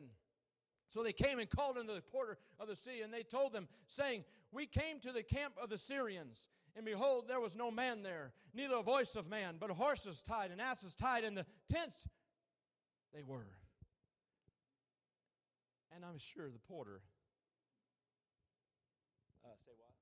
So 0.89 1.03
they 1.03 1.13
came 1.13 1.41
and 1.41 1.51
called 1.51 1.77
unto 1.77 1.93
the 1.93 2.03
porter 2.03 2.39
of 2.61 2.69
the 2.69 2.77
city, 2.77 3.01
and 3.01 3.13
they 3.13 3.25
told 3.25 3.53
them, 3.53 3.67
saying, 3.89 4.25
We 4.53 4.67
came 4.67 5.01
to 5.01 5.11
the 5.11 5.25
camp 5.25 5.55
of 5.61 5.71
the 5.71 5.79
Syrians, 5.79 6.49
and 6.77 6.85
behold, 6.85 7.29
there 7.29 7.41
was 7.41 7.57
no 7.57 7.71
man 7.71 8.03
there, 8.03 8.33
neither 8.53 8.77
a 8.77 8.83
voice 8.83 9.15
of 9.15 9.29
man, 9.29 9.57
but 9.61 9.71
horses 9.71 10.23
tied 10.23 10.51
and 10.51 10.61
asses 10.61 10.95
tied, 10.95 11.25
and 11.25 11.37
the 11.37 11.47
tents 11.71 12.07
they 13.15 13.23
were. 13.23 13.47
And 15.95 16.05
I'm 16.05 16.19
sure 16.19 16.51
the 16.51 16.59
porter. 16.69 17.01
Uh, 19.45 19.55
say 19.65 19.73
what? 19.79 19.93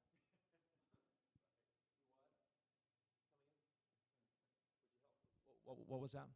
What, 5.64 5.76
what 5.86 6.00
was 6.00 6.12
that? 6.12 6.28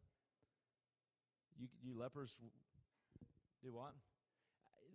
You, 1.58 1.68
you 1.82 1.98
lepers 1.98 2.38
do 3.62 3.72
what? 3.72 3.94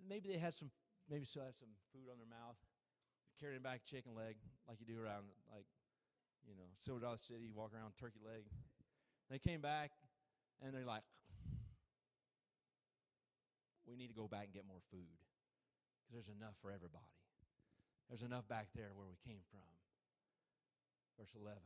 Maybe 0.07 0.29
they 0.29 0.37
had 0.37 0.53
some, 0.53 0.69
maybe 1.09 1.25
still 1.25 1.43
had 1.43 1.55
some 1.55 1.69
food 1.91 2.11
on 2.11 2.17
their 2.19 2.29
mouth, 2.29 2.57
carrying 3.41 3.65
back 3.65 3.81
chicken 3.81 4.13
leg 4.13 4.37
like 4.69 4.77
you 4.77 4.85
do 4.85 5.01
around, 5.01 5.25
like, 5.49 5.65
you 6.45 6.53
know, 6.53 6.69
Silver 6.77 7.01
Dollar 7.01 7.17
City, 7.17 7.49
you 7.49 7.57
walk 7.57 7.73
around 7.73 7.97
turkey 7.97 8.21
leg. 8.21 8.45
They 9.33 9.41
came 9.41 9.65
back 9.65 9.89
and 10.61 10.77
they're 10.77 10.85
like, 10.85 11.01
we 13.89 13.97
need 13.97 14.13
to 14.13 14.17
go 14.17 14.29
back 14.29 14.53
and 14.53 14.53
get 14.53 14.69
more 14.69 14.85
food 14.93 15.09
because 16.05 16.13
there's 16.13 16.29
enough 16.29 16.53
for 16.61 16.69
everybody. 16.69 17.09
There's 18.13 18.21
enough 18.21 18.45
back 18.45 18.69
there 18.77 18.93
where 18.93 19.09
we 19.09 19.17
came 19.25 19.41
from. 19.49 19.65
Verse 21.17 21.33
11. 21.33 21.57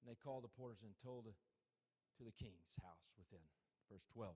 And 0.00 0.08
they 0.08 0.16
called 0.16 0.48
the 0.48 0.54
porters 0.56 0.80
and 0.80 0.96
told 1.04 1.28
to 1.28 2.22
the 2.24 2.32
king's 2.32 2.80
house 2.80 3.12
within. 3.20 3.44
Verse 3.92 4.08
12. 4.16 4.32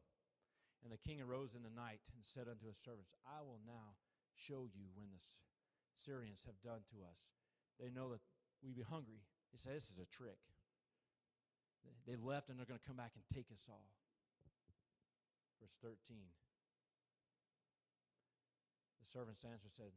And 0.84 0.92
the 0.92 1.00
king 1.00 1.24
arose 1.24 1.56
in 1.56 1.64
the 1.64 1.72
night 1.72 2.04
and 2.12 2.20
said 2.20 2.46
unto 2.46 2.68
his 2.68 2.76
servants, 2.76 3.16
I 3.24 3.40
will 3.40 3.58
now 3.64 3.96
show 4.36 4.68
you 4.68 4.92
when 4.94 5.08
the 5.10 5.22
Syrians 5.96 6.44
have 6.44 6.60
done 6.60 6.84
to 6.92 7.02
us. 7.08 7.18
They 7.80 7.88
know 7.88 8.12
that 8.12 8.20
we 8.60 8.72
be 8.72 8.84
hungry. 8.84 9.24
He 9.52 9.58
said, 9.58 9.76
This 9.76 9.90
is 9.90 9.98
a 9.98 10.08
trick. 10.08 10.40
They've 12.04 12.22
left 12.22 12.50
and 12.50 12.58
they're 12.58 12.68
going 12.68 12.80
to 12.80 12.86
come 12.88 12.98
back 12.98 13.14
and 13.16 13.24
take 13.30 13.50
us 13.50 13.66
all. 13.70 13.86
Verse 15.60 15.74
13. 15.82 15.96
The 19.00 19.08
servants 19.08 19.46
answered 19.46 19.74
said, 19.74 19.94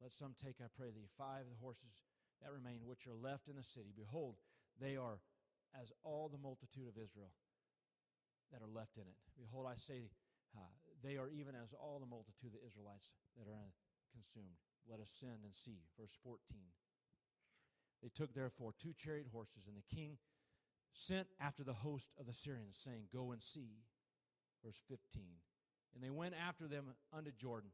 Let 0.00 0.12
some 0.12 0.36
take, 0.36 0.60
I 0.60 0.68
pray 0.68 0.92
thee, 0.92 1.08
five 1.16 1.48
of 1.48 1.52
the 1.52 1.64
horses 1.64 2.04
that 2.44 2.52
remain 2.52 2.84
which 2.84 3.08
are 3.08 3.16
left 3.16 3.48
in 3.48 3.56
the 3.56 3.66
city. 3.66 3.90
Behold, 3.96 4.36
they 4.78 4.96
are 4.96 5.18
as 5.74 5.92
all 6.04 6.28
the 6.28 6.40
multitude 6.40 6.88
of 6.88 6.96
Israel 6.96 7.32
that 8.52 8.62
are 8.62 8.70
left 8.70 8.96
in 8.96 9.04
it. 9.04 9.18
Behold, 9.36 9.66
I 9.68 9.76
say, 9.76 10.08
uh, 10.56 10.72
they 11.02 11.16
are 11.16 11.28
even 11.28 11.54
as 11.54 11.74
all 11.74 11.98
the 12.00 12.10
multitude 12.10 12.54
of 12.54 12.58
the 12.58 12.66
Israelites 12.66 13.10
that 13.38 13.50
are 13.50 13.74
consumed. 14.12 14.58
Let 14.88 15.00
us 15.00 15.10
send 15.12 15.44
and 15.44 15.54
see. 15.54 15.84
Verse 15.98 16.16
14. 16.24 16.38
They 18.02 18.10
took 18.14 18.34
therefore 18.34 18.74
two 18.78 18.94
chariot 18.94 19.26
horses, 19.32 19.66
and 19.66 19.76
the 19.76 19.94
king 19.94 20.18
sent 20.92 21.28
after 21.40 21.62
the 21.62 21.84
host 21.86 22.10
of 22.18 22.26
the 22.26 22.34
Syrians, 22.34 22.78
saying, 22.78 23.10
Go 23.12 23.32
and 23.32 23.42
see. 23.42 23.82
Verse 24.64 24.80
15. 24.88 25.22
And 25.94 26.02
they 26.02 26.10
went 26.10 26.34
after 26.34 26.66
them 26.66 26.94
unto 27.12 27.30
Jordan. 27.32 27.70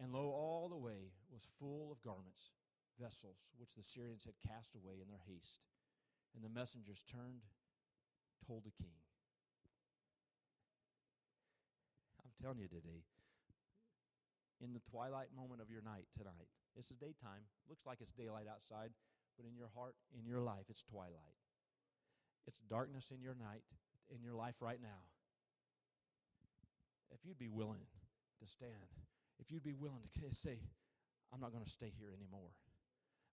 And 0.00 0.12
lo, 0.12 0.32
all 0.32 0.68
the 0.68 0.76
way 0.76 1.12
was 1.30 1.42
full 1.58 1.92
of 1.92 2.02
garments, 2.02 2.52
vessels, 3.00 3.36
which 3.58 3.74
the 3.74 3.84
Syrians 3.84 4.24
had 4.24 4.34
cast 4.40 4.74
away 4.74 4.94
in 5.00 5.08
their 5.08 5.22
haste. 5.28 5.60
And 6.34 6.42
the 6.42 6.48
messengers 6.48 7.04
turned, 7.04 7.44
told 8.46 8.64
the 8.64 8.72
king. 8.72 8.96
I'm 12.24 12.31
telling 12.42 12.58
you 12.58 12.66
today, 12.66 13.06
in 14.58 14.74
the 14.74 14.82
twilight 14.90 15.30
moment 15.30 15.62
of 15.62 15.70
your 15.70 15.82
night 15.82 16.10
tonight, 16.18 16.50
it's 16.74 16.90
a 16.90 16.98
daytime. 16.98 17.46
Looks 17.70 17.86
like 17.86 18.02
it's 18.02 18.10
daylight 18.12 18.50
outside, 18.50 18.90
but 19.38 19.46
in 19.46 19.54
your 19.54 19.70
heart, 19.78 19.94
in 20.10 20.26
your 20.26 20.42
life, 20.42 20.66
it's 20.68 20.82
twilight. 20.82 21.38
It's 22.46 22.58
darkness 22.68 23.12
in 23.14 23.22
your 23.22 23.38
night, 23.38 23.62
in 24.10 24.22
your 24.22 24.34
life 24.34 24.56
right 24.58 24.82
now. 24.82 25.06
If 27.14 27.24
you'd 27.24 27.38
be 27.38 27.48
willing 27.48 27.86
to 28.42 28.46
stand, 28.50 28.90
if 29.38 29.52
you'd 29.52 29.62
be 29.62 29.74
willing 29.74 30.10
to 30.18 30.34
say, 30.34 30.58
I'm 31.32 31.40
not 31.40 31.52
going 31.52 31.64
to 31.64 31.70
stay 31.70 31.92
here 31.96 32.10
anymore. 32.10 32.50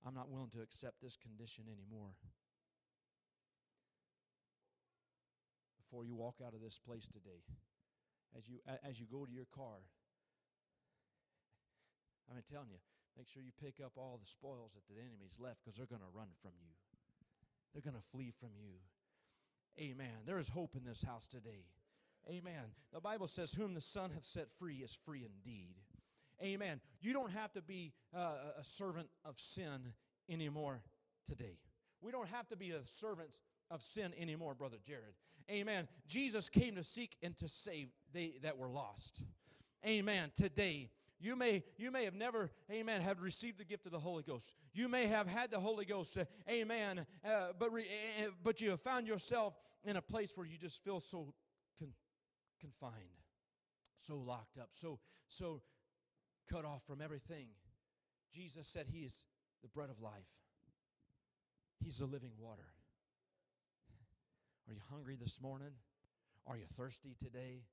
I'm 0.05 0.13
not 0.13 0.29
willing 0.29 0.51
to 0.51 0.61
accept 0.61 1.01
this 1.01 1.17
condition 1.17 1.65
anymore. 1.65 2.13
Before 5.81 6.05
you 6.05 6.15
walk 6.15 6.35
out 6.45 6.53
of 6.53 6.61
this 6.61 6.77
place 6.77 7.07
today, 7.07 7.41
as 8.37 8.47
you 8.47 8.59
as 8.87 8.99
you 8.99 9.05
go 9.09 9.25
to 9.25 9.31
your 9.31 9.47
car, 9.55 9.81
I'm 12.29 12.43
telling 12.51 12.69
you, 12.69 12.79
make 13.17 13.27
sure 13.27 13.41
you 13.41 13.51
pick 13.61 13.83
up 13.83 13.93
all 13.97 14.19
the 14.21 14.29
spoils 14.29 14.71
that 14.75 14.85
the 14.87 14.99
enemy's 14.99 15.37
left 15.39 15.63
because 15.63 15.77
they're 15.77 15.89
going 15.89 16.05
to 16.05 16.13
run 16.13 16.29
from 16.41 16.51
you. 16.61 16.73
They're 17.73 17.85
going 17.85 17.99
to 17.99 18.09
flee 18.11 18.31
from 18.31 18.49
you. 18.57 18.77
Amen. 19.79 20.25
There 20.25 20.39
is 20.39 20.49
hope 20.49 20.75
in 20.75 20.83
this 20.83 21.03
house 21.03 21.25
today. 21.25 21.65
Amen. 22.29 22.73
The 22.93 22.99
Bible 22.99 23.27
says, 23.27 23.53
Whom 23.53 23.73
the 23.73 23.81
Son 23.81 24.11
hath 24.11 24.23
set 24.23 24.51
free 24.51 24.77
is 24.77 24.97
free 25.05 25.25
indeed. 25.25 25.75
Amen. 26.41 26.79
You 27.01 27.13
don't 27.13 27.31
have 27.31 27.51
to 27.53 27.61
be 27.61 27.93
uh, 28.15 28.33
a 28.59 28.63
servant 28.63 29.07
of 29.25 29.39
sin 29.39 29.93
anymore 30.29 30.81
today. 31.25 31.57
We 32.01 32.11
don't 32.11 32.29
have 32.29 32.47
to 32.49 32.55
be 32.55 32.71
a 32.71 32.85
servant 32.85 33.37
of 33.69 33.83
sin 33.83 34.13
anymore, 34.17 34.53
Brother 34.53 34.77
Jared. 34.85 35.15
Amen. 35.49 35.87
Jesus 36.07 36.47
came 36.47 36.75
to 36.75 36.83
seek 36.83 37.15
and 37.21 37.37
to 37.37 37.47
save 37.47 37.89
they 38.13 38.35
that 38.43 38.57
were 38.57 38.69
lost. 38.69 39.21
Amen. 39.85 40.31
Today, 40.35 40.89
you 41.19 41.35
may 41.35 41.63
you 41.77 41.91
may 41.91 42.05
have 42.05 42.15
never 42.15 42.49
amen 42.71 43.01
have 43.01 43.21
received 43.21 43.59
the 43.59 43.65
gift 43.65 43.85
of 43.85 43.91
the 43.91 43.99
holy 43.99 44.23
ghost. 44.23 44.53
You 44.73 44.87
may 44.87 45.07
have 45.07 45.27
had 45.27 45.51
the 45.51 45.59
holy 45.59 45.85
ghost 45.85 46.17
uh, 46.17 46.25
amen 46.49 47.05
uh, 47.25 47.49
but 47.57 47.73
re, 47.73 47.83
uh, 47.83 48.29
but 48.43 48.61
you 48.61 48.69
have 48.71 48.81
found 48.81 49.07
yourself 49.07 49.53
in 49.83 49.97
a 49.97 50.01
place 50.01 50.35
where 50.35 50.47
you 50.47 50.57
just 50.57 50.83
feel 50.83 50.99
so 50.99 51.33
con- 51.77 51.93
confined 52.59 52.93
so 53.97 54.17
locked 54.17 54.57
up 54.57 54.69
so 54.71 54.99
so 55.27 55.61
cut 56.51 56.65
off 56.65 56.83
from 56.87 57.01
everything. 57.01 57.47
Jesus 58.33 58.67
said 58.67 58.87
he 58.89 58.99
is 58.99 59.23
the 59.61 59.67
bread 59.67 59.89
of 59.89 60.01
life. 60.01 60.13
He's 61.83 61.97
the 61.97 62.05
living 62.05 62.31
water. 62.39 62.65
Are 64.67 64.73
you 64.73 64.81
hungry 64.91 65.17
this 65.19 65.41
morning? 65.41 65.71
Are 66.47 66.57
you 66.57 66.65
thirsty 66.65 67.15
today 67.19 67.63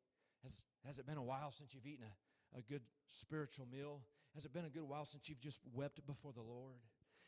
has, 0.47 0.65
has 0.85 0.99
it 0.99 1.07
been 1.07 1.19
a 1.19 1.23
while 1.23 1.51
since 1.51 1.75
you've 1.75 1.87
eaten 1.87 2.05
a, 2.55 2.59
a 2.59 2.63
good 2.63 2.83
spiritual 3.09 3.67
meal? 3.71 4.01
Has 4.35 4.45
it 4.45 4.53
been 4.53 4.65
a 4.65 4.71
good 4.71 4.85
while 4.85 5.05
since 5.05 5.29
you've 5.29 5.41
just 5.41 5.61
wept 5.75 6.07
before 6.07 6.33
the 6.33 6.43
Lord? 6.43 6.77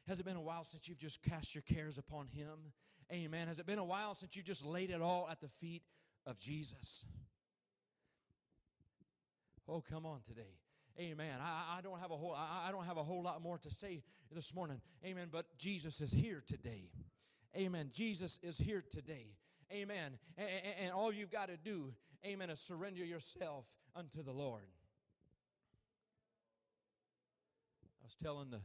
Has 0.06 0.20
it 0.20 0.26
been 0.26 0.36
a 0.36 0.40
while 0.40 0.64
since 0.64 0.88
you've 0.88 0.98
just 0.98 1.22
cast 1.22 1.54
your 1.54 1.62
cares 1.62 1.98
upon 1.98 2.28
Him? 2.28 2.72
Amen. 3.12 3.48
Has 3.48 3.58
it 3.58 3.66
been 3.66 3.78
a 3.78 3.84
while 3.84 4.14
since 4.14 4.36
you 4.36 4.42
just 4.42 4.64
laid 4.64 4.90
it 4.90 5.02
all 5.02 5.28
at 5.30 5.40
the 5.40 5.48
feet 5.48 5.82
of 6.26 6.38
Jesus? 6.38 7.04
Oh, 9.68 9.82
come 9.90 10.06
on 10.06 10.20
today. 10.26 10.54
Amen. 10.98 11.38
I, 11.40 11.78
I 11.78 11.80
don't 11.80 11.98
have 12.00 12.10
a 12.10 12.16
whole 12.16 12.34
I, 12.34 12.66
I 12.68 12.72
don't 12.72 12.84
have 12.84 12.96
a 12.96 13.04
whole 13.04 13.22
lot 13.22 13.42
more 13.42 13.58
to 13.58 13.70
say 13.70 14.02
this 14.32 14.54
morning. 14.54 14.80
Amen. 15.04 15.28
But 15.30 15.46
Jesus 15.58 16.00
is 16.00 16.12
here 16.12 16.42
today. 16.46 16.90
Amen. 17.56 17.90
Jesus 17.92 18.38
is 18.42 18.58
here 18.58 18.84
today. 18.90 19.26
Amen. 19.72 20.18
And, 20.36 20.48
and 20.80 20.92
all 20.92 21.12
you've 21.12 21.30
got 21.30 21.48
to 21.48 21.56
do, 21.56 21.92
amen, 22.24 22.50
is 22.50 22.60
surrender 22.60 23.04
yourself 23.04 23.66
unto 23.94 24.22
the 24.22 24.32
Lord. 24.32 24.68
I 28.00 28.04
was 28.04 28.14
telling 28.16 28.50
the, 28.50 28.60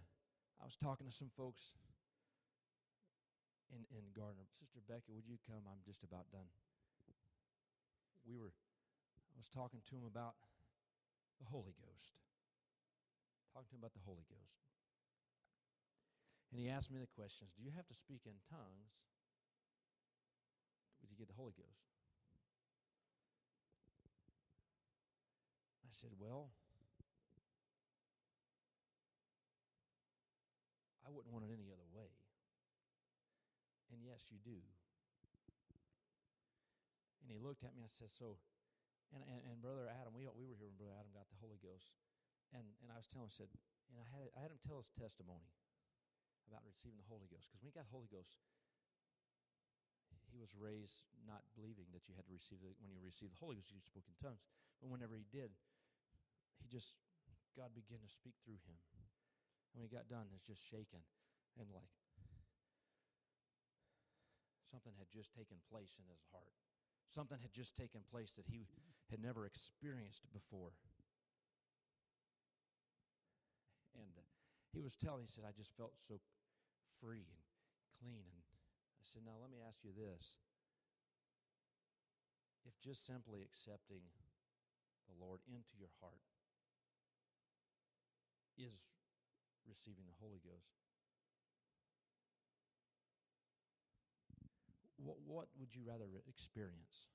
I 0.61 0.65
was 0.65 0.75
talking 0.75 1.05
to 1.05 1.13
some 1.13 1.29
folks 1.35 1.75
in, 3.71 3.85
in 3.91 4.03
Gardner. 4.15 4.45
Sister 4.59 4.79
Becky, 4.87 5.11
would 5.13 5.27
you 5.27 5.37
come? 5.47 5.63
I'm 5.67 5.83
just 5.85 6.03
about 6.03 6.31
done. 6.31 6.49
We 8.25 8.37
were, 8.39 8.53
I 9.33 9.37
was 9.37 9.49
talking 9.49 9.81
to 9.89 9.95
him 9.95 10.07
about 10.07 10.35
the 11.39 11.45
Holy 11.45 11.75
Ghost. 11.75 12.15
Talking 13.51 13.67
to 13.69 13.75
him 13.75 13.83
about 13.83 13.93
the 13.93 14.05
Holy 14.07 14.23
Ghost. 14.29 14.57
And 16.49 16.61
he 16.61 16.69
asked 16.69 16.93
me 16.93 17.01
the 17.01 17.09
questions 17.09 17.51
Do 17.57 17.65
you 17.65 17.73
have 17.75 17.89
to 17.89 17.97
speak 17.97 18.21
in 18.25 18.37
tongues 18.49 19.03
you 21.13 21.21
get 21.21 21.29
the 21.29 21.37
Holy 21.37 21.53
Ghost? 21.53 21.92
Said, 25.93 26.11
Well, 26.17 26.49
I 31.05 31.13
wouldn't 31.13 31.29
want 31.29 31.45
it 31.45 31.53
any 31.53 31.69
other 31.69 31.87
way. 31.93 32.09
And 33.93 34.01
yes, 34.01 34.25
you 34.33 34.41
do. 34.41 34.57
And 37.23 37.29
he 37.29 37.39
looked 37.39 37.63
at 37.63 37.77
me 37.77 37.85
and 37.85 37.89
I 37.89 37.93
said, 37.93 38.09
So, 38.09 38.41
and, 39.13 39.21
and, 39.23 39.39
and 39.45 39.61
Brother 39.61 39.85
Adam, 39.87 40.17
we, 40.17 40.25
we 40.33 40.49
were 40.49 40.57
here 40.57 40.67
when 40.67 40.75
Brother 40.81 40.97
Adam 40.97 41.13
got 41.13 41.29
the 41.29 41.39
Holy 41.39 41.61
Ghost. 41.61 41.93
And, 42.51 42.65
and 42.81 42.89
I 42.89 42.97
was 42.97 43.05
telling 43.09 43.29
him, 43.29 43.33
I 43.33 43.39
said, 43.45 43.51
and 43.89 43.97
I 44.01 44.05
had, 44.09 44.21
I 44.33 44.39
had 44.45 44.51
him 44.53 44.61
tell 44.65 44.81
his 44.81 44.89
testimony 44.93 45.49
about 46.49 46.65
receiving 46.65 46.97
the 46.97 47.09
Holy 47.09 47.29
Ghost. 47.29 47.49
Because 47.49 47.61
when 47.61 47.69
he 47.69 47.77
got 47.77 47.85
the 47.85 47.95
Holy 47.95 48.09
Ghost, 48.09 48.41
he 50.33 50.41
was 50.41 50.57
raised 50.57 51.05
not 51.29 51.45
believing 51.53 51.85
that 51.93 52.09
you 52.09 52.17
had 52.17 52.25
to 52.25 52.33
receive 52.33 52.57
the, 52.65 52.73
when 52.81 52.89
you 52.89 53.01
receive 53.05 53.29
the 53.29 53.41
Holy 53.41 53.57
Ghost, 53.61 53.69
you 53.69 53.81
spoke 53.85 54.09
in 54.09 54.17
tongues. 54.17 54.41
But 54.81 54.89
whenever 54.89 55.13
he 55.13 55.29
did, 55.29 55.53
he 56.63 56.71
just, 56.71 56.95
God 57.59 57.75
began 57.75 57.99
to 57.99 58.07
speak 58.07 58.39
through 58.47 58.63
him. 58.63 58.79
And 59.75 59.83
when 59.83 59.85
he 59.85 59.91
got 59.91 60.07
done, 60.07 60.31
it's 60.31 60.47
just 60.47 60.63
shaking. 60.63 61.03
And 61.59 61.67
like 61.75 61.91
something 64.71 64.95
had 64.95 65.11
just 65.11 65.35
taken 65.35 65.59
place 65.67 65.99
in 65.99 66.07
his 66.07 66.23
heart. 66.31 66.55
Something 67.11 67.37
had 67.43 67.51
just 67.51 67.75
taken 67.75 68.01
place 68.07 68.33
that 68.39 68.47
he 68.47 68.65
had 69.11 69.21
never 69.21 69.45
experienced 69.45 70.25
before. 70.31 70.73
And 73.93 74.17
uh, 74.17 74.25
he 74.73 74.81
was 74.81 74.95
telling, 74.97 75.27
he 75.27 75.29
said, 75.29 75.45
I 75.45 75.53
just 75.53 75.77
felt 75.77 75.99
so 76.01 76.17
free 76.97 77.29
and 77.29 77.43
clean. 78.01 78.25
And 78.25 78.41
I 78.97 79.05
said, 79.05 79.21
Now 79.21 79.37
let 79.37 79.53
me 79.53 79.61
ask 79.61 79.83
you 79.85 79.93
this. 79.93 80.41
If 82.65 82.73
just 82.81 83.05
simply 83.05 83.43
accepting 83.43 84.07
the 85.05 85.13
Lord 85.19 85.43
into 85.45 85.77
your 85.77 85.93
heart 86.01 86.32
is 88.63 88.87
receiving 89.67 90.07
the 90.07 90.15
Holy 90.19 90.39
Ghost, 90.39 90.71
what, 95.03 95.19
what 95.27 95.47
would 95.59 95.75
you 95.75 95.83
rather 95.83 96.07
experience? 96.27 97.11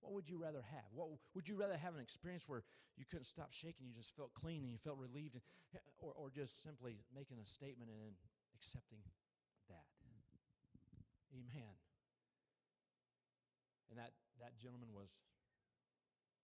What 0.00 0.12
would 0.12 0.28
you 0.28 0.40
rather 0.40 0.64
have? 0.64 0.90
What 0.94 1.08
would 1.34 1.46
you 1.46 1.54
rather 1.54 1.76
have 1.76 1.94
an 1.94 2.00
experience 2.00 2.48
where 2.48 2.64
you 2.96 3.04
couldn't 3.06 3.30
stop 3.30 3.52
shaking, 3.52 3.86
you 3.86 3.94
just 3.94 4.16
felt 4.16 4.34
clean 4.34 4.62
and 4.62 4.72
you 4.72 4.78
felt 4.78 4.98
relieved, 4.98 5.36
eh, 5.74 5.78
or, 6.00 6.12
or 6.16 6.30
just 6.30 6.62
simply 6.62 7.04
making 7.14 7.38
a 7.38 7.46
statement 7.46 7.90
and 7.92 8.16
accepting 8.56 9.00
that? 9.68 9.86
Amen. 11.30 11.78
And 13.90 13.98
that, 13.98 14.10
that 14.40 14.58
gentleman 14.58 14.90
was 14.94 15.10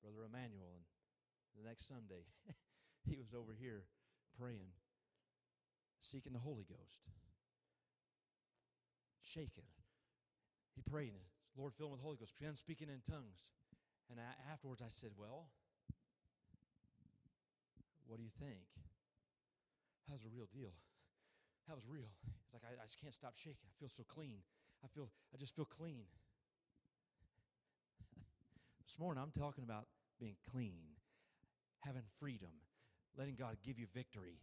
Brother 0.02 0.22
Emmanuel. 0.26 0.78
And 0.78 0.84
the 1.58 1.66
next 1.66 1.88
Sunday, 1.88 2.28
he 3.08 3.16
was 3.16 3.34
over 3.34 3.50
here 3.56 3.86
praying, 4.38 4.74
seeking 6.00 6.32
the 6.32 6.38
Holy 6.38 6.64
Ghost, 6.68 7.00
shaking. 9.22 9.68
He 10.74 10.82
prayed, 10.82 11.12
Lord, 11.56 11.72
fill 11.74 11.86
him 11.86 11.92
with 11.92 12.00
the 12.00 12.04
Holy 12.04 12.18
Ghost, 12.18 12.34
began 12.38 12.56
speaking 12.56 12.88
in 12.88 13.00
tongues. 13.00 13.48
And 14.10 14.20
I, 14.20 14.52
afterwards, 14.52 14.82
I 14.82 14.88
said, 14.88 15.10
Well, 15.18 15.48
what 18.06 18.18
do 18.18 18.22
you 18.22 18.30
think? 18.38 18.68
That 20.06 20.14
was 20.14 20.24
a 20.24 20.30
real 20.30 20.46
deal. 20.52 20.70
That 21.66 21.74
was 21.74 21.88
real. 21.88 22.14
It's 22.44 22.54
like 22.54 22.62
I, 22.62 22.78
I 22.78 22.86
just 22.86 23.00
can't 23.00 23.14
stop 23.14 23.34
shaking. 23.34 23.66
I 23.66 23.74
feel 23.80 23.88
so 23.88 24.04
clean. 24.06 24.46
I 24.84 24.88
feel 24.94 25.10
I 25.34 25.36
just 25.36 25.56
feel 25.56 25.64
clean. 25.64 26.06
this 28.86 28.98
morning 29.00 29.20
I'm 29.20 29.34
talking 29.34 29.64
about 29.64 29.86
being 30.20 30.36
clean, 30.50 30.94
having 31.80 32.02
freedom, 32.20 32.54
letting 33.16 33.34
God 33.34 33.56
give 33.64 33.78
you 33.78 33.86
victory. 33.92 34.38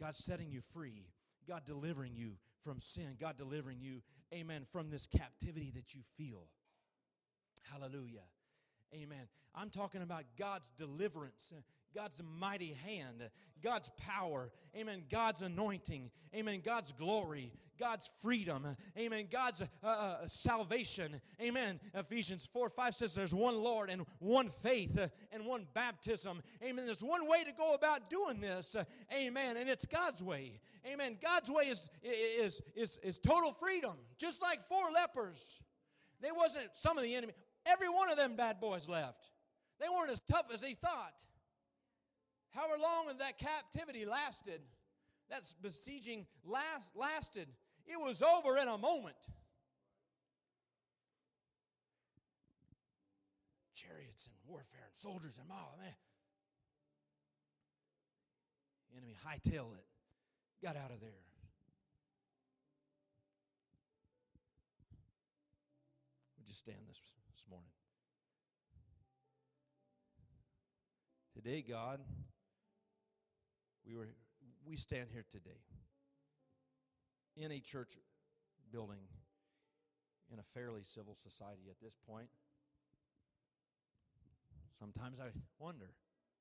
God 0.00 0.14
setting 0.14 0.50
you 0.50 0.60
free. 0.60 1.06
God 1.48 1.62
delivering 1.66 2.12
you 2.14 2.32
from 2.62 2.80
sin. 2.80 3.16
God 3.20 3.36
delivering 3.36 3.78
you, 3.80 4.02
amen, 4.32 4.62
from 4.70 4.90
this 4.90 5.06
captivity 5.06 5.72
that 5.74 5.94
you 5.94 6.00
feel. 6.16 6.48
Hallelujah. 7.70 8.24
Amen. 8.94 9.28
I'm 9.54 9.70
talking 9.70 10.02
about 10.02 10.24
God's 10.38 10.70
deliverance, 10.78 11.52
God's 11.94 12.20
mighty 12.38 12.76
hand, 12.84 13.30
God's 13.62 13.88
power, 13.98 14.50
amen, 14.76 15.04
God's 15.10 15.42
anointing, 15.42 16.10
amen, 16.34 16.60
God's 16.64 16.90
glory, 16.90 17.52
God's 17.78 18.10
freedom, 18.20 18.66
amen, 18.98 19.28
God's 19.30 19.62
uh, 19.62 19.86
uh, 19.86 20.26
salvation, 20.26 21.20
amen. 21.40 21.78
Ephesians 21.94 22.48
4 22.52 22.68
5 22.68 22.94
says 22.94 23.14
there's 23.14 23.34
one 23.34 23.62
Lord 23.62 23.90
and 23.90 24.06
one 24.18 24.50
faith 24.50 24.98
uh, 24.98 25.06
and 25.30 25.46
one 25.46 25.66
baptism, 25.72 26.42
amen. 26.64 26.84
There's 26.84 27.02
one 27.02 27.28
way 27.28 27.44
to 27.44 27.52
go 27.52 27.74
about 27.74 28.10
doing 28.10 28.40
this, 28.40 28.74
uh, 28.74 28.84
amen, 29.12 29.56
and 29.56 29.68
it's 29.68 29.86
God's 29.86 30.22
way, 30.22 30.60
amen. 30.90 31.16
God's 31.22 31.50
way 31.50 31.64
is, 31.64 31.88
is, 32.02 32.60
is, 32.74 32.98
is 33.04 33.18
total 33.20 33.52
freedom, 33.52 33.94
just 34.18 34.42
like 34.42 34.66
four 34.68 34.90
lepers. 34.92 35.62
They 36.20 36.32
wasn't 36.34 36.70
some 36.72 36.98
of 36.98 37.04
the 37.04 37.14
enemy, 37.14 37.34
every 37.66 37.88
one 37.88 38.10
of 38.10 38.16
them 38.16 38.34
bad 38.34 38.60
boys 38.60 38.88
left. 38.88 39.28
They 39.80 39.86
weren't 39.88 40.10
as 40.10 40.20
tough 40.20 40.46
as 40.52 40.60
he 40.60 40.74
thought. 40.74 41.24
However 42.54 42.74
long 42.80 43.06
that 43.18 43.38
captivity 43.38 44.06
lasted, 44.06 44.60
that 45.28 45.42
besieging 45.60 46.26
last, 46.44 46.94
lasted, 46.94 47.48
it 47.86 47.98
was 47.98 48.22
over 48.22 48.56
in 48.56 48.68
a 48.68 48.78
moment. 48.78 49.16
Chariots 53.74 54.28
and 54.28 54.36
warfare 54.46 54.84
and 54.86 54.94
soldiers 54.94 55.38
and 55.42 55.50
all, 55.50 55.76
man. 55.80 55.92
Enemy 58.96 59.16
hightailed 59.26 59.74
it, 59.74 59.86
got 60.62 60.76
out 60.76 60.92
of 60.92 61.00
there. 61.00 61.10
Would 66.38 66.46
you 66.46 66.54
stand 66.54 66.78
this 66.88 67.00
this 67.34 67.46
morning? 67.50 67.70
Today, 71.34 71.64
God, 71.68 71.98
we 73.86 73.94
were 73.94 74.08
we 74.66 74.76
stand 74.76 75.08
here 75.12 75.24
today 75.30 75.60
in 77.36 77.52
a 77.52 77.60
church 77.60 77.98
building 78.72 79.06
in 80.32 80.38
a 80.38 80.42
fairly 80.42 80.82
civil 80.82 81.14
society 81.14 81.68
at 81.68 81.76
this 81.82 81.94
point. 82.08 82.28
Sometimes 84.78 85.18
I 85.20 85.28
wonder 85.58 85.90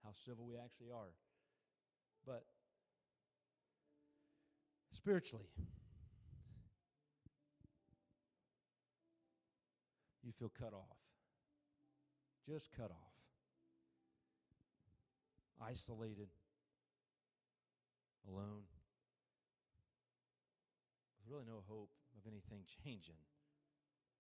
how 0.03 0.11
civil 0.13 0.45
we 0.45 0.55
actually 0.55 0.91
are. 0.93 1.11
But 2.25 2.43
spiritually, 4.93 5.45
you 10.23 10.31
feel 10.31 10.51
cut 10.57 10.73
off. 10.73 10.97
Just 12.47 12.71
cut 12.71 12.91
off. 12.91 13.13
Isolated 15.61 16.27
alone, 18.27 18.67
with 21.19 21.31
really 21.31 21.45
no 21.47 21.63
hope 21.67 21.89
of 22.17 22.27
anything 22.27 22.65
changing 22.83 23.19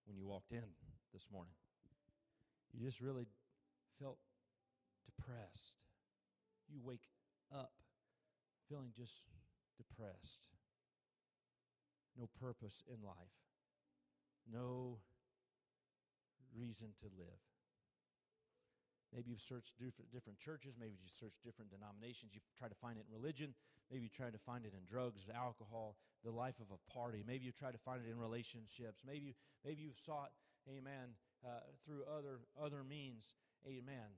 when 0.05 0.17
you 0.17 0.25
walked 0.25 0.51
in 0.51 0.75
this 1.13 1.27
morning. 1.31 1.53
You 2.73 2.85
just 2.85 3.01
really 3.01 3.27
felt 3.99 4.17
depressed. 5.05 5.85
You 6.67 6.81
wake 6.83 7.07
up 7.53 7.71
feeling 8.67 8.91
just 8.95 9.23
depressed. 9.77 10.41
No 12.17 12.29
purpose 12.39 12.83
in 12.87 13.05
life. 13.05 13.37
No 14.51 14.99
reason 16.55 16.89
to 16.99 17.05
live. 17.17 17.41
Maybe 19.13 19.29
you've 19.29 19.41
searched 19.41 19.77
different, 19.77 20.11
different 20.11 20.39
churches. 20.39 20.73
Maybe 20.79 20.97
you've 21.01 21.13
searched 21.13 21.43
different 21.45 21.69
denominations. 21.69 22.33
You've 22.33 22.45
tried 22.57 22.73
to 22.73 22.81
find 22.81 22.97
it 22.97 23.05
in 23.05 23.13
religion. 23.13 23.53
Maybe 23.93 24.05
you 24.05 24.09
tried 24.09 24.33
to 24.33 24.39
find 24.39 24.65
it 24.65 24.73
in 24.73 24.81
drugs, 24.89 25.29
alcohol, 25.29 25.97
the 26.25 26.31
life 26.31 26.59
of 26.59 26.65
a 26.73 26.91
party. 26.91 27.23
Maybe 27.25 27.45
you 27.45 27.51
tried 27.51 27.73
to 27.73 27.77
find 27.77 28.01
it 28.01 28.09
in 28.09 28.17
relationships. 28.17 29.03
Maybe 29.05 29.27
you, 29.27 29.33
maybe 29.63 29.83
you've 29.83 29.99
sought, 29.99 30.31
amen, 30.67 31.13
uh, 31.45 31.59
through 31.85 32.01
other, 32.09 32.39
other 32.59 32.83
means, 32.83 33.35
amen, 33.67 34.17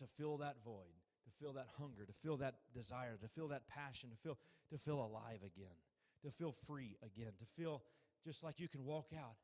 to 0.00 0.06
fill 0.06 0.36
that 0.38 0.56
void, 0.62 0.92
to 1.24 1.30
fill 1.40 1.54
that 1.54 1.68
hunger, 1.78 2.04
to 2.04 2.12
fill 2.12 2.36
that 2.36 2.56
desire, 2.74 3.16
to 3.22 3.28
fill 3.28 3.48
that 3.48 3.66
passion, 3.68 4.10
to 4.10 4.16
feel, 4.16 4.36
to 4.70 4.76
feel 4.76 5.00
alive 5.00 5.40
again, 5.40 5.80
to 6.22 6.30
feel 6.30 6.52
free 6.52 6.98
again, 7.02 7.32
to 7.38 7.46
feel 7.56 7.82
just 8.22 8.44
like 8.44 8.60
you 8.60 8.68
can 8.68 8.84
walk 8.84 9.08
out 9.16 9.36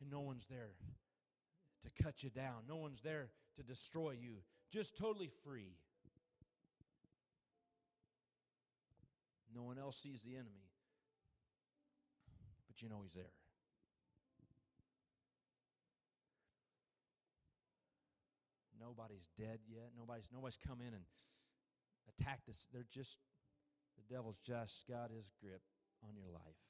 and 0.00 0.08
no 0.08 0.20
one's 0.20 0.46
there 0.46 0.70
to 1.82 2.02
cut 2.02 2.22
you 2.22 2.30
down. 2.30 2.62
No 2.68 2.76
one's 2.76 3.00
there 3.00 3.30
to 3.56 3.62
destroy 3.62 4.12
you. 4.12 4.36
Just 4.70 4.96
totally 4.96 5.30
free. 5.44 5.72
No 9.54 9.62
one 9.62 9.78
else 9.78 9.96
sees 9.96 10.22
the 10.22 10.34
enemy, 10.34 10.68
but 12.66 12.82
you 12.82 12.88
know 12.88 13.00
he's 13.02 13.14
there. 13.14 13.32
Nobody's 18.80 19.28
dead 19.36 19.60
yet. 19.68 19.90
Nobody's 19.98 20.28
nobody's 20.32 20.56
come 20.56 20.80
in 20.80 20.94
and 20.94 21.04
attacked 22.08 22.46
this. 22.46 22.68
They're 22.72 22.86
just 22.88 23.18
the 23.96 24.14
devil's 24.14 24.38
just 24.38 24.86
got 24.86 25.10
his 25.10 25.30
grip 25.42 25.62
on 26.06 26.14
your 26.14 26.30
life. 26.30 26.62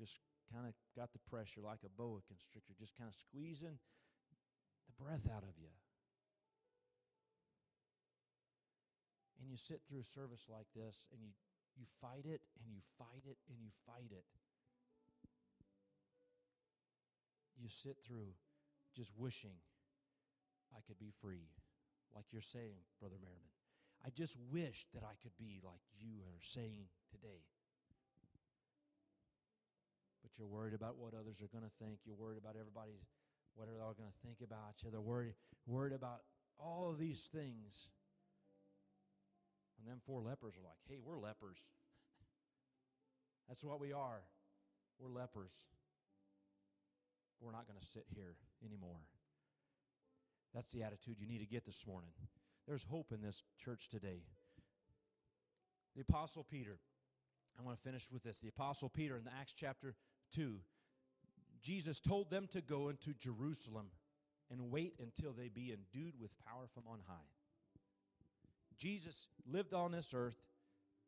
Just 0.00 0.20
kind 0.52 0.66
of 0.66 0.72
got 0.96 1.12
the 1.12 1.20
pressure 1.28 1.60
like 1.60 1.80
a 1.84 1.92
boa 1.92 2.20
constrictor, 2.26 2.72
just 2.78 2.96
kind 2.96 3.08
of 3.08 3.14
squeezing 3.14 3.78
the 4.88 5.04
breath 5.04 5.28
out 5.28 5.42
of 5.42 5.56
you. 5.60 5.75
You 9.56 9.64
sit 9.64 9.80
through 9.88 10.04
a 10.04 10.04
service 10.04 10.44
like 10.52 10.68
this 10.76 11.08
and 11.08 11.24
you, 11.24 11.32
you 11.80 11.88
fight 11.96 12.28
it 12.28 12.44
and 12.60 12.68
you 12.68 12.84
fight 13.00 13.24
it 13.24 13.40
and 13.48 13.56
you 13.56 13.72
fight 13.88 14.12
it. 14.12 14.28
You 17.56 17.72
sit 17.72 17.96
through 18.04 18.36
just 18.92 19.16
wishing 19.16 19.56
I 20.76 20.84
could 20.84 21.00
be 21.00 21.08
free, 21.08 21.48
like 22.14 22.28
you're 22.36 22.44
saying, 22.44 22.84
Brother 23.00 23.16
Merriman. 23.16 23.48
I 24.04 24.12
just 24.12 24.36
wish 24.52 24.84
that 24.92 25.00
I 25.00 25.16
could 25.24 25.32
be 25.40 25.64
like 25.64 25.80
you 25.96 26.20
are 26.20 26.40
saying 26.44 26.92
today. 27.08 27.48
But 30.20 30.36
you're 30.36 30.52
worried 30.52 30.74
about 30.74 31.00
what 31.00 31.16
others 31.16 31.40
are 31.40 31.48
going 31.48 31.64
to 31.64 31.72
think. 31.82 32.04
You're 32.04 32.20
worried 32.20 32.36
about 32.36 32.60
everybody's, 32.60 33.08
what 33.56 33.68
are 33.68 33.72
they 33.72 33.80
all 33.80 33.96
going 33.96 34.12
to 34.12 34.20
think 34.20 34.44
about 34.44 34.84
you. 34.84 34.92
They're 34.92 35.00
worried, 35.00 35.32
worried 35.64 35.96
about 35.96 36.28
all 36.60 36.90
of 36.92 36.98
these 36.98 37.30
things. 37.32 37.88
And 39.78 39.88
them 39.88 40.00
four 40.06 40.20
lepers 40.20 40.54
are 40.56 40.64
like, 40.64 40.78
hey, 40.88 40.96
we're 41.02 41.18
lepers. 41.18 41.58
That's 43.48 43.62
what 43.62 43.80
we 43.80 43.92
are. 43.92 44.22
We're 44.98 45.10
lepers. 45.10 45.52
We're 47.40 47.52
not 47.52 47.66
going 47.68 47.78
to 47.78 47.86
sit 47.86 48.06
here 48.14 48.36
anymore. 48.64 49.00
That's 50.54 50.72
the 50.72 50.82
attitude 50.82 51.16
you 51.20 51.26
need 51.26 51.40
to 51.40 51.46
get 51.46 51.66
this 51.66 51.86
morning. 51.86 52.10
There's 52.66 52.84
hope 52.84 53.12
in 53.12 53.20
this 53.20 53.42
church 53.62 53.88
today. 53.88 54.22
The 55.94 56.02
Apostle 56.02 56.44
Peter, 56.44 56.78
I 57.58 57.62
want 57.62 57.76
to 57.76 57.82
finish 57.82 58.08
with 58.10 58.22
this. 58.22 58.40
The 58.40 58.48
Apostle 58.48 58.88
Peter 58.88 59.16
in 59.16 59.24
Acts 59.38 59.52
chapter 59.54 59.94
2, 60.34 60.56
Jesus 61.62 62.00
told 62.00 62.30
them 62.30 62.48
to 62.52 62.60
go 62.60 62.88
into 62.88 63.12
Jerusalem 63.12 63.86
and 64.50 64.70
wait 64.70 64.94
until 65.00 65.32
they 65.32 65.48
be 65.48 65.72
endued 65.72 66.14
with 66.20 66.30
power 66.44 66.66
from 66.72 66.84
on 66.90 67.00
high. 67.06 67.35
Jesus 68.78 69.28
lived 69.46 69.74
on 69.74 69.92
this 69.92 70.12
earth 70.14 70.36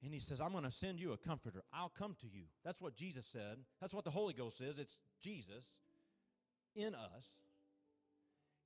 and 0.03 0.13
he 0.13 0.21
says, 0.21 0.41
I'm 0.41 0.53
going 0.53 0.65
to 0.65 0.71
send 0.71 1.01
you 1.01 1.13
a 1.13 1.17
comforter. 1.17 1.65
I'll 1.73 1.93
come 1.97 2.15
to 2.21 2.27
you. 2.27 2.45
That's 2.65 2.81
what 2.81 2.95
Jesus 2.95 3.27
said. 3.27 3.59
That's 3.81 3.93
what 3.93 4.05
the 4.05 4.11
Holy 4.11 4.33
Ghost 4.33 4.61
is. 4.61 4.79
It's 4.79 4.99
Jesus 5.21 5.67
in 6.77 6.95
us. 6.95 7.41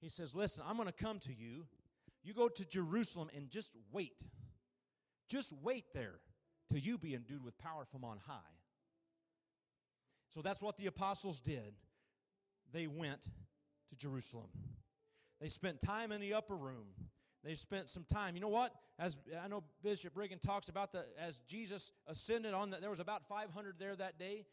He 0.00 0.08
says, 0.08 0.34
Listen, 0.34 0.64
I'm 0.68 0.76
going 0.76 0.88
to 0.88 0.92
come 0.92 1.18
to 1.20 1.32
you. 1.32 1.64
You 2.22 2.34
go 2.34 2.48
to 2.48 2.64
Jerusalem 2.68 3.30
and 3.34 3.50
just 3.50 3.72
wait. 3.90 4.22
Just 5.28 5.52
wait 5.62 5.86
there 5.94 6.20
till 6.68 6.78
you 6.78 6.98
be 6.98 7.14
endued 7.14 7.42
with 7.42 7.56
power 7.58 7.84
from 7.90 8.04
on 8.04 8.18
high. 8.26 8.38
So 10.34 10.42
that's 10.42 10.62
what 10.62 10.76
the 10.76 10.86
apostles 10.86 11.40
did. 11.40 11.74
They 12.72 12.86
went 12.86 13.22
to 13.22 13.96
Jerusalem. 13.96 14.48
They 15.40 15.48
spent 15.48 15.80
time 15.80 16.12
in 16.12 16.20
the 16.20 16.34
upper 16.34 16.56
room. 16.56 16.86
They 17.44 17.54
spent 17.54 17.88
some 17.88 18.04
time. 18.04 18.36
You 18.36 18.40
know 18.40 18.48
what? 18.48 18.72
As 18.98 19.16
I 19.42 19.48
know 19.48 19.64
Bishop 19.82 20.14
Brigham 20.14 20.38
talks 20.38 20.68
about 20.68 20.92
the 20.92 21.04
as 21.18 21.38
Jesus 21.48 21.90
ascended 22.06 22.54
on 22.54 22.70
that, 22.70 22.80
there 22.80 22.90
was 22.90 23.00
about 23.00 23.26
500 23.28 23.76
there 23.78 23.96
that 23.96 24.18
day. 24.18 24.44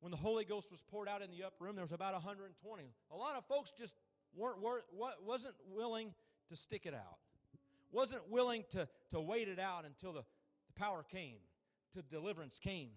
When 0.00 0.10
the 0.10 0.16
Holy 0.16 0.44
Ghost 0.44 0.70
was 0.70 0.82
poured 0.82 1.08
out 1.08 1.22
in 1.22 1.30
the 1.30 1.44
upper 1.44 1.64
room, 1.64 1.74
there 1.74 1.82
was 1.82 1.92
about 1.92 2.12
120. 2.12 2.84
A 3.10 3.16
lot 3.16 3.36
of 3.36 3.44
folks 3.46 3.72
just 3.78 3.94
weren't, 4.34 4.60
weren't 4.60 4.84
wasn't 5.24 5.54
willing 5.70 6.14
to 6.48 6.56
stick 6.56 6.86
it 6.86 6.94
out, 6.94 7.18
wasn't 7.90 8.30
willing 8.30 8.64
to, 8.70 8.88
to 9.10 9.20
wait 9.20 9.48
it 9.48 9.58
out 9.58 9.84
until 9.84 10.12
the, 10.12 10.20
the 10.20 10.80
power 10.80 11.02
came, 11.02 11.36
to 11.94 12.02
deliverance 12.02 12.58
came. 12.58 12.90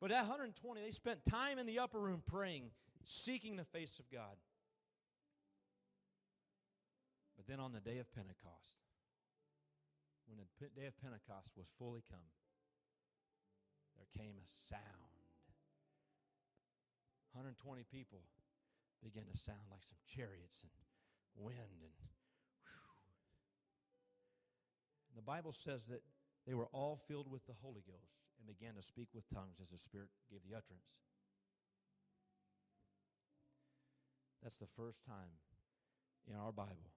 But 0.00 0.10
at 0.10 0.20
120, 0.20 0.80
they 0.80 0.90
spent 0.90 1.24
time 1.24 1.58
in 1.58 1.66
the 1.66 1.78
upper 1.78 1.98
room 1.98 2.22
praying, 2.26 2.70
seeking 3.04 3.56
the 3.56 3.64
face 3.64 3.98
of 3.98 4.10
God. 4.10 4.36
But 7.44 7.52
then 7.52 7.60
on 7.60 7.76
the 7.76 7.84
day 7.84 8.00
of 8.00 8.08
Pentecost, 8.16 8.80
when 10.24 10.40
the 10.40 10.48
day 10.72 10.88
of 10.88 10.96
Pentecost 10.96 11.52
was 11.60 11.68
fully 11.76 12.00
come, 12.08 12.32
there 14.00 14.08
came 14.16 14.40
a 14.40 14.48
sound. 14.48 15.12
120 17.36 17.84
people 17.92 18.24
began 19.04 19.28
to 19.28 19.36
sound 19.36 19.68
like 19.68 19.84
some 19.84 20.00
chariots 20.08 20.64
and 20.64 20.72
wind 21.36 21.84
and 21.84 21.92
the 25.14 25.22
Bible 25.22 25.52
says 25.52 25.84
that 25.92 26.00
they 26.46 26.54
were 26.54 26.72
all 26.72 26.96
filled 26.96 27.30
with 27.30 27.44
the 27.44 27.60
Holy 27.60 27.84
Ghost 27.84 28.24
and 28.38 28.48
began 28.48 28.74
to 28.74 28.82
speak 28.82 29.08
with 29.12 29.28
tongues 29.28 29.60
as 29.60 29.68
the 29.68 29.78
Spirit 29.78 30.08
gave 30.30 30.40
the 30.48 30.56
utterance. 30.56 30.96
That's 34.42 34.56
the 34.56 34.66
first 34.66 35.04
time 35.04 35.44
in 36.26 36.34
our 36.34 36.50
Bible 36.50 36.93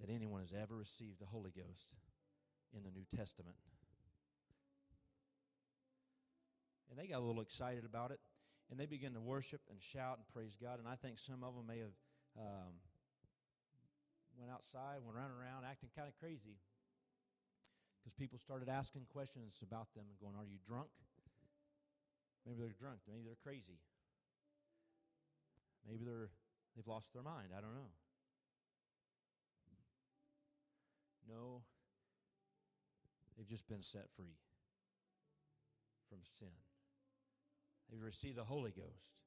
that 0.00 0.10
anyone 0.10 0.40
has 0.40 0.52
ever 0.52 0.76
received 0.76 1.20
the 1.20 1.26
Holy 1.26 1.50
Ghost 1.50 1.94
in 2.76 2.82
the 2.82 2.90
New 2.90 3.04
Testament. 3.16 3.56
And 6.90 6.98
they 6.98 7.06
got 7.06 7.18
a 7.18 7.26
little 7.26 7.42
excited 7.42 7.84
about 7.84 8.10
it, 8.10 8.20
and 8.70 8.78
they 8.78 8.86
began 8.86 9.12
to 9.14 9.20
worship 9.20 9.60
and 9.70 9.80
shout 9.80 10.18
and 10.18 10.26
praise 10.32 10.56
God. 10.60 10.78
And 10.78 10.88
I 10.88 10.94
think 10.94 11.18
some 11.18 11.42
of 11.42 11.54
them 11.54 11.66
may 11.66 11.80
have 11.80 11.96
um, 12.38 12.78
went 14.38 14.52
outside, 14.52 15.00
went 15.02 15.16
running 15.16 15.36
around, 15.36 15.64
acting 15.64 15.90
kind 15.96 16.08
of 16.08 16.14
crazy, 16.20 16.60
because 17.98 18.14
people 18.14 18.38
started 18.38 18.68
asking 18.68 19.08
questions 19.12 19.60
about 19.62 19.92
them 19.94 20.04
and 20.08 20.16
going, 20.20 20.36
"Are 20.36 20.46
you 20.46 20.58
drunk?" 20.64 20.92
Maybe 22.46 22.60
they're 22.60 22.78
drunk. 22.78 23.00
Maybe 23.08 23.22
they're 23.24 23.42
crazy. 23.42 23.82
Maybe 25.88 26.04
they're 26.04 26.30
they've 26.76 26.86
lost 26.86 27.12
their 27.12 27.22
mind. 27.22 27.50
I 27.56 27.60
don't 27.60 27.74
know. 27.74 27.90
No, 31.28 31.62
they've 33.36 33.48
just 33.48 33.68
been 33.68 33.82
set 33.82 34.08
free 34.16 34.38
from 36.08 36.18
sin. 36.38 36.54
They've 37.90 38.02
received 38.02 38.36
the 38.36 38.44
Holy 38.44 38.70
Ghost. 38.70 39.18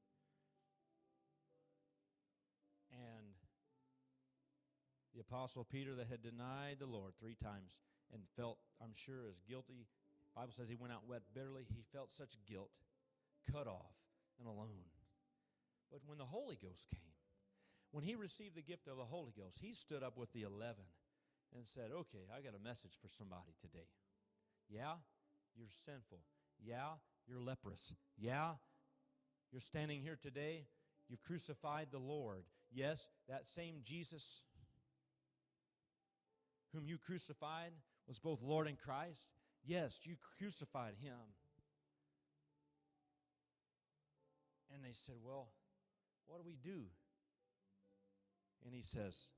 And 2.91 3.35
the 5.13 5.21
Apostle 5.21 5.65
Peter, 5.69 5.95
that 5.95 6.07
had 6.07 6.21
denied 6.21 6.77
the 6.79 6.85
Lord 6.85 7.13
three 7.19 7.35
times 7.35 7.75
and 8.13 8.23
felt, 8.35 8.57
I'm 8.81 8.93
sure, 8.93 9.27
as 9.29 9.39
guilty. 9.47 9.87
Bible 10.35 10.53
says 10.55 10.69
he 10.69 10.75
went 10.75 10.93
out 10.93 11.07
wet 11.07 11.21
bitterly. 11.33 11.65
He 11.67 11.83
felt 11.93 12.11
such 12.11 12.37
guilt, 12.47 12.71
cut 13.51 13.67
off, 13.67 13.95
and 14.39 14.47
alone. 14.47 14.87
But 15.91 16.01
when 16.05 16.17
the 16.17 16.25
Holy 16.25 16.55
Ghost 16.55 16.87
came, 16.89 17.13
when 17.91 18.03
he 18.03 18.15
received 18.15 18.55
the 18.55 18.61
gift 18.61 18.87
of 18.87 18.97
the 18.97 19.05
Holy 19.05 19.33
Ghost, 19.37 19.59
he 19.61 19.73
stood 19.73 20.03
up 20.03 20.17
with 20.17 20.31
the 20.31 20.43
eleven 20.43 20.85
and 21.55 21.65
said, 21.65 21.91
Okay, 21.91 22.25
I 22.35 22.41
got 22.41 22.53
a 22.59 22.63
message 22.63 22.93
for 23.01 23.09
somebody 23.09 23.53
today. 23.61 23.87
Yeah, 24.69 24.93
you're 25.55 25.73
sinful. 25.85 26.19
Yeah, 26.63 26.99
you're 27.27 27.39
leprous. 27.39 27.93
Yeah, 28.17 28.53
you're 29.51 29.61
standing 29.61 30.01
here 30.01 30.17
today. 30.21 30.65
You've 31.07 31.23
crucified 31.23 31.87
the 31.91 31.99
Lord. 31.99 32.43
Yes, 32.71 33.07
that 33.27 33.47
same 33.47 33.77
Jesus 33.83 34.43
whom 36.73 36.85
you 36.85 36.97
crucified 36.97 37.71
was 38.07 38.19
both 38.19 38.41
Lord 38.43 38.67
and 38.67 38.77
Christ. 38.77 39.29
Yes, 39.65 40.01
you 40.03 40.15
crucified 40.37 40.93
him. 41.01 41.17
And 44.73 44.83
they 44.83 44.93
said, 44.93 45.15
Well, 45.23 45.49
what 46.27 46.37
do 46.37 46.43
we 46.45 46.57
do? 46.61 46.85
And 48.65 48.73
he 48.73 48.81
says, 48.81 49.31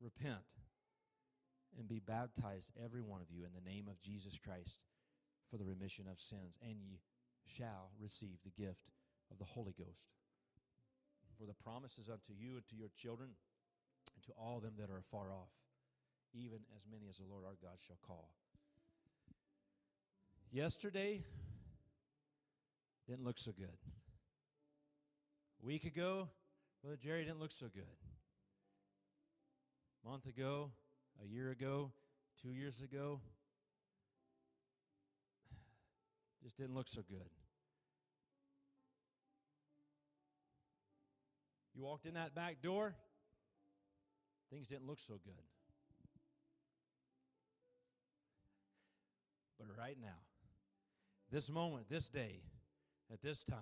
Repent 0.00 0.42
and 1.78 1.88
be 1.88 2.00
baptized, 2.00 2.72
every 2.82 3.00
one 3.00 3.20
of 3.20 3.30
you, 3.30 3.44
in 3.44 3.52
the 3.54 3.70
name 3.70 3.88
of 3.88 4.00
Jesus 4.00 4.38
Christ 4.38 4.80
for 5.50 5.56
the 5.58 5.64
remission 5.64 6.06
of 6.10 6.18
sins, 6.18 6.58
and 6.62 6.76
ye 6.80 7.00
shall 7.46 7.90
receive 8.00 8.38
the 8.42 8.62
gift 8.62 8.90
of 9.30 9.38
the 9.38 9.44
Holy 9.44 9.74
Ghost. 9.76 10.08
For 11.38 11.46
the 11.46 11.54
promises 11.54 12.08
unto 12.08 12.32
you 12.32 12.54
and 12.54 12.66
to 12.68 12.76
your 12.76 12.88
children 12.96 13.30
and 14.14 14.24
to 14.24 14.32
all 14.32 14.60
them 14.60 14.74
that 14.78 14.90
are 14.90 15.02
far 15.02 15.32
off, 15.32 15.50
even 16.32 16.58
as 16.76 16.82
many 16.90 17.06
as 17.08 17.18
the 17.18 17.24
Lord 17.28 17.44
our 17.44 17.56
God 17.60 17.78
shall 17.86 17.98
call. 18.06 18.30
Yesterday 20.50 21.22
didn't 23.08 23.24
look 23.24 23.38
so 23.38 23.52
good. 23.52 23.76
A 25.62 25.66
week 25.66 25.84
ago, 25.84 26.28
Brother 26.82 26.98
Jerry 27.00 27.24
didn't 27.24 27.40
look 27.40 27.52
so 27.52 27.66
good. 27.72 27.84
A 30.04 30.08
month 30.08 30.26
ago, 30.26 30.70
a 31.22 31.26
year 31.26 31.50
ago, 31.50 31.92
two 32.40 32.50
years 32.50 32.80
ago, 32.80 33.20
just 36.42 36.56
didn't 36.56 36.74
look 36.74 36.88
so 36.88 37.02
good. 37.08 37.28
You 41.74 41.82
walked 41.82 42.06
in 42.06 42.14
that 42.14 42.34
back 42.34 42.60
door, 42.62 42.94
things 44.50 44.66
didn't 44.66 44.86
look 44.86 44.98
so 44.98 45.14
good. 45.24 45.44
But 49.58 49.68
right 49.78 49.96
now, 50.00 50.18
this 51.30 51.50
moment, 51.50 51.88
this 51.88 52.08
day, 52.08 52.42
at 53.12 53.22
this 53.22 53.44
time, 53.44 53.58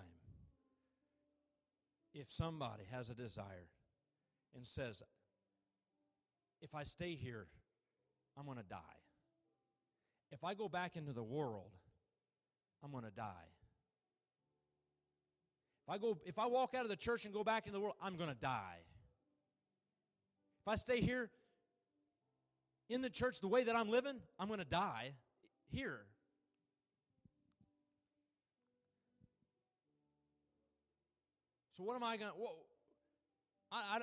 if 2.15 2.33
somebody 2.33 2.85
has 2.91 3.11
a 3.11 3.15
desire 3.15 3.69
and 4.57 4.67
says, 4.67 5.03
if 6.61 6.75
I 6.75 6.85
stay 6.85 7.15
here, 7.15 7.47
I'm 8.39 8.45
going 8.45 8.59
to 8.59 8.65
die. 8.65 8.79
If 10.31 10.45
I 10.45 10.55
go 10.55 10.69
back 10.69 10.97
into 10.97 11.13
the 11.13 11.23
world, 11.23 11.71
I'm 12.85 12.93
going 12.93 13.05
to 13.05 13.11
die. 13.11 13.51
If 15.87 15.95
I 15.95 15.99
go 15.99 16.19
if 16.25 16.39
I 16.39 16.47
walk 16.47 16.75
out 16.75 16.85
of 16.85 16.89
the 16.89 16.97
church 16.97 17.25
and 17.25 17.35
go 17.35 17.43
back 17.43 17.67
into 17.67 17.77
the 17.77 17.81
world, 17.81 17.97
I'm 18.01 18.17
going 18.17 18.29
to 18.29 18.37
die. 18.37 18.79
If 20.63 20.69
I 20.69 20.77
stay 20.77 21.01
here 21.01 21.31
in 22.89 23.03
the 23.03 23.11
church 23.11 23.41
the 23.41 23.49
way 23.49 23.65
that 23.65 23.75
I'm 23.75 23.89
living, 23.89 24.17
I'm 24.39 24.47
going 24.47 24.61
to 24.61 24.67
die 24.67 25.15
here. 25.73 26.01
So 31.77 31.83
what 31.83 31.97
am 31.97 32.05
I 32.05 32.17
going 32.19 32.31
to? 32.31 32.37
I, 33.73 33.77
I, 33.77 34.01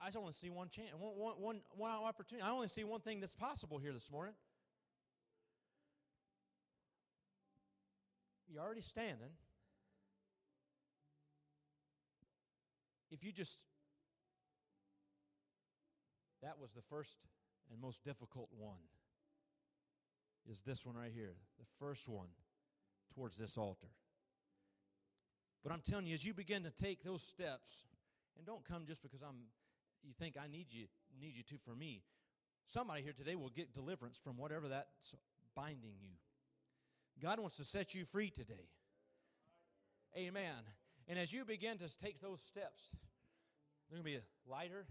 I 0.00 0.06
just 0.06 0.16
only 0.16 0.32
see 0.32 0.48
one 0.48 0.68
chance, 0.68 0.90
one, 0.96 1.12
one, 1.16 1.34
one, 1.38 1.60
one 1.76 1.90
opportunity. 1.90 2.46
I 2.46 2.50
only 2.50 2.68
see 2.68 2.84
one 2.84 3.00
thing 3.00 3.20
that's 3.20 3.34
possible 3.34 3.78
here 3.78 3.92
this 3.92 4.10
morning. 4.10 4.34
You're 8.48 8.62
already 8.62 8.80
standing. 8.80 9.30
If 13.10 13.24
you 13.24 13.32
just, 13.32 13.64
that 16.42 16.58
was 16.60 16.72
the 16.72 16.82
first 16.82 17.16
and 17.70 17.80
most 17.80 18.04
difficult 18.04 18.48
one, 18.56 18.78
is 20.50 20.62
this 20.62 20.86
one 20.86 20.94
right 20.94 21.12
here, 21.12 21.34
the 21.58 21.66
first 21.78 22.08
one 22.08 22.28
towards 23.14 23.36
this 23.36 23.58
altar. 23.58 23.88
But 25.62 25.72
I'm 25.72 25.80
telling 25.80 26.06
you, 26.06 26.14
as 26.14 26.24
you 26.24 26.32
begin 26.32 26.62
to 26.62 26.70
take 26.70 27.02
those 27.02 27.22
steps, 27.22 27.84
and 28.36 28.46
don't 28.46 28.64
come 28.64 28.84
just 28.86 29.02
because 29.02 29.20
I'm 29.22 29.48
you 30.02 30.12
think 30.18 30.36
I 30.36 30.48
need 30.48 30.66
you 30.70 30.86
need 31.20 31.36
you 31.36 31.42
to 31.44 31.56
for 31.58 31.74
me. 31.74 32.02
Somebody 32.66 33.02
here 33.02 33.12
today 33.12 33.34
will 33.34 33.48
get 33.48 33.72
deliverance 33.72 34.18
from 34.22 34.36
whatever 34.36 34.68
that's 34.68 35.16
binding 35.54 35.94
you. 36.00 36.14
God 37.20 37.40
wants 37.40 37.56
to 37.56 37.64
set 37.64 37.94
you 37.94 38.04
free 38.04 38.30
today. 38.30 38.68
Amen. 40.16 40.62
And 41.08 41.18
as 41.18 41.32
you 41.32 41.44
begin 41.44 41.78
to 41.78 41.98
take 41.98 42.20
those 42.20 42.40
steps, 42.40 42.90
they're 43.88 44.00
going 44.00 44.04
to 44.04 44.20
be 44.20 44.24
lighter 44.46 44.86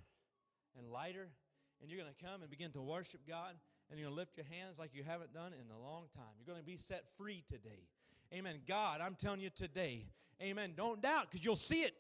and 0.78 0.91
lighter, 0.91 1.28
and 1.82 1.89
you're 1.89 2.01
going 2.01 2.12
to 2.14 2.26
come 2.26 2.41
and 2.41 2.49
begin 2.49 2.72
to 2.72 2.82
worship 2.82 3.22
God, 3.28 3.53
and 3.89 3.99
you're 3.99 4.08
going 4.08 4.16
to 4.16 4.20
lift 4.20 4.38
your 4.38 4.45
hands 4.45 4.80
like 4.80 4.93
you 4.93 5.03
haven't 5.03 5.34
done 5.34 5.53
in 5.53 5.72
a 5.72 5.80
long 5.80 6.05
time. 6.16 6.34
You're 6.38 6.51
going 6.51 6.60
to 6.60 6.66
be 6.66 6.78
set 6.78 7.03
free 7.18 7.43
today. 7.47 7.88
Amen. 8.34 8.55
God, 8.68 8.99
I'm 9.01 9.16
telling 9.16 9.39
you 9.39 9.49
today, 9.49 10.05
amen. 10.41 10.74
Don't 10.76 11.01
doubt 11.01 11.28
because 11.30 11.45
you'll 11.45 11.55
see 11.55 11.82
it 11.82 11.93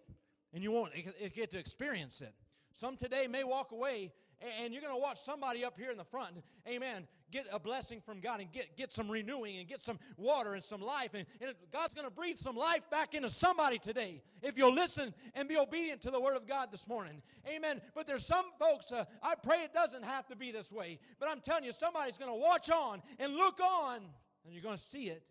and 0.53 0.63
you 0.63 0.71
won't 0.71 0.91
get 1.35 1.51
to 1.51 1.59
experience 1.59 2.21
it. 2.21 2.33
Some 2.77 2.95
today 2.95 3.25
may 3.25 3.43
walk 3.43 3.71
away 3.71 4.11
and 4.59 4.71
you're 4.71 4.83
going 4.83 4.93
to 4.93 5.01
watch 5.01 5.17
somebody 5.17 5.65
up 5.65 5.79
here 5.79 5.89
in 5.89 5.97
the 5.97 6.03
front, 6.03 6.35
amen, 6.67 7.07
get 7.31 7.47
a 7.51 7.57
blessing 7.57 8.01
from 8.05 8.19
God 8.19 8.39
and 8.39 8.51
get, 8.51 8.77
get 8.77 8.93
some 8.93 9.09
renewing 9.09 9.57
and 9.57 9.67
get 9.67 9.81
some 9.81 9.97
water 10.15 10.53
and 10.53 10.63
some 10.63 10.79
life. 10.79 11.15
And, 11.15 11.25
and 11.41 11.55
God's 11.73 11.95
going 11.95 12.05
to 12.05 12.13
breathe 12.13 12.37
some 12.37 12.55
life 12.55 12.87
back 12.91 13.15
into 13.15 13.31
somebody 13.31 13.79
today 13.79 14.21
if 14.43 14.59
you'll 14.59 14.75
listen 14.75 15.11
and 15.33 15.49
be 15.49 15.57
obedient 15.57 16.03
to 16.03 16.11
the 16.11 16.21
Word 16.21 16.37
of 16.37 16.45
God 16.45 16.69
this 16.71 16.87
morning. 16.87 17.23
Amen. 17.47 17.81
But 17.95 18.05
there's 18.05 18.27
some 18.27 18.45
folks, 18.59 18.91
uh, 18.91 19.05
I 19.23 19.33
pray 19.41 19.63
it 19.63 19.73
doesn't 19.73 20.05
have 20.05 20.27
to 20.27 20.35
be 20.35 20.51
this 20.51 20.71
way, 20.71 20.99
but 21.19 21.29
I'm 21.29 21.41
telling 21.41 21.63
you, 21.63 21.71
somebody's 21.71 22.19
going 22.19 22.31
to 22.31 22.39
watch 22.39 22.69
on 22.69 23.01
and 23.17 23.33
look 23.33 23.59
on, 23.59 24.01
and 24.45 24.53
you're 24.53 24.61
going 24.61 24.77
to 24.77 24.83
see 24.83 25.09
it. 25.09 25.23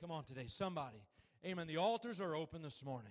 Come 0.00 0.12
on 0.12 0.22
today, 0.22 0.46
somebody. 0.46 1.02
Amen. 1.44 1.66
The 1.66 1.78
altars 1.78 2.20
are 2.20 2.36
open 2.36 2.62
this 2.62 2.84
morning. 2.84 3.10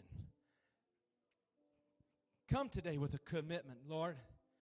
Come 2.47 2.69
today 2.69 2.99
with 2.99 3.15
a 3.15 3.17
commitment, 3.17 3.79
Lord. 3.87 4.17